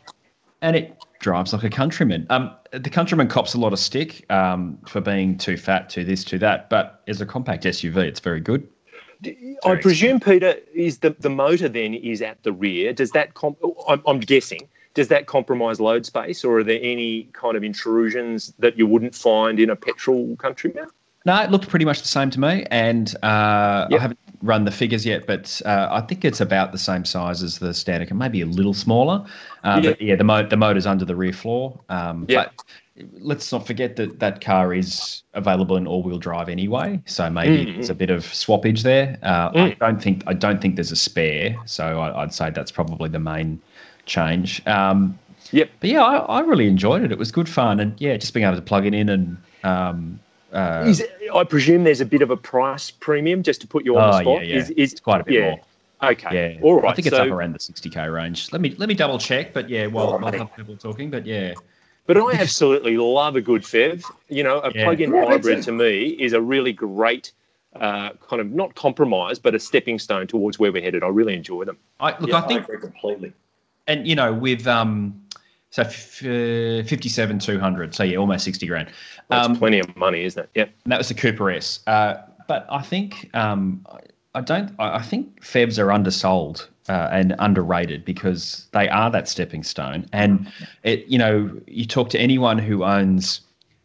and 0.61 0.75
it 0.75 0.97
drives 1.19 1.53
like 1.53 1.63
a 1.63 1.69
countryman. 1.69 2.25
Um, 2.29 2.51
the 2.71 2.89
countryman 2.89 3.27
cops 3.27 3.53
a 3.53 3.59
lot 3.59 3.71
of 3.71 3.79
stick 3.79 4.29
um, 4.31 4.77
for 4.87 4.99
being 4.99 5.37
too 5.37 5.57
fat, 5.57 5.89
too 5.89 6.03
this, 6.03 6.23
too 6.23 6.39
that. 6.39 6.69
But 6.69 7.03
as 7.07 7.21
a 7.21 7.25
compact 7.25 7.63
SUV, 7.63 7.97
it's 7.97 8.19
very 8.19 8.39
good. 8.39 8.67
I 9.63 9.75
presume, 9.75 10.19
Peter, 10.19 10.55
is 10.73 10.99
the, 10.99 11.15
the 11.19 11.29
motor 11.29 11.69
then 11.69 11.93
is 11.93 12.21
at 12.21 12.41
the 12.43 12.51
rear. 12.51 12.93
Does 12.93 13.11
that 13.11 13.33
comp- 13.33 13.59
I'm, 13.87 14.01
I'm 14.05 14.19
guessing 14.19 14.67
does 14.93 15.09
that 15.09 15.27
compromise 15.27 15.79
load 15.79 16.05
space, 16.05 16.43
or 16.43 16.59
are 16.59 16.63
there 16.63 16.79
any 16.81 17.23
kind 17.33 17.57
of 17.57 17.63
intrusions 17.63 18.53
that 18.59 18.77
you 18.77 18.87
wouldn't 18.87 19.13
find 19.13 19.59
in 19.59 19.69
a 19.69 19.75
petrol 19.75 20.35
countryman? 20.37 20.87
No, 21.25 21.41
it 21.41 21.49
looked 21.49 21.67
pretty 21.67 21.85
much 21.85 22.01
the 22.01 22.07
same 22.07 22.29
to 22.31 22.39
me, 22.39 22.65
and 22.69 23.15
uh, 23.23 23.87
yep. 23.89 23.99
I 23.99 24.01
haven't 24.01 24.19
run 24.43 24.63
the 24.63 24.71
figures 24.71 25.05
yet, 25.05 25.25
but 25.25 25.59
uh, 25.65 25.87
I 25.89 26.01
think 26.01 26.23
it's 26.23 26.39
about 26.39 26.71
the 26.71 26.77
same 26.77 27.03
size 27.03 27.41
as 27.41 27.57
the 27.57 27.73
Standard, 27.73 28.11
and 28.11 28.19
maybe 28.19 28.41
a 28.41 28.45
little 28.45 28.75
smaller. 28.75 29.25
Uh, 29.63 29.81
yeah. 29.83 29.89
But 29.89 30.01
yeah, 30.01 30.15
the 30.15 30.23
mo- 30.23 30.47
the 30.47 30.57
motor's 30.57 30.85
under 30.85 31.03
the 31.03 31.15
rear 31.15 31.33
floor. 31.33 31.79
Um, 31.89 32.25
yeah. 32.29 32.43
But 32.45 32.63
let's 33.19 33.51
not 33.51 33.65
forget 33.65 33.95
that 33.95 34.19
that 34.19 34.39
car 34.41 34.73
is 34.73 35.23
available 35.33 35.75
in 35.77 35.87
all-wheel 35.87 36.19
drive 36.19 36.47
anyway, 36.47 37.01
so 37.05 37.29
maybe 37.29 37.65
mm-hmm. 37.65 37.73
there's 37.73 37.89
a 37.89 37.95
bit 37.95 38.11
of 38.11 38.23
swappage 38.23 38.83
there. 38.83 39.17
Uh, 39.23 39.51
mm. 39.51 39.61
I 39.61 39.73
don't 39.73 40.01
think 40.01 40.23
I 40.27 40.33
don't 40.33 40.61
think 40.61 40.75
there's 40.75 40.91
a 40.91 40.95
spare, 40.95 41.57
so 41.65 41.99
I, 41.99 42.21
would 42.21 42.33
say 42.33 42.51
that's 42.51 42.71
probably 42.71 43.09
the 43.09 43.19
main 43.19 43.59
change. 44.05 44.65
Um, 44.67 45.17
yep. 45.51 45.71
But 45.79 45.89
yeah, 45.89 46.03
I, 46.03 46.17
I, 46.17 46.39
really 46.41 46.67
enjoyed 46.67 47.03
it. 47.03 47.11
It 47.11 47.17
was 47.17 47.31
good 47.31 47.49
fun, 47.49 47.79
and 47.79 47.99
yeah, 47.99 48.15
just 48.15 48.33
being 48.33 48.45
able 48.45 48.55
to 48.55 48.61
plug 48.61 48.85
it 48.85 48.93
in 48.93 49.09
and 49.09 49.37
um, 49.63 50.19
uh, 50.55 50.85
is, 50.87 51.03
I 51.33 51.43
presume 51.43 51.83
there's 51.83 52.01
a 52.01 52.05
bit 52.05 52.21
of 52.21 52.31
a 52.31 52.37
price 52.37 52.89
premium 52.89 53.43
just 53.43 53.61
to 53.61 53.67
put 53.67 53.85
you 53.85 53.97
on 53.97 54.09
oh, 54.09 54.11
the 54.11 54.19
spot. 54.21 54.47
Yeah, 54.47 54.53
yeah. 54.53 54.61
Is, 54.61 54.69
is, 54.71 54.93
it's 54.93 55.01
quite 55.01 55.21
a 55.21 55.23
bit 55.23 55.33
yeah. 55.33 55.49
more. 55.49 55.59
Okay. 56.11 56.55
Yeah. 56.55 56.61
All 56.61 56.81
right. 56.81 56.91
I 56.91 56.95
think 56.95 57.07
it's 57.07 57.15
so, 57.15 57.23
up 57.23 57.29
around 57.29 57.53
the 57.53 57.59
60k 57.59 58.13
range. 58.13 58.51
Let 58.51 58.61
me 58.61 58.75
let 58.77 58.89
me 58.89 58.95
double 58.95 59.17
check. 59.17 59.53
But 59.53 59.69
yeah, 59.69 59.87
while, 59.87 60.19
while 60.19 60.25
other 60.25 60.45
people 60.55 60.75
talking, 60.77 61.09
but 61.09 61.25
yeah. 61.25 61.53
But 62.05 62.17
I 62.17 62.33
absolutely 62.33 62.97
love 62.97 63.35
a 63.35 63.41
good 63.41 63.63
PHEV. 63.63 64.03
You 64.29 64.43
know, 64.43 64.59
a 64.59 64.71
yeah. 64.71 64.83
plug-in 64.83 65.11
yeah, 65.11 65.25
hybrid 65.25 65.63
to 65.63 65.71
me 65.71 66.09
is 66.09 66.33
a 66.33 66.41
really 66.41 66.71
great 66.71 67.31
uh, 67.75 68.11
kind 68.29 68.39
of 68.41 68.51
not 68.51 68.75
compromise, 68.75 69.39
but 69.39 69.55
a 69.55 69.59
stepping 69.59 69.97
stone 69.97 70.27
towards 70.27 70.59
where 70.59 70.71
we're 70.71 70.83
headed. 70.83 71.03
I 71.03 71.07
really 71.07 71.33
enjoy 71.33 71.65
them. 71.65 71.77
I, 71.99 72.17
look, 72.19 72.29
yeah, 72.29 72.37
I 72.37 72.41
think 72.41 72.69
I 72.69 72.75
completely. 72.79 73.33
And 73.87 74.07
you 74.07 74.15
know, 74.15 74.33
with 74.33 74.67
um, 74.67 75.19
so 75.75 75.81
f- 75.81 76.23
uh, 76.23 76.87
57, 76.87 77.37
200. 77.37 77.93
So 77.93 78.03
yeah, 78.03 78.15
almost 78.15 78.45
60 78.45 78.65
grand. 78.65 78.87
That's 79.27 79.45
um, 79.45 79.57
plenty 79.57 79.79
of 79.79 79.93
money, 79.97 80.23
isn't 80.23 80.41
it? 80.41 80.49
Yeah. 80.55 80.65
that 80.85 80.97
was 80.97 81.09
the 81.09 81.13
Cooper 81.13 81.51
S. 81.51 81.81
Uh, 81.85 82.15
but 82.47 82.65
I 82.69 82.81
think 82.81 83.29
um, 83.33 83.85
I 84.33 84.39
don't. 84.39 84.73
I 84.79 85.01
think 85.01 85.41
PHEVs 85.41 85.77
are 85.77 85.91
undersold 85.91 86.69
uh, 86.87 87.09
and 87.11 87.35
underrated 87.39 88.05
because 88.05 88.69
they 88.71 88.87
are 88.87 89.11
that 89.11 89.27
stepping 89.27 89.63
stone. 89.63 90.07
And 90.13 90.49
it, 90.83 91.07
you 91.07 91.17
know, 91.17 91.51
you 91.67 91.85
talk 91.85 92.09
to 92.11 92.19
anyone 92.19 92.57
who 92.57 92.85
owns 92.85 93.41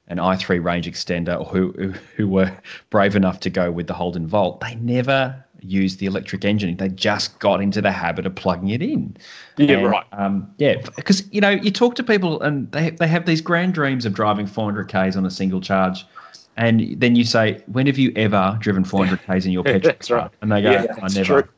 an 0.06 0.18
i3 0.18 0.62
range 0.62 0.86
extender 0.86 1.40
or 1.40 1.44
who, 1.44 1.72
who, 1.72 1.90
who 2.16 2.28
were 2.28 2.56
brave 2.90 3.16
enough 3.16 3.40
to 3.40 3.50
go 3.50 3.72
with 3.72 3.88
the 3.88 3.94
Holden 3.94 4.28
Volt, 4.28 4.60
they 4.60 4.76
never 4.76 5.44
use 5.62 5.96
the 5.96 6.06
electric 6.06 6.44
engine. 6.44 6.76
They 6.76 6.88
just 6.88 7.38
got 7.38 7.60
into 7.60 7.80
the 7.80 7.92
habit 7.92 8.26
of 8.26 8.34
plugging 8.34 8.70
it 8.70 8.82
in. 8.82 9.16
Yeah, 9.56 9.78
and, 9.78 9.86
right. 9.86 10.06
Um, 10.12 10.52
yeah, 10.58 10.76
because 10.96 11.22
you 11.32 11.40
know 11.40 11.50
you 11.50 11.70
talk 11.70 11.94
to 11.96 12.02
people 12.02 12.40
and 12.42 12.70
they 12.72 12.90
they 12.90 13.08
have 13.08 13.26
these 13.26 13.40
grand 13.40 13.74
dreams 13.74 14.04
of 14.04 14.14
driving 14.14 14.46
400 14.46 14.88
k's 14.88 15.16
on 15.16 15.24
a 15.26 15.30
single 15.30 15.60
charge, 15.60 16.04
and 16.56 17.00
then 17.00 17.16
you 17.16 17.24
say, 17.24 17.62
"When 17.66 17.86
have 17.86 17.98
you 17.98 18.12
ever 18.16 18.56
driven 18.60 18.84
400 18.84 19.22
k's 19.22 19.46
in 19.46 19.52
your 19.52 19.64
petrol 19.64 19.94
car?" 19.94 20.18
Right. 20.18 20.30
And 20.42 20.52
they 20.52 20.62
go, 20.62 20.70
yeah, 20.70 20.86
"I 21.02 21.08
never." 21.08 21.42
True. 21.42 21.52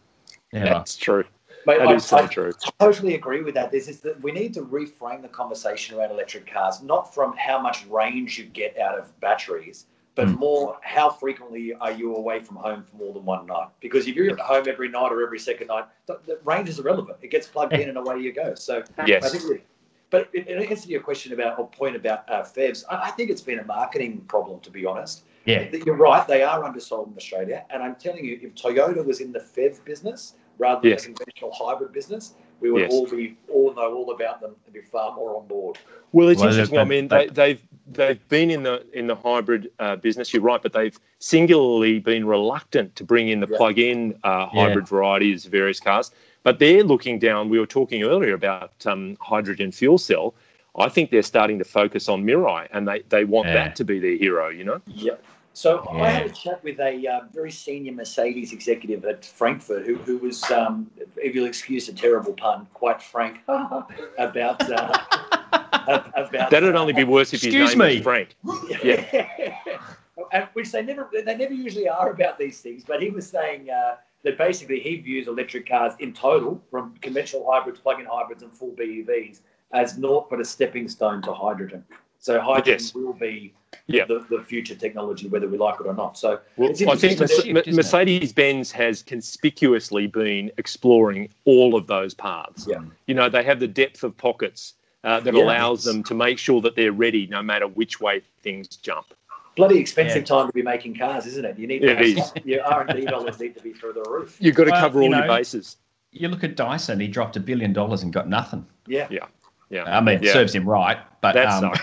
Never. 0.53 0.67
That's 0.67 0.97
true. 0.97 1.25
Mate, 1.65 1.79
that 1.79 1.89
I, 1.89 1.95
is 1.95 2.05
so 2.05 2.19
I 2.19 2.27
true. 2.27 2.53
totally 2.81 3.15
agree 3.15 3.43
with 3.43 3.55
that. 3.55 3.71
This 3.71 3.89
is 3.89 4.01
that 4.01 4.21
we 4.21 4.33
need 4.33 4.53
to 4.55 4.63
reframe 4.63 5.23
the 5.23 5.29
conversation 5.29 5.97
around 5.97 6.11
electric 6.11 6.53
cars, 6.53 6.83
not 6.83 7.15
from 7.15 7.35
how 7.37 7.61
much 7.61 7.87
range 7.87 8.39
you 8.39 8.45
get 8.45 8.77
out 8.79 8.99
of 8.99 9.19
batteries, 9.21 9.87
but 10.15 10.29
mm. 10.29 10.39
more 10.39 10.79
how 10.83 11.09
frequently 11.09 11.73
are 11.75 11.93
you 11.93 12.15
away 12.17 12.41
from 12.41 12.57
home 12.57 12.85
for 12.85 12.97
more 12.97 13.15
than 13.15 13.25
one 13.25 13.47
night? 13.47 13.69
Because 13.81 14.07
if 14.07 14.15
you're 14.15 14.31
at 14.31 14.39
home 14.39 14.65
every 14.69 14.89
night 14.89 15.11
or 15.11 15.23
every 15.23 15.39
second 15.39 15.69
night, 15.69 15.85
the, 16.07 16.21
the 16.27 16.39
range 16.45 16.69
is 16.69 16.79
irrelevant. 16.79 17.19
It 17.23 17.31
gets 17.31 17.47
plugged 17.47 17.73
in 17.73 17.89
and 17.89 17.97
away 17.97 18.19
you 18.19 18.33
go. 18.33 18.55
So 18.55 18.83
yes. 19.07 19.25
I 19.25 19.29
think, 19.31 19.65
but 20.11 20.29
in, 20.35 20.45
in 20.45 20.63
answer 20.63 20.85
to 20.85 20.89
your 20.91 21.01
question 21.01 21.33
about 21.33 21.59
or 21.59 21.69
point 21.69 21.97
about 21.97 22.29
uh, 22.29 22.43
PHEVs, 22.43 22.85
I, 22.91 23.09
I, 23.09 23.11
think 23.13 23.31
it's 23.31 23.41
been 23.41 23.61
a 23.61 23.65
marketing 23.65 24.21
problem 24.29 24.61
to 24.61 24.71
be 24.71 24.85
honest. 24.85 25.25
Yeah, 25.47 25.67
you're 25.85 25.97
right. 25.97 26.25
They 26.29 26.45
are 26.45 26.63
undersold 26.63 27.09
in 27.09 27.17
Australia, 27.17 27.65
and 27.71 27.83
I'm 27.83 27.97
telling 27.97 28.25
you, 28.25 28.39
if 28.41 28.55
Toyota 28.55 29.05
was 29.05 29.21
in 29.21 29.33
the 29.33 29.41
PHEV 29.41 29.85
business 29.85 30.35
rather 30.59 30.81
than 30.83 30.91
yes. 30.91 31.03
the 31.03 31.15
conventional 31.15 31.53
hybrid 31.53 31.93
business, 31.93 32.35
we 32.61 32.71
would 32.71 32.83
yes. 32.83 32.93
all 32.93 33.09
be 33.09 33.37
all 33.49 33.75
know 33.75 33.93
all 33.93 34.13
about 34.13 34.41
them 34.41 34.55
and 34.67 34.73
be 34.73 34.83
far 34.83 35.17
more 35.17 35.37
on 35.37 35.49
board. 35.49 35.79
Well, 36.13 36.29
it's 36.29 36.41
well, 36.41 36.51
interesting. 36.51 36.79
I 36.79 36.85
mean, 36.85 37.09
they, 37.09 37.27
they've 37.27 37.61
they've 37.91 38.27
been 38.29 38.51
in 38.51 38.63
the 38.63 38.85
in 38.93 39.07
the 39.07 39.15
hybrid 39.15 39.71
uh, 39.79 39.97
business. 39.97 40.33
You're 40.33 40.43
right, 40.43 40.63
but 40.63 40.73
they've 40.73 40.99
singularly 41.19 41.99
been 41.99 42.27
reluctant 42.27 42.95
to 42.97 43.05
bring 43.05 43.29
in 43.29 43.41
the 43.41 43.49
yeah. 43.51 43.57
plug-in 43.57 44.19
uh, 44.25 44.47
hybrid 44.47 44.85
yeah. 44.85 44.91
varieties, 44.91 45.45
of 45.45 45.53
various 45.53 45.81
cars. 45.81 46.11
But 46.43 46.59
they're 46.59 46.83
looking 46.83 47.19
down. 47.19 47.49
We 47.49 47.59
were 47.59 47.67
talking 47.67 48.03
earlier 48.03 48.35
about 48.35 48.73
um, 48.87 49.17
hydrogen 49.21 49.71
fuel 49.73 49.99
cell. 49.99 50.35
I 50.77 50.89
think 50.89 51.11
they're 51.11 51.23
starting 51.23 51.59
to 51.59 51.65
focus 51.65 52.09
on 52.09 52.25
Mirai, 52.25 52.69
and 52.73 52.89
they 52.89 53.03
they 53.09 53.25
want 53.25 53.49
yeah. 53.49 53.55
that 53.55 53.77
to 53.77 53.85
be 53.85 53.99
their 53.99 54.17
hero. 54.17 54.49
You 54.49 54.65
know. 54.65 54.81
Yeah. 54.87 55.15
So. 55.55 55.87
I 55.91 56.09
had 56.09 56.27
a 56.27 56.31
chat 56.31 56.65
with 56.65 56.81
a 56.81 57.07
uh, 57.07 57.21
very 57.31 57.51
senior 57.51 57.93
Mercedes 57.93 58.55
executive 58.55 59.05
at 59.05 59.23
Frankfurt 59.23 59.85
who, 59.85 59.97
who 59.97 60.17
was, 60.17 60.43
um, 60.51 60.91
if 61.17 61.35
you'll 61.35 61.45
excuse 61.45 61.91
a 61.91 61.93
terrible 61.93 62.33
pun, 62.33 62.67
quite 62.73 63.03
frank 63.03 63.41
about 64.19 64.73
uh, 64.73 65.62
about 65.73 66.51
that'd 66.51 66.77
only 66.77 66.93
be 66.93 67.05
worse 67.05 67.33
if 67.33 67.43
his 67.43 67.55
name 67.55 67.79
me. 67.79 67.95
was 67.97 68.03
Frank. 68.03 68.37
Yeah. 68.83 69.29
which 70.53 70.71
they 70.73 70.83
never 70.83 71.09
they 71.13 71.37
never 71.37 71.53
usually 71.53 71.89
are 71.89 72.11
about 72.11 72.39
these 72.39 72.61
things. 72.61 72.85
But 72.85 73.03
he 73.03 73.11
was 73.11 73.29
saying 73.29 73.71
uh, 73.71 73.97
that 74.25 74.39
basically 74.39 74.81
he 74.81 74.97
views 74.97 75.29
electric 75.29 75.69
cars 75.69 75.95
in 75.99 76.13
total, 76.13 76.63
from 76.71 76.95
conventional 77.01 77.51
hybrids, 77.51 77.81
plug-in 77.81 78.07
hybrids, 78.07 78.43
and 78.43 78.53
full 78.53 78.73
BEVs, 78.73 79.41
as 79.73 79.99
naught 79.99 80.31
but 80.31 80.41
a 80.41 80.45
stepping 80.45 80.89
stone 80.89 81.23
to 81.23 81.33
hydrogen. 81.33 81.85
So 82.19 82.41
hydrogen 82.41 82.75
yes. 82.75 82.95
will 82.95 83.15
be 83.15 83.53
yeah. 83.89 84.05
the, 84.05 84.25
the 84.31 84.43
future 84.45 84.77
technology, 84.77 85.27
whether 85.29 85.49
we 85.49 85.59
like 85.59 85.81
it 85.81 85.87
or 85.87 85.95
not. 85.95 86.17
So 86.17 86.39
well, 86.57 86.71
I 86.89 86.97
think 86.97 87.19
Mercedes 87.19 88.33
Benz 88.33 88.71
has 88.71 89.03
conspicuously 89.03 90.07
been 90.07 90.51
exploring 90.57 91.31
all 91.47 91.75
of 91.75 91.89
those 91.89 92.15
paths. 92.15 92.67
Yeah. 92.69 92.83
You 93.07 93.15
know, 93.15 93.29
they 93.29 93.43
have 93.43 93.59
the 93.59 93.67
depth 93.67 94.05
of 94.05 94.17
pockets 94.17 94.75
uh, 95.05 95.21
that 95.21 95.35
yeah, 95.35 95.43
allows 95.43 95.85
them 95.85 96.03
to 96.05 96.15
make 96.15 96.39
sure 96.39 96.61
that 96.61 96.77
they're 96.77 96.93
ready 96.93 97.27
no 97.27 97.43
matter 97.43 97.67
which 97.67 98.01
way 98.01 98.23
things 98.43 98.69
jump. 98.69 99.15
Bloody 99.57 99.79
expensive 99.79 100.23
yeah. 100.23 100.27
time 100.27 100.47
to 100.47 100.53
be 100.53 100.63
making 100.63 100.97
cars, 100.97 101.27
isn't 101.27 101.45
it? 101.45 101.59
You 101.59 101.67
need 101.67 101.85
it 101.85 102.01
is. 102.01 102.33
your 102.45 102.65
R 102.65 102.87
and 102.89 102.99
D 102.99 103.05
dollars 103.05 103.39
need 103.39 103.55
to 103.57 103.63
be 103.63 103.73
through 103.73 103.93
the 103.93 104.05
roof. 104.09 104.37
You've 104.41 104.55
got 104.55 104.65
to 104.65 104.71
well, 104.71 104.81
cover 104.81 104.99
all 105.01 105.05
you 105.05 105.11
know, 105.11 105.19
your 105.19 105.27
bases. 105.27 105.77
You 106.11 106.29
look 106.29 106.43
at 106.43 106.57
Dyson; 106.57 107.01
he 107.01 107.09
dropped 107.09 107.37
a 107.37 107.41
billion 107.41 107.73
dollars 107.73 108.03
and 108.03 108.13
got 108.13 108.29
nothing. 108.29 108.65
Yeah, 108.87 109.09
yeah, 109.11 109.27
yeah. 109.69 109.85
I 109.85 110.01
mean, 110.01 110.23
yeah. 110.23 110.33
serves 110.33 110.55
him 110.55 110.67
right, 110.67 110.99
but 111.21 111.35
that's 111.35 111.63
um... 111.63 111.75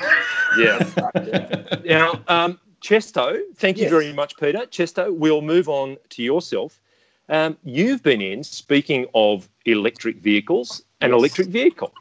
yeah. 0.57 1.75
now, 1.85 2.19
um, 2.27 2.59
Chesto, 2.81 3.39
thank 3.55 3.77
you 3.77 3.83
yes. 3.83 3.91
very 3.91 4.13
much, 4.13 4.35
Peter. 4.37 4.59
Chesto, 4.59 5.13
we'll 5.13 5.41
move 5.41 5.69
on 5.69 5.97
to 6.09 6.23
yourself. 6.23 6.79
Um, 7.27 7.57
you've 7.63 8.01
been 8.01 8.21
in, 8.21 8.43
speaking 8.43 9.05
of 9.13 9.47
electric 9.65 10.17
vehicles, 10.17 10.83
an 11.01 11.11
yes. 11.11 11.19
electric 11.19 11.47
vehicle. 11.49 11.93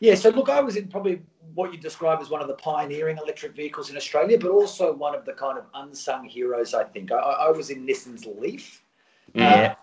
Yeah, 0.00 0.14
so 0.14 0.30
look, 0.30 0.48
I 0.48 0.60
was 0.60 0.76
in 0.76 0.88
probably 0.88 1.22
what 1.54 1.72
you 1.72 1.78
describe 1.78 2.20
as 2.20 2.30
one 2.30 2.40
of 2.40 2.48
the 2.48 2.54
pioneering 2.54 3.18
electric 3.18 3.54
vehicles 3.54 3.90
in 3.90 3.96
Australia, 3.96 4.38
but 4.38 4.50
also 4.50 4.92
one 4.92 5.14
of 5.14 5.24
the 5.24 5.32
kind 5.32 5.58
of 5.58 5.64
unsung 5.74 6.24
heroes. 6.24 6.72
I 6.74 6.84
think 6.84 7.10
I, 7.10 7.16
I 7.16 7.50
was 7.50 7.70
in 7.70 7.86
Nissan's 7.86 8.26
Leaf, 8.26 8.84
yeah, 9.34 9.74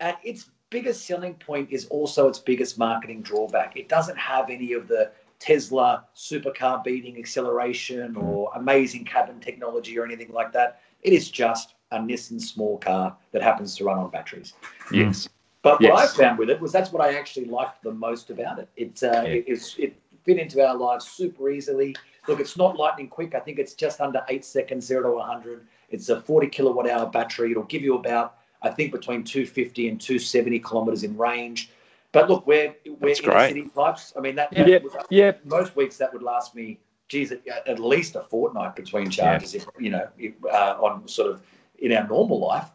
uh, 0.00 0.06
and 0.06 0.16
its 0.22 0.50
biggest 0.70 1.06
selling 1.06 1.34
point 1.34 1.70
is 1.70 1.86
also 1.86 2.28
its 2.28 2.38
biggest 2.38 2.78
marketing 2.78 3.22
drawback. 3.22 3.76
It 3.76 3.88
doesn't 3.88 4.18
have 4.18 4.50
any 4.50 4.72
of 4.72 4.88
the 4.88 5.10
Tesla 5.38 6.04
supercar 6.16 6.82
beating 6.82 7.18
acceleration 7.18 8.16
or 8.16 8.50
amazing 8.54 9.04
cabin 9.04 9.40
technology 9.40 9.98
or 9.98 10.04
anything 10.04 10.32
like 10.32 10.52
that. 10.52 10.80
It 11.02 11.12
is 11.12 11.30
just 11.30 11.74
a 11.90 11.98
Nissan 11.98 12.40
small 12.40 12.78
car 12.78 13.16
that 13.32 13.42
happens 13.42 13.76
to 13.76 13.84
run 13.84 13.98
on 13.98 14.10
batteries. 14.10 14.54
Yes. 14.90 15.28
But 15.64 15.80
Yes. 15.80 15.92
what 15.92 16.02
I 16.02 16.06
found 16.06 16.38
with 16.38 16.50
it 16.50 16.60
was 16.60 16.70
that's 16.72 16.92
what 16.92 17.02
I 17.02 17.14
actually 17.16 17.46
liked 17.46 17.82
the 17.82 17.90
most 17.90 18.28
about 18.30 18.58
it. 18.58 18.68
It 18.76 19.02
uh, 19.02 19.06
Yeah. 19.12 19.22
it, 19.22 19.44
it's, 19.48 19.76
it 19.78 19.96
fit 20.24 20.38
into 20.38 20.64
our 20.64 20.76
lives 20.76 21.06
super 21.08 21.50
easily. 21.50 21.96
Look, 22.28 22.38
it's 22.38 22.56
not 22.56 22.76
lightning 22.76 23.08
quick. 23.08 23.34
I 23.34 23.40
think 23.40 23.58
it's 23.58 23.72
just 23.74 24.00
under 24.00 24.22
eight 24.28 24.44
seconds, 24.44 24.84
zero 24.86 25.02
to 25.10 25.16
100. 25.16 25.66
It's 25.90 26.08
a 26.10 26.20
40 26.20 26.48
kilowatt 26.48 26.88
hour 26.88 27.06
battery. 27.06 27.50
It'll 27.50 27.64
give 27.64 27.82
you 27.82 27.94
about, 27.96 28.36
I 28.62 28.70
think, 28.70 28.92
between 28.92 29.24
250 29.24 29.88
and 29.88 29.98
270 30.00 30.58
kilometers 30.60 31.02
in 31.02 31.16
range. 31.16 31.70
But 32.12 32.28
look, 32.28 32.46
we're 32.46 32.74
we're 32.86 33.08
That's 33.08 33.20
in 33.20 33.24
great. 33.30 33.48
city 33.48 33.68
types. 33.74 34.12
I 34.16 34.20
mean, 34.20 34.34
that, 34.36 34.52
Yeah. 34.52 34.64
that 34.64 34.82
was- 34.84 34.94
Yeah. 35.10 35.32
most 35.44 35.74
weeks 35.76 35.96
that 35.96 36.12
would 36.12 36.22
last 36.22 36.54
me, 36.54 36.78
geez, 37.08 37.32
at, 37.32 37.40
at 37.66 37.78
least 37.78 38.16
a 38.16 38.20
fortnight 38.20 38.76
between 38.76 39.08
charges. 39.10 39.54
If 39.54 39.66
you 39.78 39.88
know, 39.90 40.08
if, 40.18 40.32
uh, 40.44 40.76
on 40.78 41.08
sort 41.08 41.30
of 41.30 41.42
in 41.78 41.92
our 41.92 42.06
normal 42.06 42.38
life. 42.38 42.68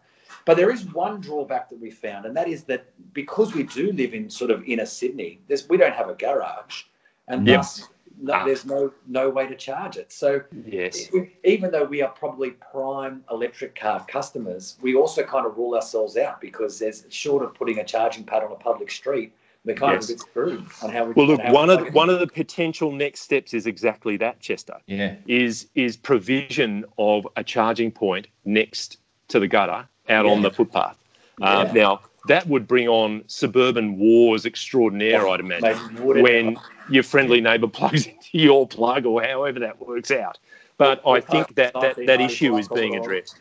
But 0.46 0.58
there 0.58 0.72
is 0.72 0.86
one 0.94 1.22
drawback 1.22 1.70
that 1.70 1.80
we 1.80 1.92
found, 1.92 2.26
and 2.26 2.36
that 2.36 2.48
is 2.48 2.64
that 2.66 2.86
because 3.14 3.54
we 3.54 3.64
do 3.64 3.92
live 3.92 4.14
in 4.14 4.30
sort 4.30 4.52
of 4.52 4.64
inner 4.66 4.86
Sydney, 4.86 5.40
there's, 5.48 5.68
we 5.70 5.78
don't 5.78 5.94
have 5.94 6.10
a 6.10 6.14
garage, 6.16 6.84
and 7.28 7.46
Yep. 7.48 7.58
thus 7.58 7.90
no, 8.22 8.34
Ah. 8.34 8.44
there's 8.46 8.66
no 8.66 8.92
no 9.08 9.30
way 9.30 9.48
to 9.48 9.56
charge 9.56 9.96
it. 9.96 10.12
So 10.12 10.42
Yes. 10.66 11.14
e- 11.14 11.30
even 11.46 11.72
though 11.72 11.86
we 11.86 12.02
are 12.02 12.10
probably 12.10 12.52
prime 12.72 13.24
electric 13.32 13.76
car 13.76 14.06
customers, 14.10 14.78
we 14.82 14.94
also 14.96 15.24
kind 15.24 15.46
of 15.46 15.56
rule 15.58 15.76
ourselves 15.76 16.18
out 16.18 16.42
because 16.42 16.80
there's 16.80 17.06
short 17.10 17.44
of 17.44 17.54
putting 17.54 17.80
a 17.80 17.84
charging 17.84 18.26
pad 18.26 18.44
on 18.44 18.52
a 18.52 18.56
public 18.56 18.92
street, 18.92 19.32
we're 19.64 19.76
kind 19.76 19.94
Yes. 19.94 20.06
of 20.06 20.10
a 20.10 20.14
bit 20.14 20.20
screwed 20.22 20.66
on 20.82 20.90
how 20.90 21.06
we. 21.06 21.14
Well, 21.14 21.28
look, 21.28 21.44
one 21.50 21.70
of 21.70 21.80
plug 21.80 21.94
one 21.94 22.10
of 22.10 22.20
the 22.20 22.28
potential 22.28 22.92
next 22.92 23.22
steps 23.22 23.54
is 23.54 23.68
exactly 23.68 24.18
that, 24.18 24.40
Chesto. 24.42 24.80
yeah. 24.88 25.16
Is 25.28 25.68
is 25.76 25.96
provision 25.96 26.84
of 26.98 27.26
a 27.38 27.44
charging 27.44 27.92
point 27.92 28.28
next 28.46 28.98
to 29.30 29.40
the 29.40 29.48
gutter 29.48 29.88
out 30.10 30.26
on 30.26 30.42
the 30.42 30.52
footpath. 30.52 30.98
Uh, 31.42 31.66
Yeah. 31.68 31.72
Now 31.74 32.00
that 32.28 32.48
would 32.48 32.68
bring 32.68 32.88
on 32.88 33.24
suburban 33.28 33.98
wars 33.98 34.46
extraordinaire, 34.46 35.28
I'd 35.28 35.40
imagine, 35.40 35.80
Maybe 35.94 36.04
would 36.04 36.18
it- 36.18 36.24
when 36.24 36.58
your 36.90 37.04
friendly 37.04 37.42
neighbour 37.42 37.68
plugs 37.80 38.08
into 38.08 38.38
your 38.38 38.68
plug 38.68 39.06
or 39.06 39.22
however 39.24 39.60
that 39.60 39.80
works 39.86 40.12
out. 40.12 40.38
But 40.78 41.06
I 41.06 41.20
think 41.20 41.56
that 41.56 41.74
that, 41.74 41.98
that 42.08 42.22
issue 42.22 42.56
is 42.58 42.68
being 42.70 42.96
addressed. 42.96 43.38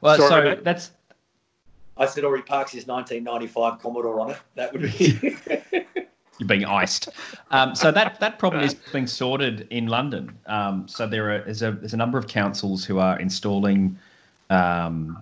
Well, 0.00 0.16
Sorry, 0.16 0.28
so 0.28 0.42
mate. 0.44 0.64
that's 0.64 0.92
I 1.96 2.06
said 2.06 2.22
Ori 2.22 2.42
Parks 2.42 2.74
is 2.74 2.86
1995 2.86 3.80
Commodore 3.82 4.20
on 4.20 4.30
it. 4.30 4.38
That 4.54 4.72
would 4.72 4.82
be. 4.82 5.36
you're 6.38 6.46
being 6.46 6.64
iced. 6.64 7.08
Um, 7.50 7.74
so 7.74 7.90
that 7.90 8.20
that 8.20 8.38
problem 8.38 8.62
is 8.62 8.74
being 8.74 9.08
sorted 9.08 9.66
in 9.70 9.88
London. 9.88 10.38
Um, 10.46 10.86
so 10.86 11.06
there 11.06 11.34
are 11.34 11.42
there's 11.42 11.62
a 11.62 11.72
there's 11.72 11.94
a 11.94 11.96
number 11.96 12.16
of 12.16 12.28
councils 12.28 12.84
who 12.84 12.98
are 13.00 13.18
installing 13.18 13.98
um, 14.50 15.18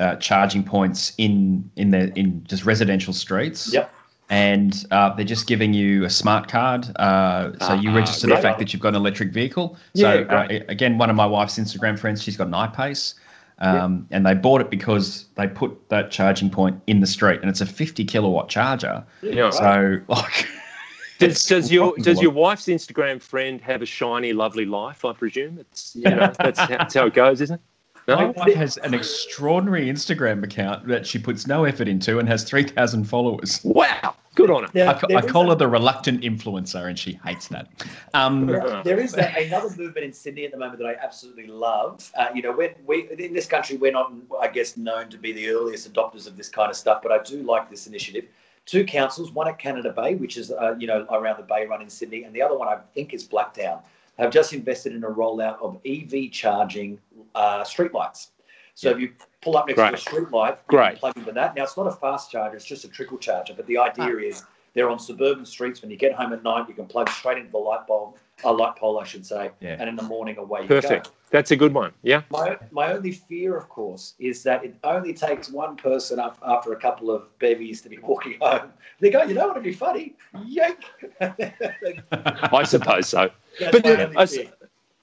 uh, 0.00 0.16
charging 0.16 0.62
points 0.64 1.12
in 1.18 1.70
in 1.76 1.90
their 1.90 2.08
in 2.16 2.44
just 2.44 2.64
residential 2.64 3.12
streets. 3.12 3.72
yep. 3.72 3.92
And 4.28 4.84
uh, 4.90 5.14
they're 5.14 5.24
just 5.24 5.46
giving 5.46 5.72
you 5.72 6.04
a 6.04 6.10
smart 6.10 6.48
card, 6.48 6.88
uh, 6.96 7.52
so 7.60 7.74
you 7.74 7.90
Ah, 7.90 7.94
register 7.94 8.26
the 8.26 8.36
fact 8.38 8.58
that 8.58 8.72
you've 8.72 8.82
got 8.82 8.88
an 8.88 8.96
electric 8.96 9.30
vehicle. 9.30 9.76
Yeah, 9.94 10.02
So 10.02 10.24
uh, 10.24 10.48
again, 10.68 10.98
one 10.98 11.10
of 11.10 11.14
my 11.14 11.26
wife's 11.26 11.56
Instagram 11.60 11.96
friends, 11.96 12.24
she's 12.24 12.36
got 12.36 12.48
an 12.48 12.54
I-Pace, 12.54 13.14
um, 13.60 14.04
and 14.10 14.26
they 14.26 14.34
bought 14.34 14.60
it 14.60 14.68
because 14.68 15.26
they 15.36 15.46
put 15.46 15.88
that 15.90 16.10
charging 16.10 16.50
point 16.50 16.82
in 16.88 16.98
the 16.98 17.06
street, 17.06 17.38
and 17.40 17.48
it's 17.48 17.60
a 17.60 17.66
50 17.66 18.04
kilowatt 18.04 18.48
charger. 18.48 19.04
Yeah. 19.22 19.50
So 19.50 20.00
like, 20.08 20.48
Does, 21.20 21.44
does 21.46 21.70
your 21.72 21.94
does 21.98 22.20
your 22.20 22.32
wife's 22.32 22.66
Instagram 22.66 23.22
friend 23.22 23.60
have 23.60 23.80
a 23.80 23.86
shiny, 23.86 24.32
lovely 24.32 24.66
life? 24.66 25.04
I 25.04 25.12
presume 25.12 25.58
it's 25.58 25.94
you 25.94 26.02
know, 26.10 26.32
that's, 26.38 26.58
how, 26.58 26.66
that's 26.66 26.94
how 26.94 27.06
it 27.06 27.14
goes, 27.14 27.40
isn't 27.40 27.54
it? 27.54 27.60
My 28.08 28.26
wife 28.26 28.54
has 28.54 28.76
an 28.78 28.94
extraordinary 28.94 29.86
Instagram 29.86 30.44
account 30.44 30.86
that 30.88 31.06
she 31.06 31.18
puts 31.18 31.46
no 31.46 31.64
effort 31.64 31.88
into 31.88 32.18
and 32.18 32.28
has 32.28 32.44
3,000 32.44 33.04
followers. 33.04 33.60
Wow, 33.64 34.14
good 34.34 34.50
on 34.50 34.64
her. 34.64 34.70
Now, 34.74 34.92
I, 34.94 35.00
there 35.08 35.18
I 35.18 35.22
call 35.22 35.46
a- 35.46 35.48
her 35.50 35.54
the 35.56 35.68
reluctant 35.68 36.22
influencer, 36.22 36.88
and 36.88 36.98
she 36.98 37.18
hates 37.24 37.48
that. 37.48 37.68
Um, 38.14 38.46
There- 38.46 38.82
there 38.84 39.00
is 39.00 39.14
a, 39.16 39.26
another 39.46 39.68
movement 39.76 39.98
in 40.06 40.12
Sydney 40.12 40.44
at 40.44 40.52
the 40.52 40.58
moment 40.58 40.78
that 40.78 40.86
I 40.86 40.94
absolutely 41.02 41.46
love. 41.48 42.10
Uh, 42.14 42.28
you 42.34 42.42
know, 42.42 42.52
when 42.52 42.70
we 42.86 43.08
in 43.18 43.32
this 43.32 43.46
country, 43.46 43.76
we're 43.76 43.92
not, 43.92 44.12
I 44.40 44.48
guess, 44.48 44.76
known 44.76 45.08
to 45.10 45.18
be 45.18 45.32
the 45.32 45.48
earliest 45.50 45.92
adopters 45.92 46.26
of 46.26 46.36
this 46.36 46.48
kind 46.48 46.70
of 46.70 46.76
stuff, 46.76 47.02
but 47.02 47.10
I 47.12 47.22
do 47.22 47.42
like 47.42 47.68
this 47.70 47.86
initiative. 47.86 48.26
Two 48.66 48.84
councils, 48.84 49.30
one 49.30 49.46
at 49.46 49.58
Canada 49.60 49.92
Bay, 49.92 50.16
which 50.16 50.36
is 50.36 50.50
uh, 50.50 50.74
you 50.78 50.86
know 50.88 51.06
around 51.10 51.36
the 51.38 51.44
Bay 51.44 51.66
Run 51.66 51.80
in 51.82 51.88
Sydney, 51.88 52.24
and 52.24 52.34
the 52.34 52.42
other 52.42 52.58
one 52.58 52.66
I 52.68 52.78
think 52.94 53.14
is 53.14 53.26
Blacktown, 53.26 53.80
have 54.18 54.30
just 54.30 54.52
invested 54.52 54.94
in 54.94 55.04
a 55.04 55.08
rollout 55.08 55.60
of 55.60 55.78
EV 55.86 56.30
charging 56.32 56.98
uh, 57.34 57.62
streetlights. 57.62 58.28
So 58.74 58.90
if 58.90 58.98
you 58.98 59.12
pull 59.40 59.56
up 59.56 59.66
next 59.66 59.76
Great. 59.76 59.88
to 59.90 59.94
a 59.94 59.98
street 59.98 60.30
light, 60.30 60.58
you 60.58 60.64
Great. 60.68 60.98
plug 60.98 61.16
into 61.16 61.32
that. 61.32 61.54
Now 61.56 61.62
it's 61.64 61.76
not 61.76 61.86
a 61.86 61.92
fast 61.92 62.30
charger; 62.30 62.56
it's 62.56 62.64
just 62.66 62.84
a 62.84 62.88
trickle 62.88 63.16
charger. 63.18 63.54
But 63.54 63.66
the 63.66 63.78
idea 63.78 64.18
is 64.18 64.44
they're 64.74 64.90
on 64.90 64.98
suburban 64.98 65.46
streets. 65.46 65.80
When 65.80 65.90
you 65.90 65.96
get 65.96 66.12
home 66.12 66.32
at 66.34 66.42
night, 66.42 66.68
you 66.68 66.74
can 66.74 66.84
plug 66.86 67.08
straight 67.08 67.38
into 67.38 67.50
the 67.50 67.58
light 67.58 67.86
bulb, 67.86 68.16
a 68.44 68.52
light 68.52 68.76
pole, 68.76 68.98
I 68.98 69.04
should 69.04 69.24
say, 69.24 69.50
Yeah. 69.60 69.76
and 69.78 69.88
in 69.88 69.96
the 69.96 70.02
morning 70.02 70.36
away 70.36 70.62
you 70.62 70.68
Perfect. 70.68 71.10
That's 71.30 71.50
a 71.50 71.56
good 71.56 71.72
one. 71.74 71.92
Yeah. 72.02 72.22
My, 72.30 72.56
my 72.70 72.92
only 72.92 73.10
fear, 73.12 73.56
of 73.56 73.68
course, 73.68 74.14
is 74.18 74.42
that 74.44 74.64
it 74.64 74.76
only 74.84 75.12
takes 75.12 75.50
one 75.50 75.76
person 75.76 76.20
up 76.20 76.38
after 76.46 76.72
a 76.72 76.76
couple 76.76 77.10
of 77.10 77.36
bevies 77.38 77.80
to 77.82 77.88
be 77.88 77.98
walking 78.02 78.38
home. 78.40 78.72
They 79.00 79.10
go, 79.10 79.22
you 79.22 79.34
know 79.34 79.46
what 79.46 79.56
would 79.56 79.64
be 79.64 79.72
funny? 79.72 80.14
Yank! 80.44 80.84
I 81.20 82.62
suppose 82.64 83.08
so. 83.08 83.30
That's 83.58 83.80
But 83.80 83.86
as- 84.16 84.38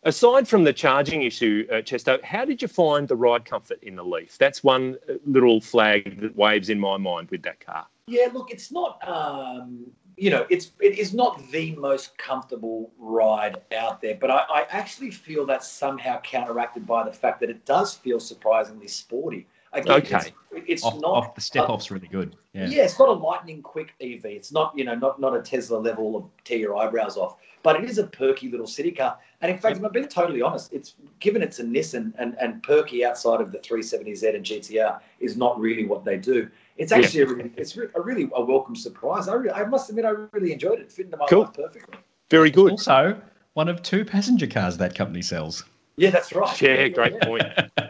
Aside 0.06 0.50
from 0.50 0.66
the 0.66 0.74
charging 0.74 1.24
issue, 1.24 1.66
uh, 1.72 1.76
Chesto, 1.76 2.22
how 2.24 2.44
did 2.44 2.62
you 2.62 2.68
find 2.68 3.08
the 3.08 3.16
ride 3.16 3.46
comfort 3.46 3.82
in 3.84 3.96
the 3.96 4.04
Leaf? 4.04 4.38
That's 4.38 4.62
one 4.62 4.98
uh, 5.10 5.14
little 5.26 5.62
flag 5.62 6.20
that 6.20 6.36
waves 6.36 6.70
in 6.70 6.78
my 6.78 6.98
mind 6.98 7.32
with 7.32 7.42
that 7.44 7.66
car. 7.66 7.88
Yeah, 8.08 8.28
look, 8.34 8.52
it's 8.52 8.70
not. 8.70 9.00
Um, 9.08 9.86
you 10.18 10.30
know, 10.30 10.46
it's 10.50 10.72
it 10.82 11.00
is 11.00 11.14
not 11.14 11.42
the 11.52 11.74
most 11.78 12.18
comfortable 12.18 12.92
ride 13.00 13.62
out 13.78 14.02
there, 14.02 14.16
but 14.20 14.30
I, 14.30 14.44
I 14.50 14.66
actually 14.70 15.10
feel 15.10 15.46
that's 15.46 15.70
somehow 15.70 16.20
counteracted 16.20 16.86
by 16.86 17.04
the 17.06 17.14
fact 17.14 17.40
that 17.40 17.50
it 17.50 17.66
does 17.66 17.96
feel 17.96 18.20
surprisingly 18.20 18.90
sporty. 18.90 19.48
Again, 19.74 19.92
Okay. 19.98 20.18
it's, 20.18 20.32
it's 20.68 20.84
off, 20.84 21.00
not 21.02 21.12
off 21.12 21.36
the 21.36 21.42
step 21.42 21.68
off's 21.68 21.90
really 21.90 22.08
good. 22.08 22.36
Yeah. 22.54 22.68
Yeah. 22.68 22.84
it's 22.84 23.00
not 23.00 23.10
a 23.10 23.14
lightning 23.14 23.62
quick 23.64 23.94
EV. 24.00 24.26
It's 24.26 24.52
not, 24.52 24.72
you 24.78 24.84
know, 24.86 24.94
not 24.96 25.20
not 25.20 25.36
a 25.36 25.42
Tesla 25.42 25.78
level 25.78 26.16
of 26.16 26.26
tear 26.44 26.60
your 26.60 26.78
eyebrows 26.78 27.18
off, 27.18 27.38
but 27.64 27.76
it 27.76 27.90
is 27.90 27.98
a 27.98 28.06
perky 28.06 28.50
little 28.50 28.68
city 28.68 28.92
car. 28.92 29.18
And 29.42 29.52
in 29.52 29.58
fact, 29.58 29.78
if 29.78 29.84
I'm 29.84 29.92
being 29.92 30.08
totally 30.08 30.42
honest, 30.44 30.72
it's 30.72 30.94
given 31.20 31.42
it's 31.42 31.58
a 31.60 31.64
Nissan 31.64 32.14
and, 32.20 32.36
and 32.40 32.62
perky 32.62 33.04
outside 33.04 33.42
of 33.42 33.52
the 33.52 33.58
370Z 33.58 34.36
and 34.36 34.46
GTR 34.46 35.00
is 35.20 35.36
not 35.36 35.60
really 35.60 35.86
what 35.86 36.06
they 36.06 36.18
do. 36.18 36.48
It's 36.78 36.92
Yeah. 36.92 37.00
actually 37.00 37.22
a 37.22 37.26
really, 37.28 37.52
it's 37.58 37.76
re- 37.76 37.88
a 37.96 38.02
really 38.02 38.30
a 38.36 38.44
welcome 38.46 38.76
surprise. 38.76 39.28
I, 39.28 39.34
re- 39.34 39.50
I 39.50 39.64
must 39.66 39.90
admit, 39.90 40.06
I 40.06 40.12
really 40.32 40.54
enjoyed 40.54 40.80
it. 40.80 40.84
It 40.84 40.92
fit 40.92 41.06
into 41.08 41.18
my 41.18 41.26
Cool. 41.28 41.42
life 41.42 41.54
perfectly. 41.54 41.98
Very 42.30 42.52
good. 42.52 42.72
Also, 42.72 43.20
one 43.54 43.68
of 43.70 43.82
two 43.82 44.06
passenger 44.06 44.48
cars 44.48 44.78
that 44.78 44.94
company 44.96 45.22
sells. 45.24 45.64
Yeah, 45.96 46.10
that's 46.10 46.34
right. 46.34 46.60
Yeah, 46.62 46.88
great 46.88 47.20
point. 47.22 47.44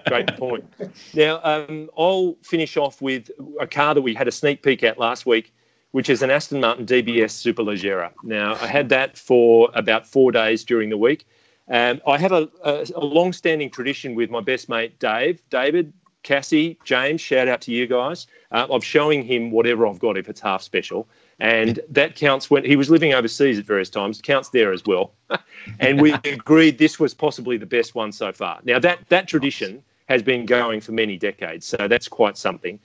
Great 0.07 0.27
point. 0.37 0.65
Now, 1.13 1.39
um, 1.43 1.89
I'll 1.97 2.35
finish 2.43 2.77
off 2.77 3.01
with 3.01 3.29
a 3.59 3.67
car 3.67 3.93
that 3.93 4.01
we 4.01 4.13
had 4.13 4.27
a 4.27 4.31
sneak 4.31 4.61
peek 4.61 4.83
at 4.83 4.97
last 4.97 5.25
week, 5.25 5.53
which 5.91 6.09
is 6.09 6.21
an 6.21 6.29
Aston 6.29 6.59
Martin 6.59 6.85
DBS 6.85 7.31
Superleggera. 7.31 8.11
Now, 8.23 8.55
I 8.55 8.67
had 8.67 8.89
that 8.89 9.17
for 9.17 9.69
about 9.73 10.05
four 10.05 10.31
days 10.31 10.63
during 10.63 10.89
the 10.89 10.97
week. 10.97 11.25
Um, 11.69 12.01
I 12.05 12.17
have 12.17 12.33
a, 12.33 12.49
a, 12.63 12.85
a 12.95 12.99
long-standing 12.99 13.69
tradition 13.69 14.15
with 14.15 14.29
my 14.29 14.41
best 14.41 14.67
mate 14.67 14.99
Dave, 14.99 15.41
David, 15.49 15.93
Cassie, 16.23 16.77
James. 16.83 17.21
Shout 17.21 17.47
out 17.47 17.61
to 17.61 17.71
you 17.71 17.87
guys. 17.87 18.27
Uh, 18.51 18.67
of 18.69 18.83
showing 18.83 19.23
him 19.23 19.49
whatever 19.49 19.87
I've 19.87 19.99
got 19.99 20.17
if 20.17 20.27
it's 20.29 20.41
half 20.41 20.61
special, 20.61 21.07
and 21.39 21.79
that 21.89 22.15
counts 22.15 22.49
when 22.49 22.63
he 22.63 22.75
was 22.75 22.89
living 22.89 23.13
overseas 23.13 23.59
at 23.59 23.65
various 23.65 23.89
times. 23.89 24.21
Counts 24.21 24.49
there 24.49 24.71
as 24.71 24.83
well. 24.85 25.13
and 25.79 26.01
we 26.01 26.13
agreed 26.25 26.77
this 26.77 26.99
was 26.99 27.13
possibly 27.13 27.57
the 27.57 27.65
best 27.65 27.95
one 27.95 28.11
so 28.11 28.31
far. 28.31 28.59
Now 28.63 28.79
that 28.79 28.99
that 29.09 29.27
tradition 29.27 29.83
has 30.09 30.21
been 30.21 30.45
going 30.45 30.81
for 30.81 30.91
many 30.91 31.17
decades, 31.17 31.65
so 31.65 31.87
that's 31.87 32.07
quite 32.07 32.37
something. 32.37 32.79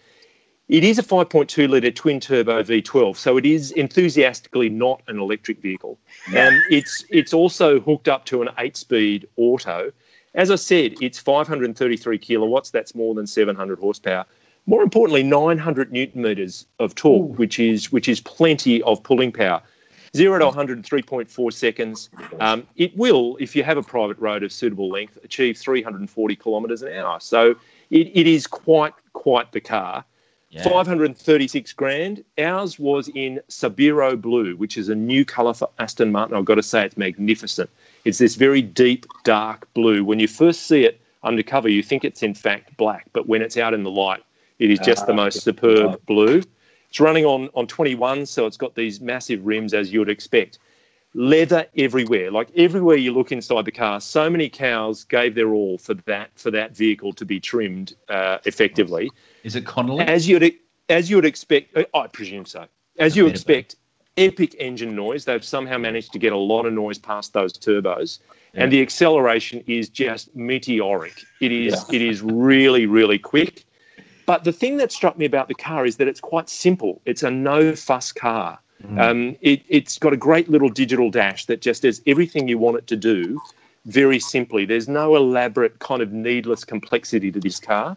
It 0.68 0.84
is 0.84 0.98
a 0.98 1.02
5.2 1.02 1.66
litre 1.66 1.90
twin 1.90 2.20
turbo 2.20 2.62
V12, 2.62 3.16
so 3.16 3.38
it 3.38 3.46
is 3.46 3.72
enthusiastically 3.72 4.68
not 4.68 5.02
an 5.08 5.18
electric 5.18 5.62
vehicle. 5.62 5.98
Um, 6.36 6.62
it's 6.70 7.04
it's 7.08 7.32
also 7.32 7.80
hooked 7.80 8.06
up 8.06 8.26
to 8.26 8.42
an 8.42 8.50
eight-speed 8.58 9.26
auto. 9.36 9.90
As 10.34 10.50
I 10.50 10.56
said, 10.56 10.94
it's 11.00 11.18
533 11.18 12.18
kilowatts. 12.18 12.70
That's 12.70 12.94
more 12.94 13.14
than 13.14 13.26
700 13.26 13.78
horsepower. 13.78 14.26
More 14.68 14.82
importantly, 14.82 15.22
900 15.22 15.90
newton 15.90 16.20
meters 16.20 16.66
of 16.78 16.94
torque, 16.94 17.38
which 17.38 17.58
is 17.58 17.90
which 17.90 18.06
is 18.06 18.20
plenty 18.20 18.82
of 18.82 19.02
pulling 19.02 19.32
power. 19.32 19.62
Zero 20.14 20.38
to 20.38 20.44
100 20.44 20.76
in 20.76 20.84
3.4 20.84 21.52
seconds. 21.54 22.10
Um, 22.38 22.66
it 22.76 22.94
will, 22.94 23.38
if 23.40 23.56
you 23.56 23.62
have 23.62 23.78
a 23.78 23.82
private 23.82 24.18
road 24.18 24.42
of 24.42 24.52
suitable 24.52 24.90
length, 24.90 25.18
achieve 25.24 25.56
340 25.56 26.36
kilometres 26.36 26.82
an 26.82 26.92
hour. 26.92 27.18
So 27.18 27.52
it, 27.88 28.10
it 28.12 28.26
is 28.26 28.46
quite 28.46 28.92
quite 29.14 29.52
the 29.52 29.60
car. 29.62 30.04
Yeah. 30.50 30.64
536 30.64 31.72
grand. 31.72 32.22
Ours 32.36 32.78
was 32.78 33.08
in 33.14 33.40
Sabiro 33.48 34.20
Blue, 34.20 34.54
which 34.56 34.76
is 34.76 34.90
a 34.90 34.94
new 34.94 35.24
colour 35.24 35.54
for 35.54 35.70
Aston 35.78 36.12
Martin. 36.12 36.36
I've 36.36 36.44
got 36.44 36.56
to 36.56 36.62
say, 36.62 36.84
it's 36.84 36.98
magnificent. 36.98 37.70
It's 38.04 38.18
this 38.18 38.34
very 38.34 38.60
deep, 38.60 39.06
dark 39.24 39.66
blue. 39.72 40.04
When 40.04 40.20
you 40.20 40.28
first 40.28 40.66
see 40.66 40.84
it 40.84 41.00
undercover, 41.22 41.70
you 41.70 41.82
think 41.82 42.04
it's 42.04 42.22
in 42.22 42.34
fact 42.34 42.76
black, 42.76 43.06
but 43.14 43.26
when 43.26 43.40
it's 43.40 43.56
out 43.56 43.72
in 43.72 43.82
the 43.82 43.90
light, 43.90 44.22
it 44.58 44.70
is 44.70 44.78
just 44.80 45.04
uh, 45.04 45.06
the 45.06 45.14
most 45.14 45.42
superb 45.42 46.00
blue. 46.06 46.42
It's 46.88 47.00
running 47.00 47.24
on, 47.26 47.50
on 47.54 47.66
21, 47.66 48.26
so 48.26 48.46
it's 48.46 48.56
got 48.56 48.74
these 48.74 49.00
massive 49.00 49.44
rims 49.44 49.74
as 49.74 49.92
you 49.92 49.98
would 49.98 50.08
expect. 50.08 50.58
Leather 51.14 51.66
everywhere, 51.76 52.30
like 52.30 52.50
everywhere 52.56 52.96
you 52.96 53.12
look 53.12 53.32
inside 53.32 53.64
the 53.64 53.72
car. 53.72 54.00
So 54.00 54.28
many 54.28 54.48
cows 54.48 55.04
gave 55.04 55.34
their 55.34 55.54
all 55.54 55.78
for 55.78 55.94
that 55.94 56.30
for 56.34 56.50
that 56.50 56.76
vehicle 56.76 57.12
to 57.14 57.24
be 57.24 57.40
trimmed 57.40 57.94
uh, 58.08 58.38
effectively. 58.44 59.10
Is 59.42 59.56
it 59.56 59.64
Connolly? 59.64 60.04
As 60.04 60.28
you'd 60.28 60.54
as 60.88 61.08
you 61.08 61.16
would 61.16 61.24
expect, 61.24 61.76
uh, 61.76 61.84
I 61.94 62.06
presume 62.08 62.44
so. 62.44 62.66
As 62.98 63.16
you 63.16 63.26
expect, 63.26 63.76
epic 64.18 64.54
engine 64.58 64.94
noise. 64.94 65.24
They've 65.24 65.44
somehow 65.44 65.78
managed 65.78 66.12
to 66.12 66.18
get 66.18 66.32
a 66.32 66.36
lot 66.36 66.66
of 66.66 66.72
noise 66.74 66.98
past 66.98 67.32
those 67.32 67.52
turbos, 67.54 68.18
yeah. 68.52 68.64
and 68.64 68.72
the 68.72 68.82
acceleration 68.82 69.64
is 69.66 69.88
just 69.88 70.34
meteoric. 70.36 71.22
It 71.40 71.52
is 71.52 71.86
yeah. 71.88 71.96
it 71.96 72.02
is 72.02 72.20
really 72.20 72.84
really 72.84 73.18
quick. 73.18 73.64
But 74.28 74.44
the 74.44 74.52
thing 74.52 74.76
that 74.76 74.92
struck 74.92 75.16
me 75.16 75.24
about 75.24 75.48
the 75.48 75.54
car 75.54 75.86
is 75.86 75.96
that 75.96 76.06
it's 76.06 76.20
quite 76.20 76.50
simple. 76.50 77.00
It's 77.06 77.22
a 77.22 77.30
no 77.30 77.74
fuss 77.74 78.12
car. 78.12 78.58
Mm. 78.84 79.00
Um, 79.00 79.36
it, 79.40 79.62
it's 79.68 79.98
got 79.98 80.12
a 80.12 80.18
great 80.18 80.50
little 80.50 80.68
digital 80.68 81.10
dash 81.10 81.46
that 81.46 81.62
just 81.62 81.80
does 81.80 82.02
everything 82.06 82.46
you 82.46 82.58
want 82.58 82.76
it 82.76 82.86
to 82.88 82.96
do 82.96 83.40
very 83.86 84.18
simply. 84.18 84.66
There's 84.66 84.86
no 84.86 85.16
elaborate 85.16 85.78
kind 85.78 86.02
of 86.02 86.12
needless 86.12 86.62
complexity 86.62 87.32
to 87.32 87.40
this 87.40 87.58
car. 87.58 87.96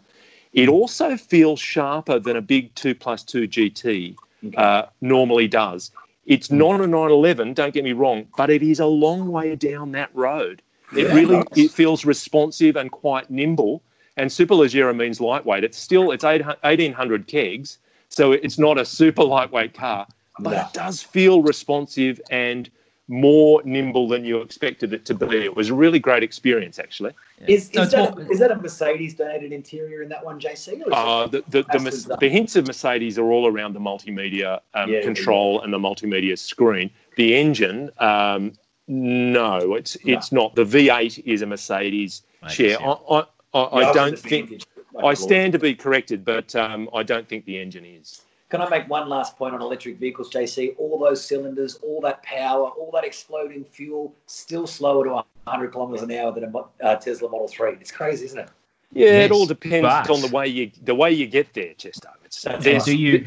It 0.54 0.70
also 0.70 1.18
feels 1.18 1.60
sharper 1.60 2.18
than 2.18 2.36
a 2.36 2.40
big 2.40 2.74
2 2.76 2.94
plus 2.94 3.22
2 3.24 3.46
GT 3.46 4.16
okay. 4.46 4.56
uh, 4.56 4.86
normally 5.02 5.48
does. 5.48 5.90
It's 6.24 6.48
mm. 6.48 6.56
not 6.56 6.80
a 6.80 6.86
911, 6.86 7.52
don't 7.52 7.74
get 7.74 7.84
me 7.84 7.92
wrong, 7.92 8.26
but 8.38 8.48
it 8.48 8.62
is 8.62 8.80
a 8.80 8.86
long 8.86 9.28
way 9.28 9.54
down 9.54 9.92
that 9.92 10.08
road. 10.14 10.62
It 10.96 11.08
yeah, 11.08 11.14
really 11.14 11.44
it 11.56 11.72
feels 11.72 12.06
responsive 12.06 12.76
and 12.76 12.90
quite 12.90 13.30
nimble. 13.30 13.82
And 14.16 14.30
superleggera 14.30 14.94
means 14.94 15.20
lightweight. 15.20 15.64
It's 15.64 15.78
still 15.78 16.10
it's 16.10 16.24
1800 16.24 17.26
kegs, 17.26 17.78
so 18.08 18.32
it's 18.32 18.58
not 18.58 18.78
a 18.78 18.84
super 18.84 19.24
lightweight 19.24 19.74
car, 19.74 20.06
but 20.38 20.50
no. 20.50 20.60
it 20.60 20.72
does 20.72 21.02
feel 21.02 21.42
responsive 21.42 22.20
and 22.30 22.70
more 23.08 23.60
nimble 23.64 24.08
than 24.08 24.24
you 24.24 24.40
expected 24.40 24.92
it 24.92 25.04
to 25.04 25.14
be. 25.14 25.44
It 25.44 25.56
was 25.56 25.70
a 25.70 25.74
really 25.74 25.98
great 25.98 26.22
experience, 26.22 26.78
actually. 26.78 27.12
Yeah. 27.40 27.56
Is, 27.56 27.70
is, 27.70 27.90
that 27.90 28.16
a, 28.16 28.30
is, 28.30 28.38
that 28.38 28.50
a, 28.50 28.56
Mercedes 28.56 29.14
donated 29.14 29.52
interior 29.52 30.02
in 30.02 30.08
that 30.08 30.24
one, 30.24 30.40
JC? 30.40 30.82
Uh, 30.90 31.26
the, 31.26 31.44
the, 31.48 31.62
the, 31.64 32.16
the, 32.20 32.28
hints 32.28 32.56
of 32.56 32.66
Mercedes 32.66 33.18
are 33.18 33.30
all 33.30 33.46
around 33.46 33.74
the 33.74 33.80
multimedia 33.80 34.60
um, 34.74 34.90
yeah, 34.90 35.02
control 35.02 35.56
yeah. 35.56 35.64
and 35.64 35.72
the 35.72 35.78
multimedia 35.78 36.38
screen. 36.38 36.90
The 37.16 37.34
engine, 37.34 37.90
um, 37.98 38.52
no, 38.88 39.74
it's 39.74 39.96
no. 40.04 40.14
it's 40.14 40.32
not. 40.32 40.54
The 40.54 40.64
V8 40.64 41.22
is 41.26 41.42
a 41.42 41.46
Mercedes 41.46 42.22
share. 42.48 42.80
I, 42.80 42.96
I, 43.10 43.24
I, 43.54 43.60
I 43.60 43.92
don't 43.92 44.18
think. 44.18 44.64
I 45.02 45.14
stand 45.14 45.52
to 45.54 45.58
be 45.58 45.74
corrected, 45.74 46.24
but 46.24 46.54
um, 46.54 46.88
I 46.94 47.02
don't 47.02 47.26
think 47.26 47.44
the 47.44 47.58
engine 47.58 47.84
is. 47.84 48.22
Can 48.50 48.60
I 48.60 48.68
make 48.68 48.88
one 48.90 49.08
last 49.08 49.38
point 49.38 49.54
on 49.54 49.62
electric 49.62 49.98
vehicles, 49.98 50.30
JC? 50.30 50.74
All 50.76 50.98
those 50.98 51.24
cylinders, 51.24 51.76
all 51.76 52.02
that 52.02 52.22
power, 52.22 52.68
all 52.68 52.90
that 52.92 53.02
exploding 53.02 53.64
fuel, 53.64 54.14
still 54.26 54.66
slower 54.66 55.04
to 55.04 55.10
100 55.46 55.72
kilometers 55.72 56.02
an 56.02 56.12
hour 56.12 56.32
than 56.32 56.44
a 56.44 56.84
uh, 56.84 56.96
Tesla 56.96 57.30
Model 57.30 57.48
3. 57.48 57.72
It's 57.80 57.90
crazy, 57.90 58.26
isn't 58.26 58.38
it? 58.38 58.50
Yeah, 58.92 59.06
yes, 59.06 59.24
it 59.24 59.32
all 59.32 59.46
depends 59.46 59.84
but... 59.84 60.10
on 60.10 60.20
the 60.20 60.28
way 60.28 60.46
you 60.48 60.70
the 60.82 60.94
way 60.94 61.12
you 61.12 61.26
get 61.26 61.54
there, 61.54 61.72
Chesto. 61.74 62.10
It's, 62.26 62.84
do 62.84 62.94
you 62.94 63.26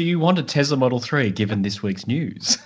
do 0.00 0.06
you 0.06 0.18
want 0.18 0.38
a 0.38 0.42
Tesla 0.42 0.78
Model 0.78 0.98
3 0.98 1.30
given 1.30 1.60
this 1.60 1.82
week's 1.82 2.06
news? 2.06 2.56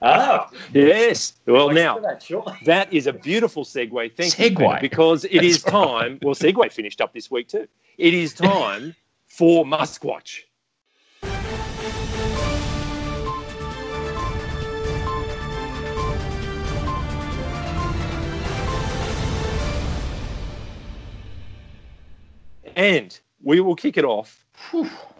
oh, 0.00 0.46
yes. 0.72 1.32
Well, 1.44 1.70
now 1.70 1.98
that, 1.98 2.24
that 2.66 2.92
is 2.92 3.08
a 3.08 3.12
beautiful 3.12 3.64
segue. 3.64 4.14
Thank 4.16 4.32
segue. 4.32 4.74
you, 4.74 4.80
because 4.80 5.24
it 5.24 5.42
is 5.42 5.60
time. 5.60 6.20
Well, 6.22 6.36
Segway 6.36 6.70
finished 6.70 7.00
up 7.00 7.12
this 7.12 7.32
week 7.32 7.48
too. 7.48 7.66
It 7.98 8.14
is 8.14 8.32
time 8.34 8.94
for 9.26 9.64
Muskwatch. 9.64 10.42
And 22.76 23.18
we 23.42 23.58
will 23.58 23.74
kick 23.74 23.96
it 23.96 24.04
off. 24.04 24.43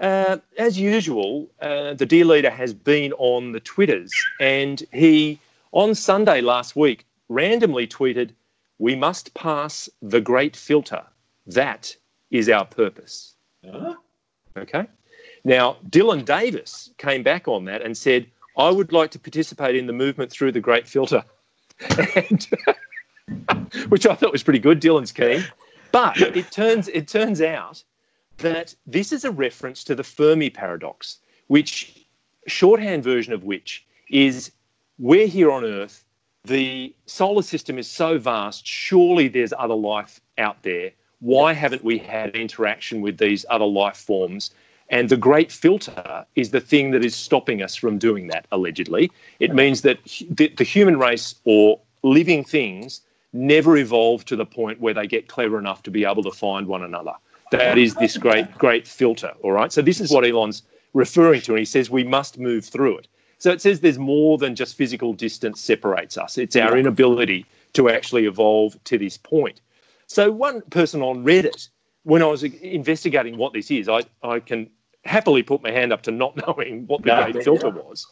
Uh, 0.01 0.38
as 0.59 0.78
usual, 0.78 1.49
uh, 1.61 1.95
the 1.95 2.07
dear 2.07 2.24
leader 2.24 2.51
has 2.51 2.74
been 2.74 3.12
on 3.14 3.53
the 3.53 3.61
Twitters, 3.61 4.12
and 4.40 4.82
he, 4.92 5.38
on 5.72 5.95
Sunday 5.95 6.40
last 6.40 6.76
week, 6.76 7.07
randomly 7.28 7.86
tweeted, 7.86 8.30
We 8.78 8.97
must 8.97 9.34
pass 9.34 9.88
the 10.03 10.20
great 10.20 10.57
filter. 10.57 11.03
That 11.47 11.95
is 12.30 12.49
our 12.49 12.64
purpose. 12.64 13.36
Huh? 13.64 13.95
Okay. 14.57 14.86
Now, 15.45 15.76
Dylan 15.90 16.24
Davis 16.24 16.90
came 16.99 17.22
back 17.22 17.49
on 17.49 17.64
that 17.66 17.82
and 17.82 17.97
said, 17.97 18.26
I 18.57 18.70
would 18.70 18.92
like 18.92 19.11
to 19.12 19.18
participate 19.18 19.76
in 19.76 19.86
the 19.86 19.92
movement 19.92 20.30
through 20.30 20.53
the 20.53 20.61
great 20.61 20.86
filter. 20.86 21.24
and, 22.16 22.47
which 23.88 24.07
I 24.07 24.14
thought 24.14 24.32
was 24.32 24.42
pretty 24.42 24.59
good. 24.59 24.80
Dylan's 24.80 25.12
keen. 25.12 25.45
But 25.92 26.20
it 26.20 26.51
turns 26.51 26.88
it 26.88 27.07
turns 27.07 27.40
out 27.40 27.82
that 28.39 28.74
this 28.87 29.12
is 29.12 29.24
a 29.24 29.30
reference 29.30 29.85
to 29.85 29.95
the 29.95 30.05
Fermi 30.05 30.51
paradox, 30.51 31.18
which 31.47 32.07
shorthand 32.47 33.03
version 33.05 33.32
of 33.32 33.45
which 33.45 33.87
is 34.11 34.53
we're 34.99 35.26
here 35.26 35.51
on 35.51 35.64
Earth, 35.64 36.05
the 36.45 36.95
solar 37.07 37.43
system 37.43 37.78
is 37.78 37.89
so 37.89 38.18
vast, 38.18 38.66
surely 38.66 39.28
there's 39.28 39.53
other 39.59 39.74
life 39.74 40.20
out 40.39 40.62
there. 40.62 40.93
Why 41.20 41.55
haven't 41.55 41.82
we 41.82 41.99
had 41.99 42.37
interaction 42.37 43.01
with 43.01 43.18
these 43.18 43.47
other 43.49 43.64
life 43.64 43.97
forms? 43.97 44.51
And 44.91 45.09
the 45.09 45.16
great 45.16 45.51
filter 45.51 46.26
is 46.37 46.51
the 46.51 46.61
thing 46.61 46.91
that 46.91 47.05
is 47.05 47.16
stopping 47.16 47.62
us 47.62 47.74
from 47.74 47.99
doing 47.99 48.26
that, 48.28 48.47
allegedly. 48.53 49.11
It 49.41 49.55
means 49.55 49.80
that 49.82 49.99
the, 50.05 50.64
human 50.64 50.99
race 50.99 51.37
or 51.45 51.80
living 52.03 52.45
things 52.45 53.01
never 53.32 53.76
evolve 53.78 54.26
to 54.26 54.37
the 54.37 54.45
point 54.45 54.80
where 54.80 54.95
they 54.95 55.07
get 55.07 55.28
clever 55.28 55.59
enough 55.59 55.82
to 55.85 55.91
be 55.91 56.05
able 56.05 56.22
to 56.22 56.30
find 56.30 56.66
one 56.66 56.82
another. 56.82 57.14
That 57.51 57.78
is 57.78 57.95
this 57.95 58.16
great, 58.16 58.53
great 58.59 58.88
filter. 58.88 59.32
All 59.42 59.53
right. 59.53 59.72
So 59.72 59.82
this 59.82 60.01
is 60.01 60.11
what 60.11 60.24
Elon's 60.24 60.62
referring 60.92 61.40
to, 61.42 61.53
and 61.53 61.59
he 61.59 61.64
says 61.64 61.90
we 61.90 62.05
must 62.05 62.38
move 62.38 62.64
through 62.64 62.99
it. 62.99 63.09
So 63.38 63.51
it 63.51 63.61
says 63.61 63.80
there's 63.80 63.99
more 63.99 64.38
than 64.38 64.55
just 64.55 64.76
physical 64.76 65.12
distance 65.12 65.61
separates 65.61 66.16
us. 66.16 66.38
It's 66.38 66.57
our 66.57 66.76
inability 66.76 67.47
to 67.74 67.88
actually 67.90 68.26
evolve 68.26 68.82
to 68.84 68.97
this 68.97 69.18
point. 69.18 69.61
So 70.07 70.30
one 70.30 70.62
person 70.62 71.03
on 71.03 71.24
Reddit, 71.24 71.68
when 72.05 72.22
I 72.22 72.26
was 72.26 72.42
investigating 72.42 73.36
what 73.36 73.53
this 73.53 73.70
is, 73.70 73.88
I, 73.88 74.03
I 74.22 74.40
can 74.40 74.70
happily 75.05 75.42
put 75.42 75.62
my 75.62 75.70
hand 75.70 75.92
up 75.92 76.03
to 76.03 76.11
not 76.11 76.36
knowing 76.47 76.86
what 76.86 77.03
the 77.03 77.09
no, 77.09 77.32
great 77.32 77.45
filter 77.45 77.70
was. 77.70 78.07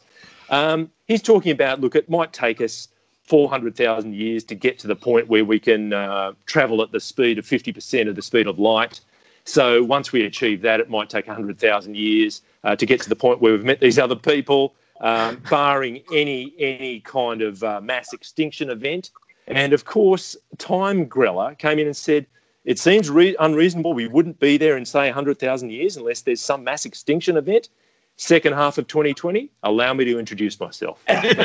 Um, 0.49 0.91
he's 1.07 1.21
talking 1.21 1.51
about, 1.51 1.81
look, 1.81 1.95
it 1.95 2.09
might 2.09 2.33
take 2.33 2.61
us 2.61 2.89
400,000 3.23 4.13
years 4.13 4.43
to 4.43 4.55
get 4.55 4.77
to 4.79 4.87
the 4.87 4.95
point 4.95 5.27
where 5.27 5.45
we 5.45 5.59
can 5.59 5.93
uh, 5.93 6.33
travel 6.45 6.81
at 6.81 6.91
the 6.91 6.99
speed 6.99 7.39
of 7.39 7.45
50% 7.45 8.09
of 8.09 8.15
the 8.15 8.21
speed 8.21 8.47
of 8.47 8.59
light. 8.59 8.99
So 9.45 9.83
once 9.83 10.11
we 10.11 10.23
achieve 10.23 10.61
that, 10.61 10.79
it 10.79 10.89
might 10.89 11.09
take 11.09 11.27
100,000 11.27 11.95
years 11.95 12.41
uh, 12.63 12.75
to 12.75 12.85
get 12.85 13.01
to 13.01 13.09
the 13.09 13.15
point 13.15 13.41
where 13.41 13.53
we've 13.53 13.65
met 13.65 13.79
these 13.79 13.99
other 13.99 14.15
people, 14.15 14.73
um, 15.01 15.41
barring 15.49 16.01
any 16.13 16.53
any 16.57 17.01
kind 17.01 17.41
of 17.41 17.61
uh, 17.63 17.81
mass 17.81 18.13
extinction 18.13 18.69
event. 18.69 19.11
And 19.47 19.73
of 19.73 19.83
course, 19.83 20.37
Time 20.57 21.05
Greller 21.05 21.57
came 21.57 21.77
in 21.77 21.87
and 21.87 21.97
said, 21.97 22.25
it 22.63 22.79
seems 22.79 23.09
re- 23.09 23.35
unreasonable 23.41 23.93
we 23.93 24.07
wouldn't 24.07 24.39
be 24.39 24.55
there 24.55 24.77
in, 24.77 24.85
say, 24.85 25.07
100,000 25.07 25.69
years 25.69 25.97
unless 25.97 26.21
there's 26.21 26.39
some 26.39 26.63
mass 26.63 26.85
extinction 26.85 27.35
event 27.35 27.67
second 28.15 28.53
half 28.53 28.77
of 28.77 28.87
2020, 28.87 29.51
allow 29.63 29.93
me 29.93 30.05
to 30.05 30.17
introduce 30.19 30.57
myself. 30.59 31.03
and 31.07 31.39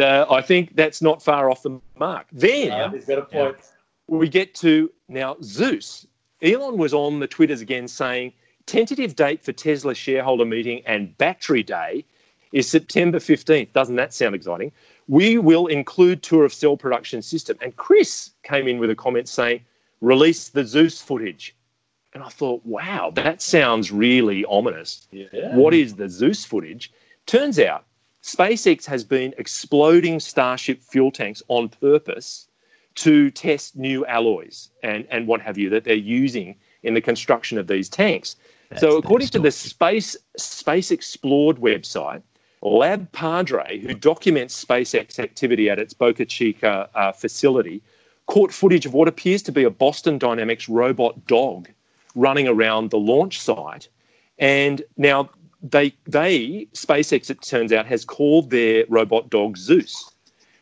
uh, 0.00 0.26
I 0.30 0.42
think 0.42 0.76
that's 0.76 1.02
not 1.02 1.22
far 1.22 1.50
off 1.50 1.62
the 1.62 1.80
mark. 1.98 2.26
Then 2.32 2.70
uh, 2.70 2.92
we 4.08 4.28
get 4.28 4.54
to 4.56 4.90
now 5.08 5.36
Zeus. 5.42 6.06
Elon 6.42 6.78
was 6.78 6.94
on 6.94 7.18
the 7.18 7.26
Twitters 7.26 7.60
again 7.60 7.88
saying 7.88 8.32
tentative 8.66 9.16
date 9.16 9.42
for 9.42 9.52
Tesla 9.52 9.94
shareholder 9.94 10.44
meeting 10.44 10.82
and 10.86 11.16
battery 11.18 11.62
day 11.62 12.04
is 12.52 12.68
September 12.68 13.18
15th. 13.18 13.72
Doesn't 13.72 13.96
that 13.96 14.14
sound 14.14 14.34
exciting? 14.34 14.72
We 15.08 15.38
will 15.38 15.66
include 15.66 16.22
tour 16.22 16.44
of 16.44 16.52
cell 16.52 16.76
production 16.76 17.22
system. 17.22 17.56
And 17.60 17.76
Chris 17.76 18.30
came 18.42 18.68
in 18.68 18.78
with 18.78 18.90
a 18.90 18.94
comment 18.94 19.28
saying, 19.28 19.60
release 20.00 20.48
the 20.48 20.64
Zeus 20.64 21.00
footage. 21.00 21.56
And 22.14 22.22
I 22.22 22.28
thought, 22.28 22.64
wow, 22.64 23.10
that 23.14 23.42
sounds 23.42 23.92
really 23.92 24.44
ominous. 24.46 25.06
Yeah. 25.10 25.54
What 25.54 25.74
is 25.74 25.94
the 25.94 26.08
Zeus 26.08 26.44
footage? 26.44 26.92
Turns 27.26 27.58
out 27.58 27.84
SpaceX 28.22 28.86
has 28.86 29.04
been 29.04 29.34
exploding 29.38 30.18
Starship 30.18 30.82
fuel 30.82 31.10
tanks 31.10 31.42
on 31.48 31.68
purpose 31.68 32.48
to 32.96 33.30
test 33.30 33.76
new 33.76 34.04
alloys 34.06 34.70
and, 34.82 35.06
and 35.10 35.26
what 35.26 35.40
have 35.40 35.56
you 35.56 35.70
that 35.70 35.84
they're 35.84 35.94
using 35.94 36.56
in 36.82 36.94
the 36.94 37.00
construction 37.00 37.58
of 37.58 37.66
these 37.66 37.88
tanks. 37.88 38.36
That's 38.70 38.80
so, 38.80 38.96
according 38.96 39.28
to 39.28 39.38
the. 39.38 39.50
Space 39.50 40.16
Space 40.36 40.90
Explored 40.90 41.58
website, 41.58 42.22
Lab 42.62 43.10
Padre, 43.12 43.78
who 43.80 43.94
documents 43.94 44.64
SpaceX 44.64 45.18
activity 45.18 45.70
at 45.70 45.78
its 45.78 45.94
Boca 45.94 46.24
Chica 46.24 46.88
uh, 46.94 47.12
facility, 47.12 47.82
caught 48.26 48.52
footage 48.52 48.86
of 48.86 48.94
what 48.94 49.08
appears 49.08 49.42
to 49.42 49.52
be 49.52 49.62
a 49.62 49.70
Boston 49.70 50.18
Dynamics 50.18 50.68
robot 50.68 51.26
dog 51.26 51.68
running 52.14 52.48
around 52.48 52.90
the 52.90 52.98
launch 52.98 53.40
site. 53.40 53.88
And 54.38 54.82
now 54.96 55.30
they, 55.62 55.94
they 56.06 56.66
SpaceX, 56.72 57.30
it 57.30 57.42
turns 57.42 57.72
out, 57.72 57.86
has 57.86 58.04
called 58.04 58.50
their 58.50 58.84
robot 58.88 59.30
dog 59.30 59.56
Zeus, 59.56 60.12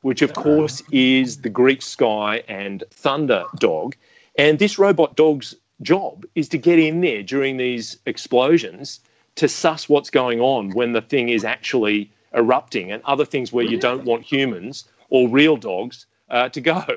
which 0.05 0.21
of 0.21 0.35
course 0.35 0.83
is 0.93 1.39
the 1.39 1.49
Greek 1.49 1.81
sky 1.81 2.43
and 2.47 2.85
thunder 2.91 3.43
dog. 3.59 3.97
And 4.37 4.59
this 4.59 4.79
robot 4.79 5.17
dog's 5.17 5.55
job 5.81 6.27
is 6.35 6.47
to 6.51 6.59
get 6.59 6.79
in 6.79 7.01
there 7.01 7.23
during 7.23 7.57
these 7.57 7.97
explosions 8.05 9.01
to 9.37 9.49
suss 9.49 9.89
what's 9.89 10.11
going 10.11 10.43
on 10.43 10.73
when 10.73 10.93
the 10.93 11.01
thing 11.01 11.31
is 11.31 11.43
actually 11.43 12.11
erupting 12.35 12.93
and 12.93 13.03
other 13.07 13.25
things 13.25 13.51
where 13.51 13.65
you 13.65 13.79
don't 13.79 14.05
want 14.05 14.23
humans 14.23 14.85
or 15.09 15.27
real 15.27 15.57
dogs 15.57 16.05
uh, 16.29 16.51
to 16.51 16.61
go. 16.61 16.85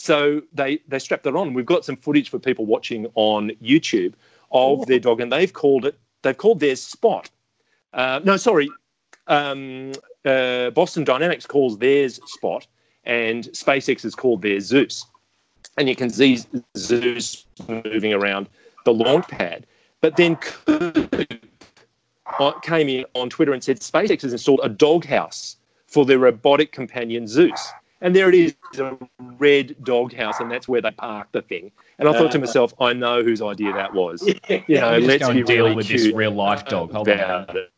So 0.00 0.42
they 0.52 0.78
they 0.86 1.00
strapped 1.00 1.24
that 1.24 1.34
on. 1.34 1.54
We've 1.54 1.66
got 1.66 1.84
some 1.84 1.96
footage 1.96 2.30
for 2.30 2.38
people 2.38 2.66
watching 2.66 3.08
on 3.16 3.50
YouTube 3.60 4.12
of 4.52 4.86
their 4.86 5.00
dog, 5.00 5.20
and 5.20 5.32
they've 5.32 5.52
called 5.52 5.86
it 5.86 5.98
they've 6.22 6.36
called 6.36 6.60
theirs 6.60 6.80
Spot. 6.80 7.28
Uh, 7.92 8.20
no, 8.22 8.36
sorry, 8.36 8.70
um, 9.28 9.92
uh, 10.24 10.70
Boston 10.70 11.04
Dynamics 11.04 11.46
calls 11.46 11.78
theirs 11.78 12.20
Spot, 12.26 12.66
and 13.04 13.44
SpaceX 13.44 14.04
is 14.04 14.14
called 14.14 14.42
their 14.42 14.60
Zeus. 14.60 15.06
And 15.76 15.88
you 15.88 15.96
can 15.96 16.10
see 16.10 16.40
Zeus 16.76 17.46
moving 17.68 18.12
around 18.12 18.48
the 18.84 18.92
launch 18.92 19.28
pad. 19.28 19.66
But 20.00 20.16
then 20.16 20.36
Coop 20.36 21.14
uh, 22.38 22.52
came 22.60 22.88
in 22.88 23.04
on 23.14 23.30
Twitter 23.30 23.52
and 23.52 23.62
said 23.62 23.80
SpaceX 23.80 24.22
has 24.22 24.32
installed 24.32 24.60
a 24.62 24.68
doghouse 24.68 25.56
for 25.86 26.04
their 26.04 26.18
robotic 26.18 26.72
companion 26.72 27.26
Zeus. 27.26 27.68
And 28.00 28.14
there 28.14 28.28
it 28.28 28.34
is, 28.34 28.54
a 28.78 28.96
red 29.38 29.74
doghouse, 29.82 30.38
and 30.38 30.48
that's 30.50 30.68
where 30.68 30.80
they 30.80 30.92
parked 30.92 31.32
the 31.32 31.42
thing. 31.42 31.72
And 31.98 32.08
I 32.08 32.12
thought 32.12 32.30
to 32.30 32.38
myself, 32.38 32.72
I 32.80 32.92
know 32.92 33.24
whose 33.24 33.42
idea 33.42 33.72
that 33.72 33.92
was. 33.92 34.22
You 34.48 34.80
know, 34.80 34.98
Let's 34.98 35.24
go 35.24 35.30
and 35.30 35.44
deal 35.44 35.64
really 35.64 35.74
with 35.74 35.88
this 35.88 36.12
real 36.12 36.30
life 36.30 36.64
dog. 36.66 36.92
Hold 36.92 37.08
on. 37.08 37.46
it. 37.56 37.72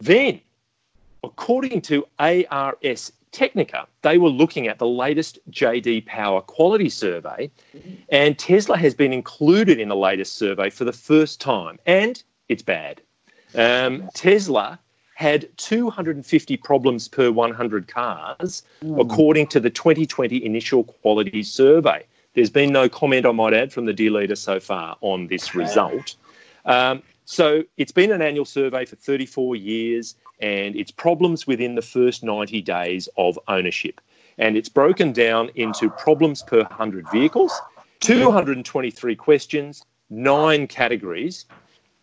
Then, 0.00 0.40
according 1.24 1.80
to 1.82 2.06
ARS 2.18 3.12
Technica, 3.32 3.86
they 4.02 4.16
were 4.18 4.28
looking 4.28 4.68
at 4.68 4.78
the 4.78 4.86
latest 4.86 5.38
JD 5.50 6.06
Power 6.06 6.40
quality 6.40 6.88
survey, 6.88 7.50
and 8.10 8.38
Tesla 8.38 8.76
has 8.76 8.94
been 8.94 9.12
included 9.12 9.80
in 9.80 9.88
the 9.88 9.96
latest 9.96 10.36
survey 10.36 10.70
for 10.70 10.84
the 10.84 10.92
first 10.92 11.40
time, 11.40 11.78
and 11.86 12.22
it's 12.48 12.62
bad. 12.62 13.02
Um, 13.54 14.08
Tesla 14.14 14.78
had 15.14 15.48
250 15.56 16.56
problems 16.58 17.08
per 17.08 17.30
100 17.32 17.88
cars, 17.88 18.62
according 18.98 19.48
to 19.48 19.58
the 19.58 19.70
2020 19.70 20.44
initial 20.44 20.84
quality 20.84 21.42
survey. 21.42 22.04
There's 22.34 22.50
been 22.50 22.72
no 22.72 22.88
comment, 22.88 23.26
I 23.26 23.32
might 23.32 23.52
add, 23.52 23.72
from 23.72 23.86
the 23.86 23.92
dear 23.92 24.12
leader 24.12 24.36
so 24.36 24.60
far 24.60 24.96
on 25.00 25.26
this 25.26 25.56
result. 25.56 26.14
Um, 26.66 27.02
so 27.30 27.62
it's 27.76 27.92
been 27.92 28.10
an 28.10 28.22
annual 28.22 28.46
survey 28.46 28.86
for 28.86 28.96
34 28.96 29.54
years, 29.54 30.14
and 30.40 30.74
it's 30.74 30.90
problems 30.90 31.46
within 31.46 31.74
the 31.74 31.82
first 31.82 32.24
90 32.24 32.62
days 32.62 33.06
of 33.18 33.38
ownership. 33.48 34.00
And 34.38 34.56
it's 34.56 34.70
broken 34.70 35.12
down 35.12 35.50
into 35.54 35.90
problems 35.90 36.42
per 36.42 36.62
100 36.62 37.06
vehicles, 37.10 37.52
223 38.00 39.14
questions, 39.14 39.84
nine 40.08 40.66
categories, 40.66 41.44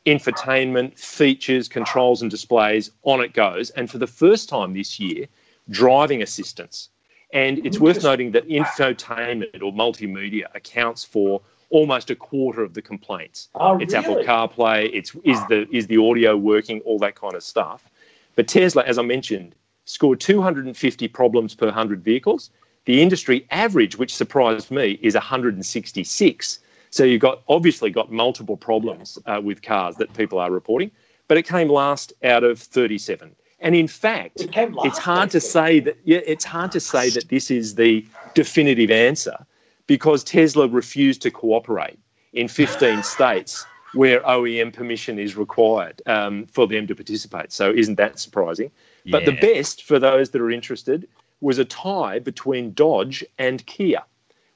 infotainment, 0.05 0.99
features, 0.99 1.67
controls, 1.67 2.21
and 2.21 2.29
displays. 2.29 2.91
On 3.01 3.19
it 3.19 3.33
goes. 3.33 3.71
And 3.71 3.89
for 3.89 3.97
the 3.97 4.05
first 4.05 4.47
time 4.47 4.75
this 4.75 4.99
year, 4.99 5.25
driving 5.71 6.21
assistance. 6.21 6.89
And 7.33 7.65
it's 7.65 7.79
worth 7.79 8.03
noting 8.03 8.29
that 8.33 8.47
infotainment 8.47 9.63
or 9.63 9.73
multimedia 9.73 10.43
accounts 10.53 11.03
for 11.03 11.41
almost 11.69 12.09
a 12.09 12.15
quarter 12.15 12.63
of 12.63 12.73
the 12.73 12.81
complaints. 12.81 13.49
Oh, 13.55 13.77
it's 13.77 13.93
Apple? 13.93 14.17
CarPlay. 14.17 14.89
It's 14.93 15.15
is 15.23 15.39
the 15.47 15.67
is 15.71 15.87
the 15.87 15.97
audio 15.97 16.37
working? 16.37 16.81
All 16.81 16.99
that 16.99 17.15
kind 17.15 17.33
of 17.33 17.43
stuff. 17.43 17.89
But 18.35 18.47
Tesla, 18.47 18.83
as 18.83 18.97
I 18.97 19.01
mentioned, 19.01 19.55
scored 19.85 20.19
250 20.19 21.07
problems 21.09 21.55
per 21.55 21.67
100 21.67 22.03
vehicles. 22.03 22.49
The 22.85 23.01
industry 23.01 23.47
average, 23.51 23.97
which 23.97 24.13
surprised 24.13 24.69
me, 24.71 24.99
is 25.01 25.15
166. 25.15 26.59
So 26.91 27.03
you've 27.03 27.21
got 27.21 27.41
obviously 27.49 27.89
got 27.89 28.11
multiple 28.11 28.57
problems 28.57 29.17
uh, 29.25 29.41
with 29.43 29.61
cars 29.61 29.95
that 29.97 30.13
people 30.13 30.39
are 30.39 30.51
reporting, 30.51 30.91
but 31.27 31.37
it 31.37 31.43
came 31.43 31.69
last 31.69 32.13
out 32.23 32.43
of 32.43 32.59
37. 32.59 33.35
And 33.59 33.75
in 33.75 33.87
fact, 33.87 34.41
It 34.41 34.51
it's 34.55 34.97
hard 34.97 35.31
to 35.31 35.41
say 35.41 35.79
that 35.79 35.97
yeah, 36.03 36.19
it's 36.25 36.45
hard 36.45 36.71
to 36.73 36.79
say 36.79 37.09
that 37.09 37.29
this 37.29 37.49
is 37.49 37.75
the 37.75 38.05
definitive 38.33 38.91
answer 38.91 39.45
because 39.87 40.23
Tesla 40.23 40.67
refused 40.67 41.21
to 41.23 41.31
cooperate 41.31 41.99
in 42.33 42.47
15 42.47 43.03
states 43.15 43.65
where 43.93 44.19
OEM 44.21 44.73
permission 44.73 45.17
is 45.17 45.37
required 45.37 46.01
um, 46.05 46.45
for 46.47 46.67
them 46.67 46.85
to 46.87 46.95
participate. 46.95 47.51
So 47.51 47.71
isn't 47.71 47.95
that 47.95 48.19
surprising? 48.19 48.69
But 49.09 49.25
the 49.25 49.31
best 49.33 49.83
for 49.83 49.99
those 49.99 50.31
that 50.31 50.41
are 50.41 50.51
interested 50.51 51.07
was 51.41 51.59
a 51.59 51.65
tie 51.65 52.19
between 52.19 52.73
Dodge 52.73 53.23
and 53.37 53.65
Kia 53.67 54.01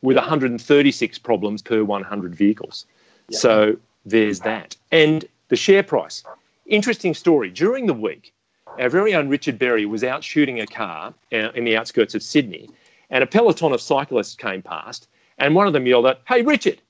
with 0.02 0.18
136 0.18 1.18
problems 1.20 1.62
per 1.62 1.84
100 1.84 2.36
vehicles. 2.36 2.86
So 3.32 3.78
there's 4.06 4.40
that. 4.42 4.76
And 4.92 5.26
the 5.50 5.56
share 5.56 5.84
price. 5.84 6.24
Interesting 6.66 7.14
story. 7.14 7.50
During 7.50 7.86
the 7.86 7.94
week, 7.94 8.34
our 8.80 8.90
very 8.90 9.14
own 9.14 9.30
Richard 9.30 9.60
Berry 9.60 9.86
was 9.86 10.04
out 10.04 10.24
shooting 10.24 10.60
a 10.62 10.68
car 10.68 11.14
uh, 11.34 11.52
in 11.52 11.66
the 11.66 11.76
outskirts 11.76 12.16
of 12.16 12.24
Sydney, 12.24 12.70
and 13.10 13.24
a 13.24 13.28
peloton 13.28 13.74
of 13.74 13.82
cyclists 13.82 14.36
came 14.36 14.62
past, 14.62 15.08
and 15.40 15.56
one 15.56 15.68
of 15.68 15.74
them 15.74 15.86
yelled 15.86 16.06
out, 16.08 16.20
Hey, 16.28 16.42
Richard, 16.42 16.82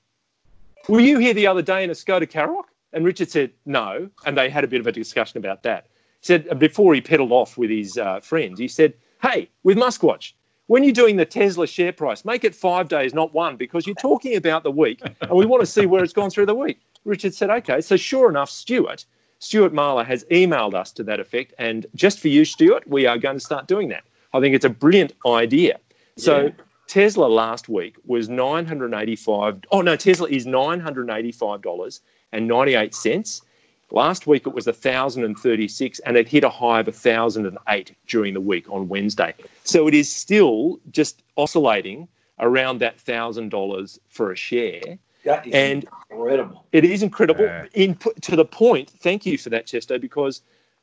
were 0.88 1.00
you 1.00 1.18
here 1.18 1.34
the 1.34 1.46
other 1.46 1.62
day 1.62 1.84
in 1.84 1.90
a 1.90 1.94
Skoda 1.94 2.30
Karoq? 2.30 2.64
And 2.92 3.04
Richard 3.04 3.30
said, 3.30 3.52
No. 3.66 4.10
And 4.26 4.36
they 4.36 4.50
had 4.50 4.64
a 4.64 4.68
bit 4.68 4.80
of 4.80 4.86
a 4.86 4.92
discussion 4.92 5.38
about 5.38 5.62
that. 5.62 5.86
He 6.20 6.26
said, 6.26 6.48
uh, 6.50 6.54
before 6.54 6.94
he 6.94 7.00
pedaled 7.00 7.32
off 7.32 7.56
with 7.56 7.70
his 7.70 7.96
uh, 7.96 8.20
friends, 8.20 8.58
he 8.58 8.68
said, 8.68 8.94
Hey, 9.22 9.48
with 9.62 9.76
Muskwatch, 9.76 10.32
when 10.66 10.84
you're 10.84 10.92
doing 10.92 11.16
the 11.16 11.24
Tesla 11.24 11.66
share 11.66 11.92
price, 11.92 12.24
make 12.24 12.44
it 12.44 12.54
five 12.54 12.88
days, 12.88 13.12
not 13.12 13.34
one, 13.34 13.56
because 13.56 13.86
you're 13.86 13.96
talking 13.96 14.36
about 14.36 14.62
the 14.62 14.70
week 14.70 15.00
and 15.20 15.30
we 15.30 15.44
want 15.46 15.60
to 15.60 15.66
see 15.66 15.86
where 15.86 16.02
it's 16.04 16.12
gone 16.12 16.30
through 16.30 16.46
the 16.46 16.54
week. 16.54 16.80
Richard 17.04 17.34
said, 17.34 17.50
Okay. 17.50 17.80
So, 17.80 17.96
sure 17.96 18.28
enough, 18.28 18.50
Stuart, 18.50 19.04
Stuart 19.38 19.72
Marler 19.72 20.04
has 20.04 20.24
emailed 20.24 20.74
us 20.74 20.92
to 20.92 21.02
that 21.04 21.18
effect. 21.20 21.54
And 21.58 21.86
just 21.94 22.20
for 22.20 22.28
you, 22.28 22.44
Stuart, 22.44 22.86
we 22.86 23.06
are 23.06 23.18
going 23.18 23.36
to 23.36 23.44
start 23.44 23.66
doing 23.66 23.88
that. 23.88 24.04
I 24.32 24.40
think 24.40 24.54
it's 24.54 24.64
a 24.64 24.70
brilliant 24.70 25.12
idea. 25.26 25.78
So, 26.16 26.46
Yeah. 26.46 26.50
Tesla 26.90 27.26
last 27.26 27.68
week 27.68 27.94
was 28.04 28.28
985 28.28 29.60
Oh 29.70 29.80
no, 29.80 29.94
Tesla 29.94 30.26
is 30.28 30.44
$985.98. 30.44 33.42
Last 33.92 34.26
week 34.26 34.44
it 34.44 34.52
was 34.52 34.66
1036 34.66 36.00
and 36.00 36.16
it 36.16 36.26
hit 36.26 36.42
a 36.42 36.50
high 36.50 36.80
of 36.80 36.88
1008 36.88 37.94
during 38.08 38.34
the 38.34 38.40
week 38.40 38.68
on 38.68 38.88
Wednesday. 38.88 39.32
So 39.62 39.86
it 39.86 39.94
is 39.94 40.10
still 40.10 40.80
just 40.90 41.22
oscillating 41.36 42.08
around 42.40 42.80
that 42.80 42.98
$1000 42.98 43.98
for 44.08 44.32
a 44.32 44.36
share. 44.36 44.98
That 45.24 45.46
is 45.46 45.54
And- 45.54 45.86
incredible. 46.10 46.66
It 46.72 46.84
is 46.84 47.04
incredible. 47.04 47.44
Yeah. 47.44 47.66
In 47.74 47.94
to 47.94 48.34
the 48.34 48.44
point, 48.44 48.90
thank 48.90 49.24
you 49.24 49.38
for 49.38 49.50
that, 49.50 49.66
Chesto 49.66 50.00
because 50.00 50.42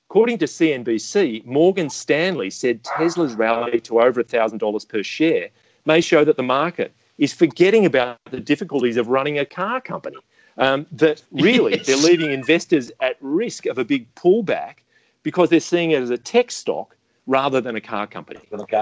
according 0.10 0.38
to 0.38 0.48
CNBC, 0.48 1.44
Morgan 1.46 1.90
Stanley 1.90 2.50
said 2.50 2.82
Tesla's 2.86 3.36
rally 3.36 3.82
to 3.82 4.00
over 4.00 4.24
$1,000 4.24 4.88
per 4.88 5.04
share 5.04 5.50
may 5.88 6.02
show 6.02 6.24
that 6.24 6.38
the 6.38 6.44
market 6.44 6.94
is 7.18 7.34
forgetting 7.34 7.86
about 7.86 8.20
the 8.30 8.40
difficulties 8.40 8.98
of 8.98 9.08
running 9.08 9.40
a 9.40 9.46
car 9.46 9.82
company. 9.82 10.18
Um, 10.60 10.86
that 10.92 11.24
really 11.32 11.76
Yes. 11.78 11.86
they're 11.88 11.98
leaving 11.98 12.32
investors 12.32 12.92
at 13.00 13.16
risk 13.22 13.66
of 13.68 13.78
a 13.78 13.86
big 13.86 14.14
pullback 14.16 14.78
because 15.24 15.50
they're 15.50 15.60
seeing 15.60 15.92
it 15.92 16.02
as 16.02 16.10
a 16.10 16.18
tech 16.18 16.52
stock 16.52 16.96
rather 17.28 17.60
than 17.62 17.76
a 17.76 17.82
car 17.82 18.08
company. 18.08 18.40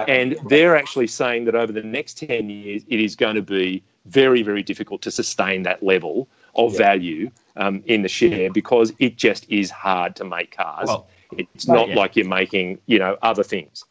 And 0.07 0.37
they're 0.47 0.75
actually 0.77 1.07
saying 1.07 1.45
that 1.45 1.55
over 1.55 1.71
the 1.71 1.81
next 1.83 2.17
10 2.19 2.49
years, 2.49 2.83
it 2.87 2.99
is 2.99 3.15
going 3.15 3.35
to 3.35 3.41
be 3.41 3.83
very, 4.05 4.43
very 4.43 4.61
difficult 4.63 5.01
to 5.01 5.11
sustain 5.11 5.63
that 5.63 5.81
level 5.83 6.27
of 6.55 6.73
Yeah. 6.73 6.77
value 6.77 7.31
um, 7.57 7.83
in 7.87 8.03
the 8.03 8.07
share 8.09 8.51
because 8.51 8.93
it 8.99 9.17
just 9.17 9.49
is 9.49 9.69
hard 9.71 10.15
to 10.17 10.23
make 10.23 10.55
cars. 10.55 10.87
Well, 10.87 11.07
it's 11.37 11.67
not 11.67 11.89
yeah. 11.89 11.95
like 11.95 12.15
you're 12.15 12.27
making, 12.27 12.79
you 12.85 12.99
know, 12.99 13.17
other 13.21 13.43
things. 13.43 13.83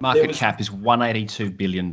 Market 0.00 0.28
was- 0.28 0.38
cap 0.38 0.60
is 0.60 0.70
$182 0.70 1.56
billion. 1.56 1.90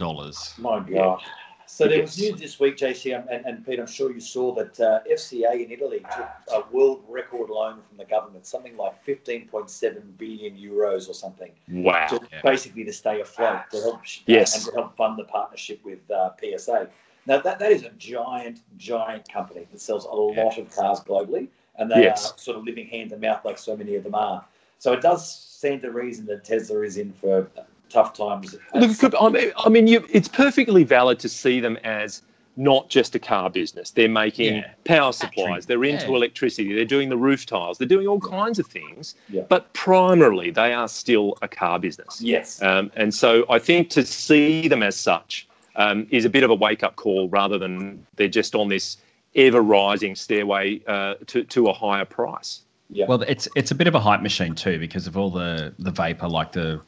My 0.57 0.79
God. 0.79 1.21
So 1.69 1.85
there 1.85 2.01
was 2.01 2.17
news 2.17 2.39
this 2.39 2.59
week, 2.61 2.77
JC, 2.77 3.13
and, 3.13 3.45
and 3.45 3.65
Pete, 3.65 3.77
I'm 3.77 3.87
sure 3.87 4.11
you 4.11 4.21
saw 4.21 4.53
that 4.55 4.79
uh, 4.79 5.01
FCA 5.11 5.65
in 5.65 5.69
Italy 5.69 5.99
took 6.15 6.29
a 6.53 6.63
world 6.71 7.03
record 7.09 7.49
loan 7.49 7.81
from 7.87 7.97
the 7.97 8.05
government, 8.05 8.45
something 8.47 8.77
like 8.77 9.05
15.7 9.05 10.17
billion 10.17 10.55
euros 10.55 11.09
or 11.09 11.13
something. 11.13 11.51
Wow. 11.67 12.07
To, 12.07 12.21
basically 12.41 12.85
to 12.85 12.93
stay 12.93 13.19
afloat, 13.19 13.63
to 13.71 13.81
help, 13.81 13.99
yes. 14.25 14.55
and 14.55 14.65
to 14.65 14.71
help 14.71 14.95
fund 14.95 15.19
the 15.19 15.25
partnership 15.25 15.83
with 15.83 15.99
uh, 16.09 16.31
PSA. 16.41 16.89
Now, 17.25 17.41
that, 17.41 17.59
that 17.59 17.71
is 17.71 17.83
a 17.83 17.89
giant, 17.97 18.61
giant 18.77 19.27
company 19.31 19.67
that 19.69 19.81
sells 19.81 20.05
a 20.05 20.15
lot 20.15 20.57
of 20.57 20.73
cars 20.73 21.01
globally, 21.01 21.49
and 21.75 21.91
they 21.91 22.03
yes. 22.03 22.31
are 22.31 22.37
sort 22.37 22.57
of 22.57 22.63
living 22.63 22.87
hand 22.87 23.09
to 23.09 23.17
mouth 23.17 23.43
like 23.43 23.57
so 23.57 23.75
many 23.75 23.95
of 23.95 24.05
them 24.05 24.15
are. 24.15 24.43
So 24.79 24.93
it 24.93 25.01
does 25.01 25.29
stand 25.29 25.81
to 25.81 25.91
reason 25.91 26.25
that 26.27 26.45
Tesla 26.45 26.81
is 26.81 26.97
in 26.97 27.11
for 27.11 27.49
tough 27.89 28.13
times. 28.13 28.55
Look, 28.73 29.13
I 29.21 29.69
mean, 29.69 29.87
you, 29.87 30.05
it's 30.11 30.27
perfectly 30.27 30.83
valid 30.83 31.19
to 31.19 31.29
see 31.29 31.59
them 31.59 31.77
as 31.83 32.21
not 32.57 32.89
just 32.89 33.13
a 33.13 33.19
car 33.19 33.49
business. 33.49 33.91
They're 33.91 34.09
making 34.09 34.55
yeah. 34.55 34.71
power 34.83 35.13
supplies. 35.13 35.67
They're 35.67 35.83
into 35.83 36.07
yeah. 36.07 36.15
electricity. 36.15 36.73
They're 36.73 36.85
doing 36.85 37.09
the 37.09 37.17
roof 37.17 37.45
tiles. 37.45 37.77
They're 37.77 37.87
doing 37.87 38.07
all 38.07 38.19
kinds 38.19 38.57
of 38.57 38.65
things. 38.65 39.13
Yeah. 39.29 39.43
But 39.47 39.71
primarily, 39.73 40.49
they 40.49 40.73
are 40.73 40.87
still 40.87 41.37
a 41.43 41.47
car 41.47 41.77
business. 41.77 42.19
Yes. 42.19 42.61
Um, 42.63 42.91
and 42.95 43.13
so 43.13 43.45
I 43.49 43.59
think 43.59 43.91
to 43.91 44.03
see 44.03 44.67
them 44.67 44.81
as 44.81 44.95
such 44.95 45.47
um, 45.75 46.07
is 46.09 46.25
a 46.25 46.29
bit 46.29 46.43
of 46.43 46.49
a 46.49 46.55
wake 46.55 46.83
up 46.83 46.95
call 46.95 47.29
rather 47.29 47.59
than 47.59 48.05
they're 48.15 48.27
just 48.27 48.55
on 48.55 48.69
this 48.69 48.97
ever 49.35 49.61
rising 49.61 50.15
stairway 50.15 50.81
uh, 50.87 51.13
to, 51.27 51.43
to 51.43 51.67
a 51.67 51.73
higher 51.73 52.05
price. 52.05 52.61
Yeah. 52.89 53.05
Well, 53.07 53.21
it's 53.23 53.47
it's 53.55 53.71
a 53.71 53.75
bit 53.75 53.87
of 53.87 53.95
a 53.95 53.99
hype 53.99 54.21
machine 54.21 54.55
too 54.55 54.79
because 54.79 55.07
of 55.07 55.17
all 55.17 55.29
the 55.29 55.73
the 55.77 55.91
vapor, 55.91 56.27
like 56.27 56.53
the 56.53 56.81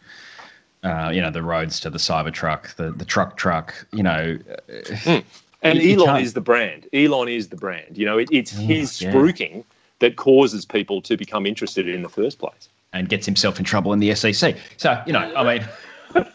uh, 0.83 1.11
you 1.13 1.21
know 1.21 1.31
the 1.31 1.43
roads 1.43 1.79
to 1.81 1.89
the 1.89 1.97
Cybertruck, 1.97 2.75
the 2.75 2.91
the 2.91 3.05
truck 3.05 3.37
truck. 3.37 3.73
You 3.91 4.03
know, 4.03 4.37
mm. 4.69 5.23
and 5.61 5.79
you, 5.79 6.01
Elon 6.01 6.17
you 6.17 6.21
is 6.21 6.33
the 6.33 6.41
brand. 6.41 6.87
Elon 6.93 7.27
is 7.27 7.49
the 7.49 7.55
brand. 7.55 7.97
You 7.97 8.05
know, 8.05 8.17
it, 8.17 8.29
it's 8.31 8.51
his 8.51 9.01
yeah. 9.01 9.11
spruiking 9.11 9.63
that 9.99 10.15
causes 10.15 10.65
people 10.65 11.01
to 11.01 11.17
become 11.17 11.45
interested 11.45 11.87
in 11.87 12.01
the 12.01 12.09
first 12.09 12.39
place, 12.39 12.69
and 12.93 13.09
gets 13.09 13.25
himself 13.25 13.59
in 13.59 13.65
trouble 13.65 13.93
in 13.93 13.99
the 13.99 14.13
SEC. 14.15 14.55
So 14.77 15.01
you 15.05 15.13
know, 15.13 15.33
I 15.35 15.57
mean. 15.57 15.67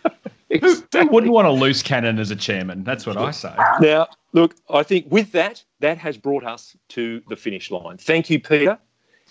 exactly. 0.50 1.00
Who 1.00 1.08
wouldn't 1.08 1.32
want 1.32 1.48
a 1.48 1.50
loose 1.50 1.82
cannon 1.82 2.18
as 2.18 2.30
a 2.30 2.36
chairman? 2.36 2.84
That's 2.84 3.06
what 3.06 3.16
I 3.16 3.32
say. 3.32 3.52
Now, 3.80 4.06
look, 4.32 4.54
I 4.70 4.84
think 4.84 5.06
with 5.10 5.32
that, 5.32 5.64
that 5.80 5.98
has 5.98 6.16
brought 6.16 6.44
us 6.44 6.76
to 6.90 7.20
the 7.28 7.34
finish 7.34 7.72
line. 7.72 7.96
Thank 7.96 8.30
you, 8.30 8.38
Peter. 8.38 8.78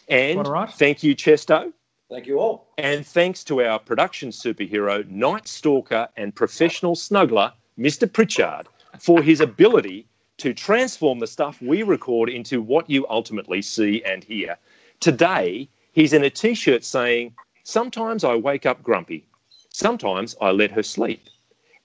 And 0.10 0.46
right. 0.48 0.70
thank 0.70 1.02
you, 1.02 1.16
Chesto. 1.16 1.72
Thank 2.14 2.28
you 2.28 2.38
all. 2.38 2.68
And 2.78 3.04
thanks 3.04 3.44
to 3.46 3.64
our 3.64 3.80
production 3.80 4.30
superhero, 4.30 5.10
Night 5.10 5.48
Stalker, 5.48 6.08
and 6.16 6.36
professional 6.36 6.94
snuggler, 6.94 7.52
Mr. 7.76 8.12
Pritchard, 8.12 8.68
for 9.00 9.24
his 9.24 9.42
ability 9.50 10.06
to 10.38 10.54
transform 10.54 11.18
the 11.18 11.26
stuff 11.26 11.60
we 11.60 11.82
record 11.82 12.30
into 12.30 12.62
what 12.62 12.88
you 12.88 13.08
ultimately 13.10 13.64
see 13.64 14.04
and 14.04 14.24
hear. 14.24 14.56
Today, 15.00 15.68
he's 15.94 16.14
in 16.14 16.24
a 16.24 16.30
t 16.30 16.54
shirt 16.54 16.84
saying, 16.84 17.34
Sometimes 17.64 18.24
I 18.24 18.36
wake 18.36 18.68
up 18.68 18.84
grumpy, 18.84 19.26
sometimes 19.70 20.36
I 20.40 20.52
let 20.52 20.70
her 20.70 20.84
sleep. 20.84 21.28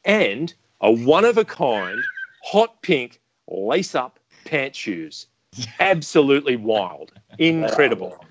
And 0.05 0.53
a 0.83 0.93
one 0.93 1.24
of 1.24 1.39
a 1.39 1.45
kind, 1.45 2.05
hot 2.45 2.83
pink, 2.83 3.18
lace 3.47 3.95
up 3.95 4.20
pant 4.45 4.76
shoes. 4.76 5.26
Absolutely 5.81 6.57
wild. 6.57 7.12
Incredible. 7.39 8.22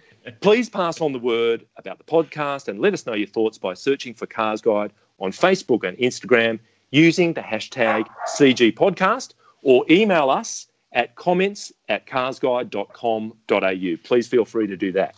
Please 0.41 0.69
pass 0.69 0.99
on 0.99 1.13
the 1.13 1.19
word 1.19 1.65
about 1.77 1.97
the 1.97 2.03
podcast 2.03 2.67
and 2.67 2.79
let 2.79 2.93
us 2.93 3.05
know 3.05 3.13
your 3.13 3.27
thoughts 3.27 3.57
by 3.57 3.73
searching 3.73 4.13
for 4.13 4.25
Cars 4.25 4.61
Guide 4.61 4.91
on 5.19 5.31
Facebook 5.31 5.87
and 5.87 5.97
Instagram 5.97 6.59
using 6.91 7.33
the 7.33 7.41
hashtag 7.41 8.05
CG 8.27 8.73
Podcast 8.73 9.33
or 9.61 9.85
email 9.89 10.29
us 10.29 10.67
at 10.91 11.15
comments 11.15 11.71
at 11.89 12.05
carsguide.com.au. 12.07 13.97
Please 14.03 14.27
feel 14.27 14.45
free 14.45 14.67
to 14.67 14.77
do 14.77 14.91
that. 14.91 15.15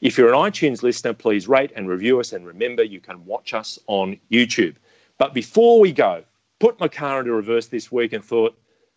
If 0.00 0.16
you're 0.16 0.32
an 0.32 0.34
iTunes 0.34 0.82
listener, 0.82 1.12
please 1.12 1.48
rate 1.48 1.72
and 1.74 1.88
review 1.88 2.20
us 2.20 2.32
and 2.32 2.46
remember 2.46 2.82
you 2.82 3.00
can 3.00 3.24
watch 3.24 3.54
us 3.54 3.78
on 3.86 4.18
YouTube. 4.30 4.76
But 5.18 5.34
before 5.34 5.80
we 5.80 5.92
go, 5.92 6.22
put 6.58 6.78
my 6.80 6.88
car 6.88 7.20
into 7.20 7.32
reverse 7.32 7.66
this 7.66 7.90
week 7.90 8.12
and 8.12 8.24
thought, 8.24 8.56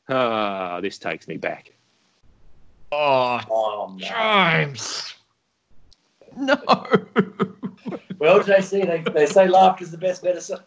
ah, 0.09 0.79
this 0.81 0.97
takes 0.97 1.27
me 1.27 1.37
back. 1.37 1.73
Oh, 2.91 3.39
oh 3.49 3.95
James. 3.97 5.15
No. 6.37 6.55
well, 8.19 8.39
JC, 8.41 8.85
they, 8.85 9.11
they 9.11 9.25
say 9.25 9.47
laughter 9.47 9.83
is 9.83 9.91
the 9.91 9.97
best 9.97 10.23
medicine. 10.23 10.59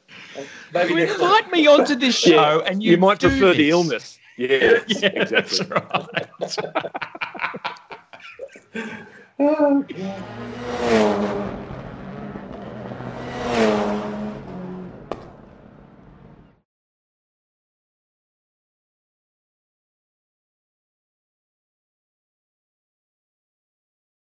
Maybe 0.72 0.94
you 0.94 1.12
invite 1.12 1.50
me 1.50 1.66
onto 1.66 1.94
this 1.94 2.14
show, 2.16 2.58
yeah, 2.60 2.70
and 2.70 2.82
you, 2.82 2.92
you 2.92 2.98
might 2.98 3.20
prefer 3.20 3.48
this. 3.48 3.56
the 3.56 3.70
illness. 3.70 4.18
Yes, 4.36 4.82
yeah, 4.88 5.10
exactly. 5.10 5.64
Right. 5.68 6.26
oh, 9.38 9.84
God. 9.96 11.73